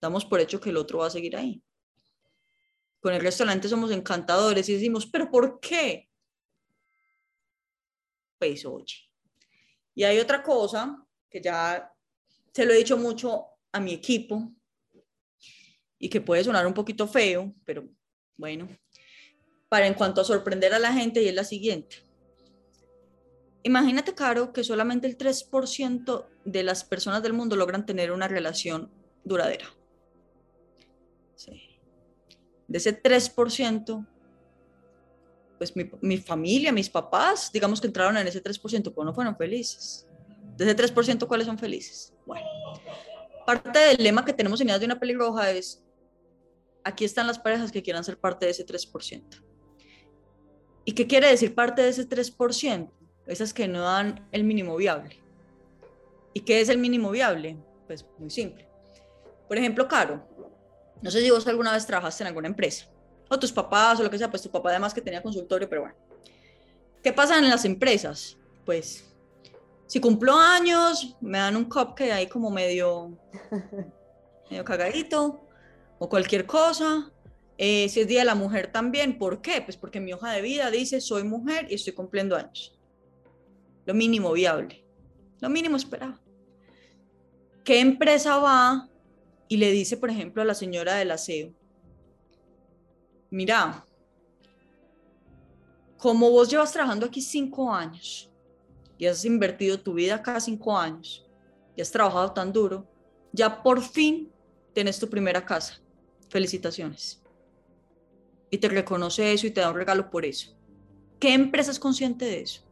Damos 0.00 0.24
por 0.24 0.40
hecho 0.40 0.60
que 0.60 0.70
el 0.70 0.76
otro 0.76 0.98
va 0.98 1.06
a 1.06 1.10
seguir 1.10 1.36
ahí. 1.36 1.62
Con 2.98 3.14
el 3.14 3.20
resto 3.20 3.44
de 3.44 3.46
la 3.46 3.52
gente 3.52 3.68
somos 3.68 3.92
encantadores 3.92 4.68
y 4.68 4.74
decimos, 4.74 5.06
pero 5.06 5.30
¿por 5.30 5.60
qué? 5.60 6.08
Pues 8.42 8.66
oye. 8.66 8.96
Y 9.94 10.02
hay 10.02 10.18
otra 10.18 10.42
cosa 10.42 11.06
que 11.30 11.40
ya 11.40 11.92
se 12.52 12.66
lo 12.66 12.72
he 12.72 12.78
dicho 12.78 12.98
mucho 12.98 13.46
a 13.70 13.78
mi 13.78 13.92
equipo 13.92 14.52
y 15.96 16.08
que 16.08 16.20
puede 16.20 16.42
sonar 16.42 16.66
un 16.66 16.74
poquito 16.74 17.06
feo, 17.06 17.54
pero 17.64 17.88
bueno, 18.36 18.68
para 19.68 19.86
en 19.86 19.94
cuanto 19.94 20.20
a 20.20 20.24
sorprender 20.24 20.74
a 20.74 20.80
la 20.80 20.92
gente 20.92 21.22
y 21.22 21.28
es 21.28 21.34
la 21.34 21.44
siguiente. 21.44 21.98
Imagínate, 23.62 24.12
Caro, 24.12 24.52
que 24.52 24.64
solamente 24.64 25.06
el 25.06 25.16
3% 25.16 26.26
de 26.44 26.62
las 26.64 26.82
personas 26.82 27.22
del 27.22 27.32
mundo 27.32 27.54
logran 27.54 27.86
tener 27.86 28.10
una 28.10 28.26
relación 28.26 28.90
duradera. 29.22 29.72
De 32.66 32.78
ese 32.78 33.00
3%, 33.00 34.06
pues 35.62 35.76
mi, 35.76 35.88
mi, 36.00 36.18
familia, 36.18 36.72
mis 36.72 36.90
papás, 36.90 37.52
digamos 37.52 37.80
que 37.80 37.86
entraron 37.86 38.16
en 38.16 38.26
ese 38.26 38.42
3%, 38.42 38.92
pero 38.92 39.04
no 39.04 39.14
fueron 39.14 39.36
felices. 39.36 40.08
De 40.56 40.64
ese 40.64 40.76
3%, 40.76 41.24
¿cuáles 41.28 41.46
son 41.46 41.56
felices? 41.56 42.12
Bueno, 42.26 42.48
parte 43.46 43.78
del 43.78 44.02
lema 44.02 44.24
que 44.24 44.32
tenemos 44.32 44.60
en 44.60 44.66
Ideas 44.66 44.80
de 44.80 44.86
una 44.86 44.98
pelirroja 44.98 45.52
es, 45.52 45.84
aquí 46.82 47.04
están 47.04 47.28
las 47.28 47.38
parejas 47.38 47.70
que 47.70 47.80
quieran 47.80 48.02
ser 48.02 48.18
parte 48.18 48.46
de 48.46 48.50
ese 48.50 48.66
3%. 48.66 49.22
¿Y 50.84 50.92
qué 50.94 51.06
quiere 51.06 51.28
decir 51.28 51.54
parte 51.54 51.82
de 51.82 51.90
ese 51.90 52.08
3%? 52.08 52.90
Esas 53.28 53.54
que 53.54 53.68
no 53.68 53.82
dan 53.82 54.28
el 54.32 54.42
mínimo 54.42 54.74
viable. 54.74 55.22
¿Y 56.34 56.40
qué 56.40 56.60
es 56.60 56.70
el 56.70 56.78
mínimo 56.78 57.12
viable? 57.12 57.56
Pues 57.86 58.04
muy 58.18 58.30
simple. 58.30 58.68
Por 59.46 59.58
ejemplo, 59.58 59.86
Caro, 59.86 60.26
no 61.00 61.08
sé 61.12 61.20
si 61.20 61.30
vos 61.30 61.46
alguna 61.46 61.72
vez 61.72 61.86
trabajaste 61.86 62.24
en 62.24 62.26
alguna 62.26 62.48
empresa, 62.48 62.91
o 63.28 63.38
tus 63.38 63.52
papás, 63.52 64.00
o 64.00 64.02
lo 64.02 64.10
que 64.10 64.18
sea, 64.18 64.30
pues 64.30 64.42
tu 64.42 64.50
papá 64.50 64.70
además 64.70 64.92
que 64.92 65.00
tenía 65.00 65.22
consultorio, 65.22 65.68
pero 65.68 65.82
bueno. 65.82 65.96
¿Qué 67.02 67.12
pasa 67.12 67.38
en 67.38 67.48
las 67.48 67.64
empresas? 67.64 68.36
Pues 68.64 69.12
si 69.86 70.00
cumplo 70.00 70.36
años, 70.36 71.16
me 71.20 71.38
dan 71.38 71.56
un 71.56 71.64
cupcake 71.64 72.12
ahí 72.12 72.26
como 72.26 72.50
medio, 72.50 73.18
medio 74.50 74.64
cagadito, 74.64 75.46
o 75.98 76.08
cualquier 76.08 76.46
cosa. 76.46 77.10
Eh, 77.58 77.88
si 77.88 78.00
es 78.00 78.08
Día 78.08 78.20
de 78.20 78.24
la 78.24 78.34
Mujer 78.34 78.72
también, 78.72 79.18
¿por 79.18 79.42
qué? 79.42 79.60
Pues 79.60 79.76
porque 79.76 80.00
mi 80.00 80.12
hoja 80.12 80.32
de 80.32 80.40
vida 80.40 80.70
dice 80.70 81.00
soy 81.00 81.24
mujer 81.24 81.66
y 81.70 81.74
estoy 81.74 81.92
cumpliendo 81.92 82.36
años. 82.36 82.78
Lo 83.84 83.94
mínimo 83.94 84.32
viable, 84.32 84.84
lo 85.40 85.48
mínimo 85.48 85.76
esperado. 85.76 86.18
¿Qué 87.64 87.80
empresa 87.80 88.38
va 88.38 88.88
y 89.46 89.58
le 89.58 89.70
dice, 89.70 89.96
por 89.96 90.10
ejemplo, 90.10 90.42
a 90.42 90.44
la 90.44 90.54
señora 90.54 90.94
del 90.94 91.10
aseo, 91.10 91.52
mira, 93.32 93.84
como 95.98 96.30
vos 96.30 96.48
llevas 96.48 96.72
trabajando 96.72 97.06
aquí 97.06 97.20
cinco 97.20 97.72
años, 97.72 98.32
y 99.02 99.06
has 99.06 99.24
invertido 99.24 99.80
tu 99.80 99.94
vida 99.94 100.14
acá 100.14 100.38
cinco 100.38 100.78
años 100.78 101.26
y 101.74 101.80
has 101.80 101.90
trabajado 101.90 102.32
tan 102.32 102.52
duro, 102.52 102.86
ya 103.32 103.60
por 103.60 103.82
fin 103.82 104.30
tienes 104.72 104.96
tu 104.96 105.10
primera 105.10 105.44
casa. 105.44 105.80
Felicitaciones. 106.28 107.20
Y 108.48 108.58
te 108.58 108.68
reconoce 108.68 109.32
eso 109.32 109.48
y 109.48 109.50
te 109.50 109.60
da 109.60 109.70
un 109.70 109.76
regalo 109.76 110.08
por 110.08 110.24
eso. 110.24 110.56
¿Qué 111.18 111.34
empresa 111.34 111.72
es 111.72 111.80
consciente 111.80 112.26
de 112.26 112.42
eso? 112.42 112.62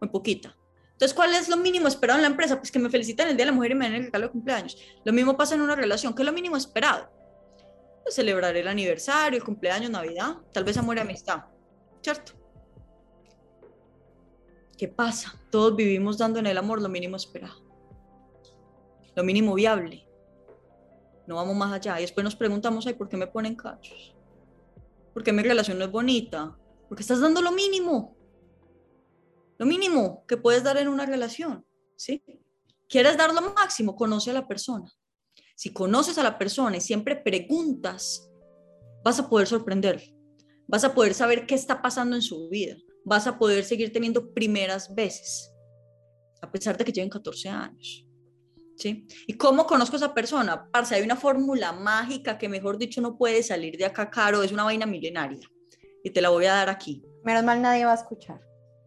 Muy 0.00 0.10
poquita. 0.10 0.56
Entonces, 0.94 1.14
¿cuál 1.14 1.32
es 1.32 1.48
lo 1.48 1.56
mínimo 1.56 1.86
esperado 1.86 2.18
en 2.18 2.22
la 2.22 2.30
empresa? 2.30 2.58
Pues 2.58 2.72
que 2.72 2.80
me 2.80 2.90
feliciten 2.90 3.28
el 3.28 3.36
Día 3.36 3.46
de 3.46 3.52
la 3.52 3.56
Mujer 3.56 3.70
y 3.70 3.74
me 3.76 3.84
den 3.84 3.94
el 3.94 4.04
regalo 4.06 4.26
de 4.26 4.32
cumpleaños. 4.32 4.76
Lo 5.04 5.12
mismo 5.12 5.36
pasa 5.36 5.54
en 5.54 5.60
una 5.60 5.76
relación. 5.76 6.12
¿Qué 6.12 6.22
es 6.22 6.26
lo 6.26 6.32
mínimo 6.32 6.56
esperado? 6.56 7.08
Pues 8.02 8.14
celebrar 8.14 8.56
el 8.56 8.68
aniversario, 8.68 9.38
el 9.38 9.44
cumpleaños, 9.44 9.90
Navidad, 9.90 10.36
tal 10.52 10.64
vez 10.64 10.76
amor 10.76 10.96
y 10.96 11.00
amistad. 11.00 11.44
¿Cierto? 12.02 12.32
¿Qué 14.76 14.88
pasa? 14.88 15.40
Todos 15.50 15.76
vivimos 15.76 16.18
dando 16.18 16.40
en 16.40 16.46
el 16.46 16.58
amor 16.58 16.82
lo 16.82 16.88
mínimo 16.88 17.14
esperado, 17.14 17.62
lo 19.14 19.22
mínimo 19.22 19.54
viable. 19.54 20.08
No 21.26 21.36
vamos 21.36 21.54
más 21.54 21.72
allá. 21.72 21.98
Y 21.98 22.02
después 22.02 22.24
nos 22.24 22.34
preguntamos, 22.34 22.86
ay, 22.86 22.94
¿por 22.94 23.08
qué 23.08 23.16
me 23.16 23.28
ponen 23.28 23.54
cachos? 23.54 24.14
¿Por 25.12 25.22
qué 25.22 25.32
mi 25.32 25.42
relación 25.42 25.78
no 25.78 25.84
es 25.84 25.90
bonita? 25.90 26.56
Porque 26.88 27.02
estás 27.02 27.20
dando 27.20 27.40
lo 27.40 27.52
mínimo. 27.52 28.16
Lo 29.58 29.66
mínimo 29.66 30.24
que 30.26 30.36
puedes 30.36 30.64
dar 30.64 30.76
en 30.78 30.88
una 30.88 31.06
relación, 31.06 31.64
¿sí? 31.96 32.22
¿Quieres 32.88 33.16
dar 33.16 33.32
lo 33.32 33.40
máximo? 33.40 33.94
Conoce 33.94 34.30
a 34.30 34.34
la 34.34 34.48
persona. 34.48 34.90
Si 35.54 35.72
conoces 35.72 36.18
a 36.18 36.22
la 36.22 36.38
persona 36.38 36.76
y 36.76 36.80
siempre 36.80 37.16
preguntas, 37.16 38.30
vas 39.04 39.18
a 39.18 39.28
poder 39.28 39.46
sorprender. 39.46 40.02
Vas 40.66 40.84
a 40.84 40.94
poder 40.94 41.14
saber 41.14 41.46
qué 41.46 41.54
está 41.54 41.82
pasando 41.82 42.16
en 42.16 42.22
su 42.22 42.48
vida 42.48 42.76
vas 43.04 43.26
a 43.26 43.38
poder 43.38 43.64
seguir 43.64 43.92
teniendo 43.92 44.32
primeras 44.32 44.94
veces, 44.94 45.52
a 46.40 46.50
pesar 46.50 46.76
de 46.76 46.84
que 46.84 46.92
lleven 46.92 47.10
14 47.10 47.48
años. 47.48 48.06
¿Sí? 48.76 49.06
¿Y 49.26 49.34
cómo 49.34 49.66
conozco 49.66 49.96
a 49.96 49.98
esa 49.98 50.14
persona? 50.14 50.68
Parce, 50.72 50.94
hay 50.94 51.02
una 51.02 51.14
fórmula 51.14 51.72
mágica 51.72 52.36
que, 52.36 52.48
mejor 52.48 52.78
dicho, 52.78 53.00
no 53.00 53.16
puede 53.16 53.42
salir 53.42 53.76
de 53.76 53.84
acá 53.84 54.10
caro, 54.10 54.42
es 54.42 54.50
una 54.50 54.64
vaina 54.64 54.86
milenaria. 54.86 55.46
Y 56.02 56.10
te 56.10 56.20
la 56.20 56.30
voy 56.30 56.46
a 56.46 56.54
dar 56.54 56.68
aquí. 56.68 57.04
Menos 57.22 57.44
mal 57.44 57.62
nadie 57.62 57.84
va 57.84 57.92
a 57.92 57.96
escuchar. 57.96 58.40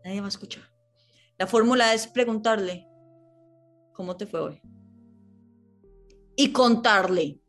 Nadie 0.04 0.20
va 0.20 0.26
a 0.26 0.30
escuchar. 0.30 0.64
La 1.38 1.48
fórmula 1.48 1.94
es 1.94 2.08
preguntarle, 2.08 2.86
¿cómo 3.94 4.18
te 4.18 4.26
fue 4.26 4.42
hoy? 4.42 4.62
Y 6.36 6.52
contarle. 6.52 7.40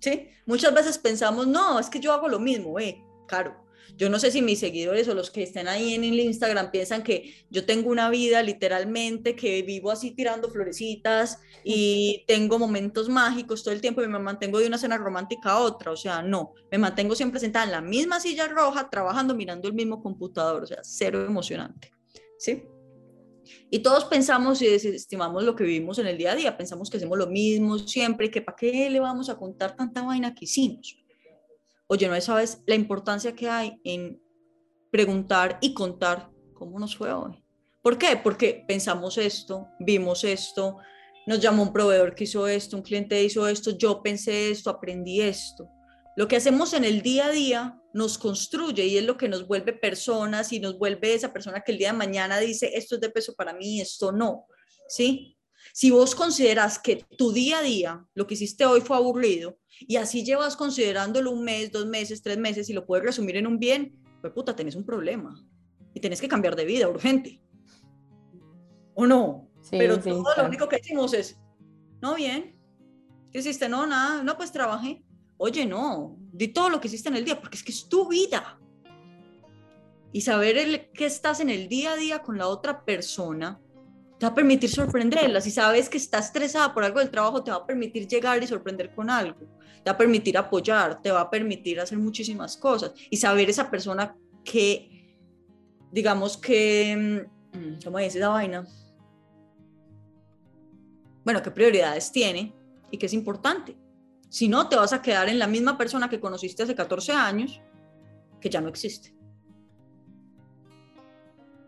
¿Sí? 0.00 0.28
Muchas 0.46 0.74
veces 0.74 0.98
pensamos, 0.98 1.46
no, 1.46 1.78
es 1.78 1.90
que 1.90 2.00
yo 2.00 2.12
hago 2.12 2.28
lo 2.28 2.40
mismo, 2.40 2.78
eh, 2.78 3.04
caro. 3.28 3.60
Yo 3.96 4.08
no 4.08 4.18
sé 4.18 4.30
si 4.30 4.42
mis 4.42 4.58
seguidores 4.58 5.08
o 5.08 5.14
los 5.14 5.30
que 5.30 5.42
estén 5.42 5.68
ahí 5.68 5.94
en 5.94 6.04
el 6.04 6.18
Instagram 6.20 6.70
piensan 6.70 7.02
que 7.02 7.34
yo 7.50 7.64
tengo 7.66 7.90
una 7.90 8.08
vida 8.08 8.42
literalmente, 8.42 9.36
que 9.36 9.62
vivo 9.62 9.90
así 9.90 10.12
tirando 10.12 10.50
florecitas 10.50 11.38
y 11.64 12.24
tengo 12.26 12.58
momentos 12.58 13.08
mágicos 13.08 13.62
todo 13.62 13.74
el 13.74 13.80
tiempo 13.80 14.02
y 14.02 14.08
me 14.08 14.18
mantengo 14.18 14.58
de 14.58 14.66
una 14.66 14.78
cena 14.78 14.96
romántica 14.96 15.50
a 15.50 15.60
otra. 15.60 15.90
O 15.92 15.96
sea, 15.96 16.22
no, 16.22 16.54
me 16.70 16.78
mantengo 16.78 17.14
siempre 17.14 17.40
sentada 17.40 17.64
en 17.66 17.72
la 17.72 17.80
misma 17.80 18.20
silla 18.20 18.48
roja, 18.48 18.88
trabajando, 18.88 19.34
mirando 19.34 19.68
el 19.68 19.74
mismo 19.74 20.02
computador. 20.02 20.62
O 20.62 20.66
sea, 20.66 20.78
cero 20.82 21.24
emocionante. 21.24 21.90
¿Sí? 22.38 22.62
Y 23.70 23.80
todos 23.80 24.04
pensamos 24.04 24.60
y 24.62 24.66
desestimamos 24.66 25.44
lo 25.44 25.54
que 25.54 25.64
vivimos 25.64 25.98
en 25.98 26.06
el 26.06 26.18
día 26.18 26.32
a 26.32 26.36
día, 26.36 26.56
pensamos 26.56 26.90
que 26.90 26.96
hacemos 26.96 27.18
lo 27.18 27.26
mismo 27.26 27.78
siempre, 27.78 28.30
que 28.30 28.42
para 28.42 28.56
qué 28.56 28.90
le 28.90 29.00
vamos 29.00 29.28
a 29.28 29.36
contar 29.36 29.76
tanta 29.76 30.02
vaina 30.02 30.34
que 30.34 30.44
hicimos 30.44 31.00
oye, 31.90 32.06
no 32.06 32.20
sabes 32.20 32.62
la 32.66 32.76
importancia 32.76 33.34
que 33.34 33.48
hay 33.48 33.80
en 33.82 34.22
preguntar 34.92 35.58
y 35.60 35.74
contar 35.74 36.30
cómo 36.54 36.78
nos 36.78 36.96
fue 36.96 37.12
hoy. 37.12 37.42
¿Por 37.82 37.98
qué? 37.98 38.16
Porque 38.22 38.64
pensamos 38.68 39.18
esto, 39.18 39.66
vimos 39.80 40.22
esto, 40.22 40.76
nos 41.26 41.40
llamó 41.40 41.64
un 41.64 41.72
proveedor 41.72 42.14
que 42.14 42.24
hizo 42.24 42.46
esto, 42.46 42.76
un 42.76 42.84
cliente 42.84 43.20
hizo 43.20 43.48
esto, 43.48 43.72
yo 43.76 44.02
pensé 44.02 44.52
esto, 44.52 44.70
aprendí 44.70 45.20
esto. 45.20 45.68
Lo 46.16 46.28
que 46.28 46.36
hacemos 46.36 46.74
en 46.74 46.84
el 46.84 47.02
día 47.02 47.26
a 47.26 47.30
día 47.32 47.79
nos 47.92 48.18
construye 48.18 48.86
y 48.86 48.98
es 48.98 49.04
lo 49.04 49.16
que 49.16 49.28
nos 49.28 49.46
vuelve 49.46 49.72
personas 49.72 50.52
y 50.52 50.60
nos 50.60 50.78
vuelve 50.78 51.14
esa 51.14 51.32
persona 51.32 51.60
que 51.60 51.72
el 51.72 51.78
día 51.78 51.92
de 51.92 51.98
mañana 51.98 52.38
dice, 52.38 52.70
esto 52.74 52.94
es 52.94 53.00
de 53.00 53.10
peso 53.10 53.34
para 53.34 53.52
mí, 53.52 53.80
esto 53.80 54.12
no. 54.12 54.46
¿Sí? 54.88 55.36
Si 55.72 55.90
vos 55.90 56.14
consideras 56.14 56.78
que 56.78 57.04
tu 57.16 57.32
día 57.32 57.58
a 57.58 57.62
día, 57.62 58.04
lo 58.14 58.26
que 58.26 58.34
hiciste 58.34 58.64
hoy 58.64 58.80
fue 58.80 58.96
aburrido, 58.96 59.58
y 59.80 59.96
así 59.96 60.24
llevas 60.24 60.56
considerándolo 60.56 61.30
un 61.30 61.44
mes, 61.44 61.70
dos 61.70 61.86
meses, 61.86 62.22
tres 62.22 62.38
meses, 62.38 62.68
y 62.70 62.72
lo 62.72 62.86
puedes 62.86 63.04
resumir 63.04 63.36
en 63.36 63.46
un 63.46 63.58
bien, 63.58 63.96
pues 64.20 64.32
puta, 64.32 64.54
tenés 64.54 64.74
un 64.74 64.84
problema. 64.84 65.34
Y 65.94 66.00
tenés 66.00 66.20
que 66.20 66.28
cambiar 66.28 66.56
de 66.56 66.64
vida 66.64 66.88
urgente. 66.88 67.42
¿O 68.94 69.06
no? 69.06 69.50
Pero 69.70 70.00
todo 70.00 70.24
lo 70.36 70.44
único 70.44 70.68
que 70.68 70.78
hicimos 70.82 71.14
es, 71.14 71.38
no, 72.00 72.14
bien. 72.14 72.58
¿Qué 73.30 73.38
hiciste? 73.38 73.68
No, 73.68 73.86
nada. 73.86 74.22
No, 74.22 74.36
pues 74.36 74.52
trabajé. 74.52 75.04
Oye, 75.36 75.66
no. 75.66 76.18
Di 76.40 76.48
todo 76.48 76.70
lo 76.70 76.80
que 76.80 76.88
hiciste 76.88 77.10
en 77.10 77.16
el 77.16 77.24
día, 77.26 77.38
porque 77.38 77.58
es 77.58 77.62
que 77.62 77.70
es 77.70 77.86
tu 77.86 78.08
vida. 78.08 78.58
Y 80.10 80.22
saber 80.22 80.56
el, 80.56 80.90
que 80.92 81.04
estás 81.04 81.38
en 81.40 81.50
el 81.50 81.68
día 81.68 81.92
a 81.92 81.96
día 81.96 82.20
con 82.20 82.38
la 82.38 82.48
otra 82.48 82.82
persona 82.82 83.60
te 84.18 84.24
va 84.24 84.32
a 84.32 84.34
permitir 84.34 84.70
sorprenderla. 84.70 85.42
Si 85.42 85.50
sabes 85.50 85.90
que 85.90 85.98
está 85.98 86.18
estresada 86.18 86.72
por 86.72 86.82
algo 86.82 86.98
del 86.98 87.10
trabajo, 87.10 87.44
te 87.44 87.50
va 87.50 87.58
a 87.58 87.66
permitir 87.66 88.08
llegar 88.08 88.42
y 88.42 88.46
sorprender 88.46 88.94
con 88.94 89.10
algo. 89.10 89.38
Te 89.84 89.90
va 89.90 89.92
a 89.92 89.98
permitir 89.98 90.38
apoyar, 90.38 91.02
te 91.02 91.10
va 91.10 91.20
a 91.20 91.28
permitir 91.28 91.78
hacer 91.78 91.98
muchísimas 91.98 92.56
cosas. 92.56 92.94
Y 93.10 93.18
saber 93.18 93.50
esa 93.50 93.70
persona 93.70 94.16
que, 94.42 95.14
digamos 95.92 96.38
que, 96.38 97.28
mm, 97.52 97.84
¿cómo 97.84 97.98
dice 97.98 98.16
esa 98.16 98.30
vaina? 98.30 98.66
Bueno, 101.22 101.42
qué 101.42 101.50
prioridades 101.50 102.10
tiene 102.10 102.54
y 102.90 102.96
qué 102.96 103.04
es 103.04 103.12
importante. 103.12 103.76
Si 104.30 104.48
no, 104.48 104.68
te 104.68 104.76
vas 104.76 104.92
a 104.92 105.02
quedar 105.02 105.28
en 105.28 105.40
la 105.40 105.48
misma 105.48 105.76
persona 105.76 106.08
que 106.08 106.20
conociste 106.20 106.62
hace 106.62 106.76
14 106.76 107.12
años, 107.12 107.60
que 108.40 108.48
ya 108.48 108.60
no 108.60 108.68
existe. 108.68 109.12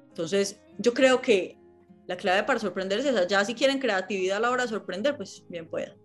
Entonces, 0.08 0.60
yo 0.78 0.94
creo 0.94 1.20
que 1.20 1.58
la 2.06 2.16
clave 2.16 2.44
para 2.44 2.60
sorprender 2.60 3.00
es 3.00 3.06
esa. 3.06 3.26
Ya 3.26 3.44
si 3.44 3.54
quieren 3.54 3.80
creatividad 3.80 4.36
a 4.36 4.40
la 4.40 4.50
hora 4.50 4.62
de 4.62 4.68
sorprender, 4.68 5.16
pues 5.16 5.44
bien 5.48 5.68
pueda. 5.68 5.96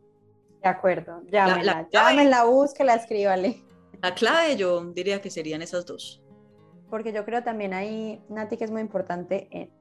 De 0.64 0.70
acuerdo, 0.70 1.22
llámenla, 1.32 1.64
la, 1.64 1.82
la 1.84 1.90
llámenla, 1.92 2.44
búsquela, 2.46 2.96
escríbale. 2.96 3.64
La 4.02 4.16
clave 4.16 4.58
yo 4.58 4.84
diría 4.94 5.22
que 5.22 5.30
serían 5.30 5.62
esas 5.62 5.86
dos. 5.86 6.24
Porque 6.90 7.14
yo 7.14 7.24
creo 7.24 7.44
también 7.44 7.76
ahí, 7.76 8.20
Nati, 8.30 8.58
que 8.58 8.64
es 8.64 8.72
muy 8.72 8.82
importante 8.82 9.48
en 9.52 9.72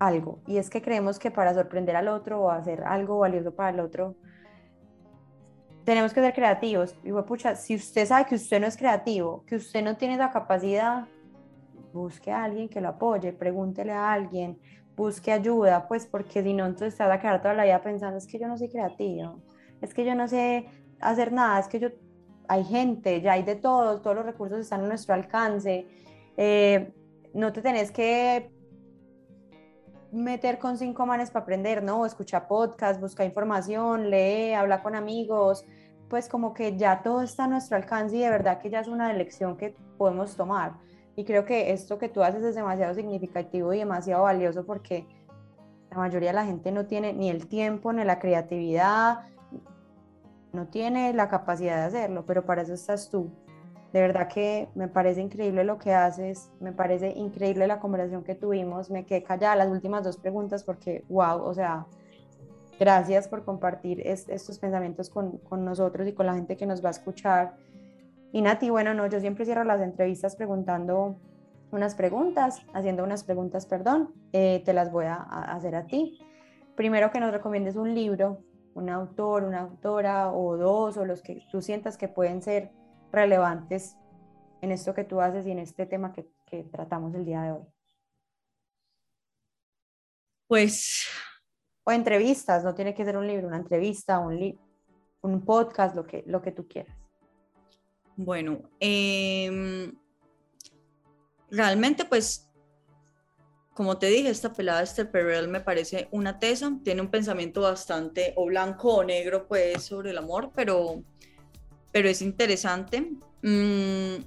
algo, 0.00 0.42
y 0.48 0.56
es 0.56 0.68
que 0.68 0.82
creemos 0.82 1.20
que 1.20 1.30
para 1.30 1.54
sorprender 1.54 1.94
al 1.94 2.08
otro 2.08 2.40
o 2.40 2.50
hacer 2.50 2.82
algo 2.82 3.18
valioso 3.18 3.54
para 3.54 3.70
el 3.70 3.78
otro, 3.78 4.16
tenemos 5.84 6.12
que 6.12 6.20
ser 6.20 6.34
creativos. 6.34 6.94
Y 7.04 7.12
pucha, 7.12 7.56
si 7.56 7.76
usted 7.76 8.06
sabe 8.06 8.26
que 8.26 8.34
usted 8.36 8.60
no 8.60 8.66
es 8.66 8.76
creativo, 8.76 9.44
que 9.46 9.56
usted 9.56 9.82
no 9.82 9.96
tiene 9.96 10.14
esa 10.14 10.30
capacidad, 10.30 11.06
busque 11.92 12.32
a 12.32 12.44
alguien 12.44 12.68
que 12.68 12.80
lo 12.80 12.88
apoye, 12.88 13.32
pregúntele 13.32 13.92
a 13.92 14.12
alguien, 14.12 14.58
busque 14.96 15.32
ayuda, 15.32 15.86
pues 15.86 16.06
porque 16.06 16.42
si 16.42 16.52
no, 16.52 16.66
entonces 16.66 16.98
vas 16.98 17.10
a 17.10 17.20
quedar 17.20 17.40
toda 17.42 17.54
la 17.54 17.64
vida 17.64 17.82
pensando, 17.82 18.18
es 18.18 18.26
que 18.26 18.38
yo 18.38 18.48
no 18.48 18.56
soy 18.58 18.68
creativo, 18.68 19.40
es 19.80 19.94
que 19.94 20.04
yo 20.04 20.14
no 20.14 20.26
sé 20.26 20.66
hacer 21.00 21.32
nada, 21.32 21.60
es 21.60 21.68
que 21.68 21.78
yo 21.78 21.88
hay 22.48 22.64
gente, 22.64 23.20
ya 23.20 23.32
hay 23.32 23.42
de 23.42 23.56
todo, 23.56 24.00
todos 24.00 24.16
los 24.16 24.26
recursos 24.26 24.60
están 24.60 24.84
a 24.84 24.88
nuestro 24.88 25.14
alcance. 25.14 25.86
Eh, 26.36 26.92
no 27.32 27.52
te 27.52 27.62
tenés 27.62 27.90
que 27.90 28.50
meter 30.14 30.58
con 30.58 30.78
cinco 30.78 31.06
manes 31.06 31.30
para 31.30 31.42
aprender, 31.42 31.82
¿no? 31.82 32.06
Escucha 32.06 32.46
podcast, 32.46 33.00
busca 33.00 33.24
información, 33.24 34.10
lee, 34.10 34.52
habla 34.52 34.82
con 34.82 34.94
amigos, 34.94 35.66
pues 36.08 36.28
como 36.28 36.54
que 36.54 36.76
ya 36.76 37.02
todo 37.02 37.22
está 37.22 37.44
a 37.44 37.48
nuestro 37.48 37.76
alcance 37.76 38.16
y 38.16 38.20
de 38.20 38.30
verdad 38.30 38.60
que 38.60 38.70
ya 38.70 38.80
es 38.80 38.88
una 38.88 39.10
elección 39.10 39.56
que 39.56 39.76
podemos 39.98 40.36
tomar. 40.36 40.74
Y 41.16 41.24
creo 41.24 41.44
que 41.44 41.72
esto 41.72 41.98
que 41.98 42.08
tú 42.08 42.22
haces 42.22 42.42
es 42.42 42.54
demasiado 42.54 42.94
significativo 42.94 43.72
y 43.72 43.78
demasiado 43.78 44.24
valioso 44.24 44.64
porque 44.64 45.06
la 45.90 45.98
mayoría 45.98 46.30
de 46.30 46.34
la 46.34 46.44
gente 46.44 46.72
no 46.72 46.86
tiene 46.86 47.12
ni 47.12 47.30
el 47.30 47.46
tiempo, 47.46 47.92
ni 47.92 48.04
la 48.04 48.18
creatividad, 48.18 49.20
no 50.52 50.66
tiene 50.68 51.12
la 51.12 51.28
capacidad 51.28 51.76
de 51.76 51.82
hacerlo, 51.82 52.24
pero 52.26 52.44
para 52.44 52.62
eso 52.62 52.74
estás 52.74 53.10
tú. 53.10 53.30
De 53.94 54.00
verdad 54.00 54.26
que 54.26 54.68
me 54.74 54.88
parece 54.88 55.20
increíble 55.20 55.62
lo 55.62 55.78
que 55.78 55.92
haces, 55.92 56.50
me 56.58 56.72
parece 56.72 57.10
increíble 57.10 57.68
la 57.68 57.78
conversación 57.78 58.24
que 58.24 58.34
tuvimos, 58.34 58.90
me 58.90 59.06
quedé 59.06 59.22
callada 59.22 59.54
las 59.54 59.68
últimas 59.68 60.02
dos 60.02 60.16
preguntas 60.16 60.64
porque, 60.64 61.04
wow, 61.08 61.40
o 61.40 61.54
sea, 61.54 61.86
gracias 62.80 63.28
por 63.28 63.44
compartir 63.44 64.04
estos 64.04 64.58
pensamientos 64.58 65.10
con, 65.10 65.38
con, 65.38 65.64
nosotros 65.64 66.08
y 66.08 66.12
con 66.12 66.26
la 66.26 66.34
gente 66.34 66.56
que 66.56 66.66
nos 66.66 66.84
va 66.84 66.88
a 66.88 66.90
escuchar. 66.90 67.54
Y 68.32 68.42
Nati, 68.42 68.68
bueno, 68.68 68.94
no, 68.94 69.06
yo 69.06 69.20
siempre 69.20 69.44
cierro 69.44 69.62
las 69.62 69.80
entrevistas 69.80 70.34
preguntando 70.34 71.14
unas 71.70 71.94
preguntas, 71.94 72.66
haciendo 72.72 73.04
unas 73.04 73.22
preguntas, 73.22 73.64
perdón, 73.64 74.12
eh, 74.32 74.60
te 74.64 74.72
las 74.72 74.90
voy 74.90 75.04
a, 75.04 75.14
a 75.14 75.54
hacer 75.54 75.76
a 75.76 75.86
ti. 75.86 76.18
Primero 76.74 77.12
que 77.12 77.20
nos 77.20 77.30
recomiendes 77.30 77.76
un 77.76 77.94
libro, 77.94 78.38
un 78.74 78.90
autor, 78.90 79.44
una 79.44 79.60
autora 79.60 80.32
o 80.32 80.56
dos 80.56 80.96
o 80.96 81.04
los 81.04 81.22
que 81.22 81.46
tú 81.52 81.62
sientas 81.62 81.96
que 81.96 82.08
pueden 82.08 82.42
ser 82.42 82.72
relevantes 83.14 83.96
en 84.60 84.72
esto 84.72 84.94
que 84.94 85.04
tú 85.04 85.20
haces 85.20 85.46
y 85.46 85.50
en 85.50 85.58
este 85.58 85.86
tema 85.86 86.12
que, 86.12 86.26
que 86.46 86.64
tratamos 86.64 87.14
el 87.14 87.24
día 87.24 87.42
de 87.42 87.52
hoy. 87.52 87.66
Pues... 90.46 91.06
O 91.86 91.92
entrevistas, 91.92 92.64
no 92.64 92.74
tiene 92.74 92.94
que 92.94 93.04
ser 93.04 93.16
un 93.16 93.26
libro, 93.26 93.46
una 93.46 93.58
entrevista, 93.58 94.18
un, 94.18 94.58
un 95.20 95.44
podcast, 95.44 95.94
lo 95.94 96.06
que, 96.06 96.24
lo 96.26 96.40
que 96.40 96.52
tú 96.52 96.66
quieras. 96.66 96.96
Bueno, 98.16 98.62
eh, 98.80 99.92
realmente 101.50 102.04
pues, 102.04 102.48
como 103.74 103.98
te 103.98 104.06
dije, 104.06 104.28
esta 104.28 104.52
pelada 104.52 104.82
Esther 104.82 105.10
Perel 105.10 105.48
me 105.48 105.60
parece 105.60 106.08
una 106.12 106.38
tesa, 106.38 106.78
tiene 106.84 107.00
un 107.00 107.10
pensamiento 107.10 107.62
bastante 107.62 108.32
o 108.36 108.46
blanco 108.46 108.94
o 108.94 109.04
negro 109.04 109.48
pues 109.48 109.82
sobre 109.82 110.10
el 110.10 110.18
amor, 110.18 110.52
pero, 110.54 111.02
pero 111.94 112.08
es 112.08 112.22
interesante. 112.22 113.02
Mm, 113.42 114.24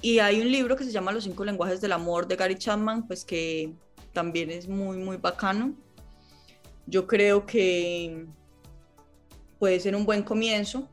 y 0.00 0.20
hay 0.20 0.40
un 0.40 0.50
libro 0.50 0.74
que 0.74 0.84
se 0.84 0.90
llama 0.90 1.12
Los 1.12 1.24
cinco 1.24 1.44
lenguajes 1.44 1.82
del 1.82 1.92
amor 1.92 2.26
de 2.26 2.34
Gary 2.34 2.56
Chapman, 2.56 3.06
pues 3.06 3.26
que 3.26 3.74
también 4.14 4.50
es 4.50 4.66
muy, 4.66 4.96
muy 4.96 5.18
bacano. 5.18 5.74
Yo 6.86 7.06
creo 7.06 7.44
que 7.44 8.26
puede 9.58 9.78
ser 9.80 9.94
un 9.94 10.06
buen 10.06 10.22
comienzo. 10.22 10.88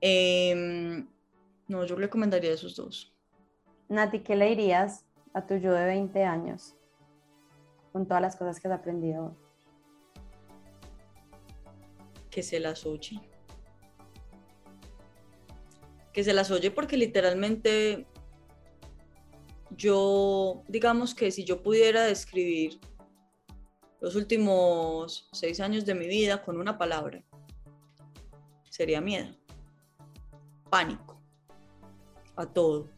Em, 0.00 1.06
no, 1.68 1.86
yo 1.86 1.94
recomendaría 1.94 2.52
esos 2.52 2.74
dos. 2.74 3.14
Nati, 3.88 4.24
¿qué 4.24 4.34
le 4.34 4.48
dirías 4.48 5.04
a 5.34 5.46
tu 5.46 5.54
yo 5.54 5.72
de 5.72 5.84
20 5.84 6.24
años 6.24 6.74
con 7.92 8.08
todas 8.08 8.22
las 8.22 8.34
cosas 8.34 8.58
que 8.58 8.66
has 8.66 8.74
aprendido 8.74 9.36
Que 12.28 12.42
se 12.42 12.58
las 12.58 12.84
oye. 12.86 13.31
Que 16.12 16.24
se 16.24 16.32
las 16.32 16.50
oye 16.50 16.70
porque 16.70 16.96
literalmente 16.96 18.06
yo, 19.70 20.62
digamos 20.68 21.14
que 21.14 21.30
si 21.30 21.44
yo 21.44 21.62
pudiera 21.62 22.04
describir 22.04 22.80
los 24.00 24.16
últimos 24.16 25.28
seis 25.32 25.60
años 25.60 25.86
de 25.86 25.94
mi 25.94 26.06
vida 26.06 26.42
con 26.42 26.58
una 26.58 26.76
palabra, 26.76 27.24
sería 28.68 29.00
miedo, 29.00 29.34
pánico, 30.68 31.20
a 32.36 32.46
todo 32.46 32.90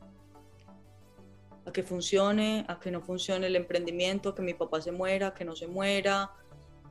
a 1.66 1.72
que 1.72 1.82
funcione, 1.82 2.64
a 2.68 2.78
que 2.78 2.90
no 2.90 3.00
funcione 3.00 3.46
el 3.46 3.56
emprendimiento, 3.56 4.30
a 4.30 4.34
que 4.34 4.42
mi 4.42 4.54
papá 4.54 4.80
se 4.80 4.92
muera, 4.92 5.28
a 5.28 5.34
que 5.34 5.44
no 5.44 5.56
se 5.56 5.66
muera, 5.66 6.30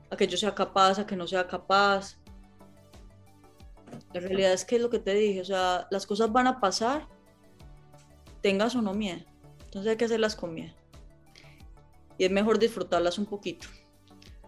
a 0.09 0.17
que 0.17 0.27
yo 0.27 0.37
sea 0.37 0.55
capaz, 0.55 0.99
a 0.99 1.05
que 1.05 1.15
no 1.15 1.27
sea 1.27 1.47
capaz. 1.47 2.17
La 4.13 4.19
realidad 4.19 4.53
es 4.53 4.63
que 4.63 4.75
es 4.75 4.81
lo 4.81 4.89
que 4.89 4.99
te 4.99 5.13
dije, 5.13 5.41
o 5.41 5.45
sea, 5.45 5.87
las 5.89 6.05
cosas 6.05 6.31
van 6.31 6.47
a 6.47 6.59
pasar, 6.59 7.07
tengas 8.41 8.75
o 8.75 8.81
no 8.81 8.93
miedo. 8.93 9.25
Entonces 9.65 9.91
hay 9.91 9.97
que 9.97 10.05
hacerlas 10.05 10.35
con 10.35 10.53
miedo. 10.53 10.73
Y 12.17 12.25
es 12.25 12.31
mejor 12.31 12.59
disfrutarlas 12.59 13.17
un 13.17 13.25
poquito. 13.25 13.67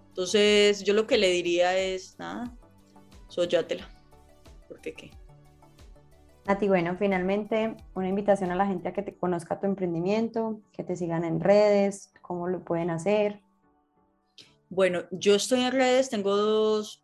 Entonces 0.10 0.84
yo 0.84 0.94
lo 0.94 1.08
que 1.08 1.18
le 1.18 1.30
diría 1.32 1.78
es, 1.78 2.18
nada, 2.20 2.56
soyátela. 3.28 3.90
¿Por 4.68 4.80
qué? 4.82 5.12
A 6.48 6.60
ti, 6.60 6.68
bueno, 6.68 6.96
finalmente 6.96 7.76
una 7.96 8.08
invitación 8.08 8.52
a 8.52 8.56
la 8.56 8.68
gente 8.68 8.90
a 8.90 8.94
que 8.94 9.02
te 9.02 9.16
conozca 9.16 9.60
tu 9.60 9.66
emprendimiento, 9.66 10.62
que 10.74 10.84
te 10.84 10.96
sigan 10.96 11.24
en 11.24 11.40
redes, 11.40 12.14
cómo 12.22 12.48
lo 12.48 12.64
pueden 12.64 12.92
hacer. 12.92 13.42
Bueno, 14.70 15.04
yo 15.10 15.36
estoy 15.36 15.62
en 15.62 15.72
redes, 15.72 16.10
tengo 16.10 16.36
dos, 16.36 17.04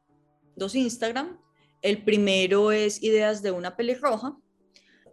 dos 0.55 0.75
Instagram. 0.75 1.39
El 1.81 2.03
primero 2.03 2.71
es 2.71 3.01
Ideas 3.01 3.41
de 3.41 3.51
una 3.51 3.75
pelirroja. 3.75 4.37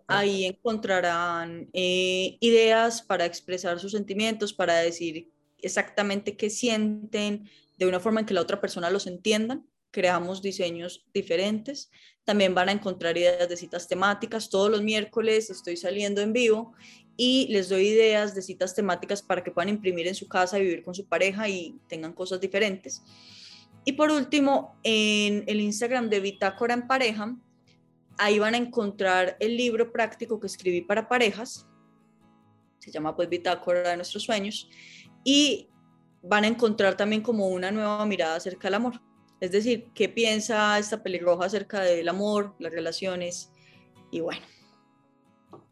Ahí 0.06 0.46
encontrarán 0.46 1.68
eh, 1.72 2.38
ideas 2.40 3.02
para 3.02 3.26
expresar 3.26 3.78
sus 3.78 3.92
sentimientos, 3.92 4.54
para 4.54 4.78
decir 4.78 5.30
exactamente 5.60 6.36
qué 6.36 6.48
sienten, 6.48 7.50
de 7.76 7.86
una 7.86 8.00
forma 8.00 8.20
en 8.20 8.26
que 8.26 8.34
la 8.34 8.40
otra 8.40 8.60
persona 8.60 8.90
los 8.90 9.06
entienda. 9.06 9.60
Creamos 9.90 10.42
diseños 10.42 11.06
diferentes. 11.12 11.90
También 12.24 12.54
van 12.54 12.68
a 12.68 12.72
encontrar 12.72 13.16
ideas 13.16 13.48
de 13.48 13.56
citas 13.56 13.86
temáticas. 13.86 14.50
Todos 14.50 14.70
los 14.70 14.82
miércoles 14.82 15.50
estoy 15.50 15.76
saliendo 15.76 16.20
en 16.20 16.32
vivo 16.32 16.74
y 17.16 17.48
les 17.48 17.68
doy 17.68 17.88
ideas 17.88 18.34
de 18.34 18.42
citas 18.42 18.74
temáticas 18.74 19.22
para 19.22 19.42
que 19.42 19.50
puedan 19.50 19.68
imprimir 19.68 20.06
en 20.06 20.14
su 20.14 20.28
casa, 20.28 20.58
vivir 20.58 20.82
con 20.82 20.94
su 20.94 21.06
pareja 21.06 21.48
y 21.48 21.78
tengan 21.88 22.12
cosas 22.12 22.40
diferentes. 22.40 23.02
Y 23.88 23.92
por 23.92 24.10
último, 24.10 24.78
en 24.82 25.44
el 25.46 25.62
Instagram 25.62 26.10
de 26.10 26.20
Bitácora 26.20 26.74
en 26.74 26.86
Pareja, 26.86 27.34
ahí 28.18 28.38
van 28.38 28.52
a 28.52 28.58
encontrar 28.58 29.38
el 29.40 29.56
libro 29.56 29.90
práctico 29.90 30.38
que 30.38 30.46
escribí 30.46 30.82
para 30.82 31.08
parejas. 31.08 31.66
Se 32.80 32.90
llama 32.90 33.16
pues 33.16 33.30
Bitácora 33.30 33.88
de 33.88 33.96
nuestros 33.96 34.24
sueños. 34.24 34.68
Y 35.24 35.70
van 36.22 36.44
a 36.44 36.48
encontrar 36.48 36.98
también 36.98 37.22
como 37.22 37.48
una 37.48 37.70
nueva 37.70 38.04
mirada 38.04 38.36
acerca 38.36 38.68
del 38.68 38.74
amor. 38.74 39.00
Es 39.40 39.52
decir, 39.52 39.90
¿qué 39.94 40.10
piensa 40.10 40.78
esta 40.78 41.02
pelirroja 41.02 41.46
acerca 41.46 41.80
del 41.80 42.10
amor, 42.10 42.56
las 42.58 42.74
relaciones? 42.74 43.50
Y 44.10 44.20
bueno, 44.20 44.44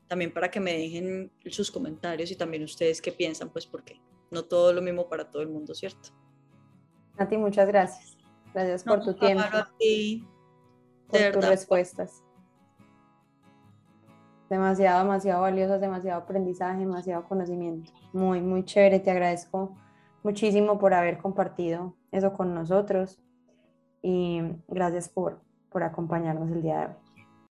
también 0.09 0.33
para 0.33 0.51
que 0.51 0.59
me 0.59 0.73
dejen 0.73 1.31
sus 1.51 1.71
comentarios 1.71 2.31
y 2.31 2.37
también 2.37 2.63
ustedes 2.65 3.03
qué 3.03 3.13
piensan, 3.13 3.51
pues 3.53 3.67
porque 3.67 4.01
no 4.31 4.43
todo 4.43 4.73
lo 4.73 4.81
mismo 4.81 5.07
para 5.07 5.31
todo 5.31 5.43
el 5.43 5.49
mundo, 5.49 5.75
¿cierto? 5.75 6.26
Nati, 7.19 7.37
muchas 7.37 7.69
gracias. 7.69 8.17
Gracias 8.53 8.85
por 8.85 9.03
tu 9.03 9.15
tiempo. 9.15 9.43
y 9.79 10.25
por 11.09 11.21
tus 11.33 11.47
respuestas. 11.47 12.23
Demasiado, 14.49 15.03
demasiado 15.03 15.43
valiosas, 15.43 15.81
demasiado 15.81 16.23
aprendizaje, 16.23 16.81
demasiado 16.81 17.25
conocimiento. 17.25 17.93
Muy, 18.13 18.41
muy 18.41 18.65
chévere. 18.65 19.01
Te 19.01 19.11
agradezco 19.11 19.75
muchísimo 20.23 20.79
por 20.79 20.95
haber 20.95 21.19
compartido 21.19 21.95
eso 22.13 22.33
con 22.33 22.55
nosotros 22.55 23.21
y 24.03 24.41
gracias 24.69 25.09
por, 25.09 25.41
por 25.69 25.83
acompañarnos 25.83 26.51
el 26.51 26.63
día 26.63 26.79
de 26.79 26.87
hoy. 26.87 27.06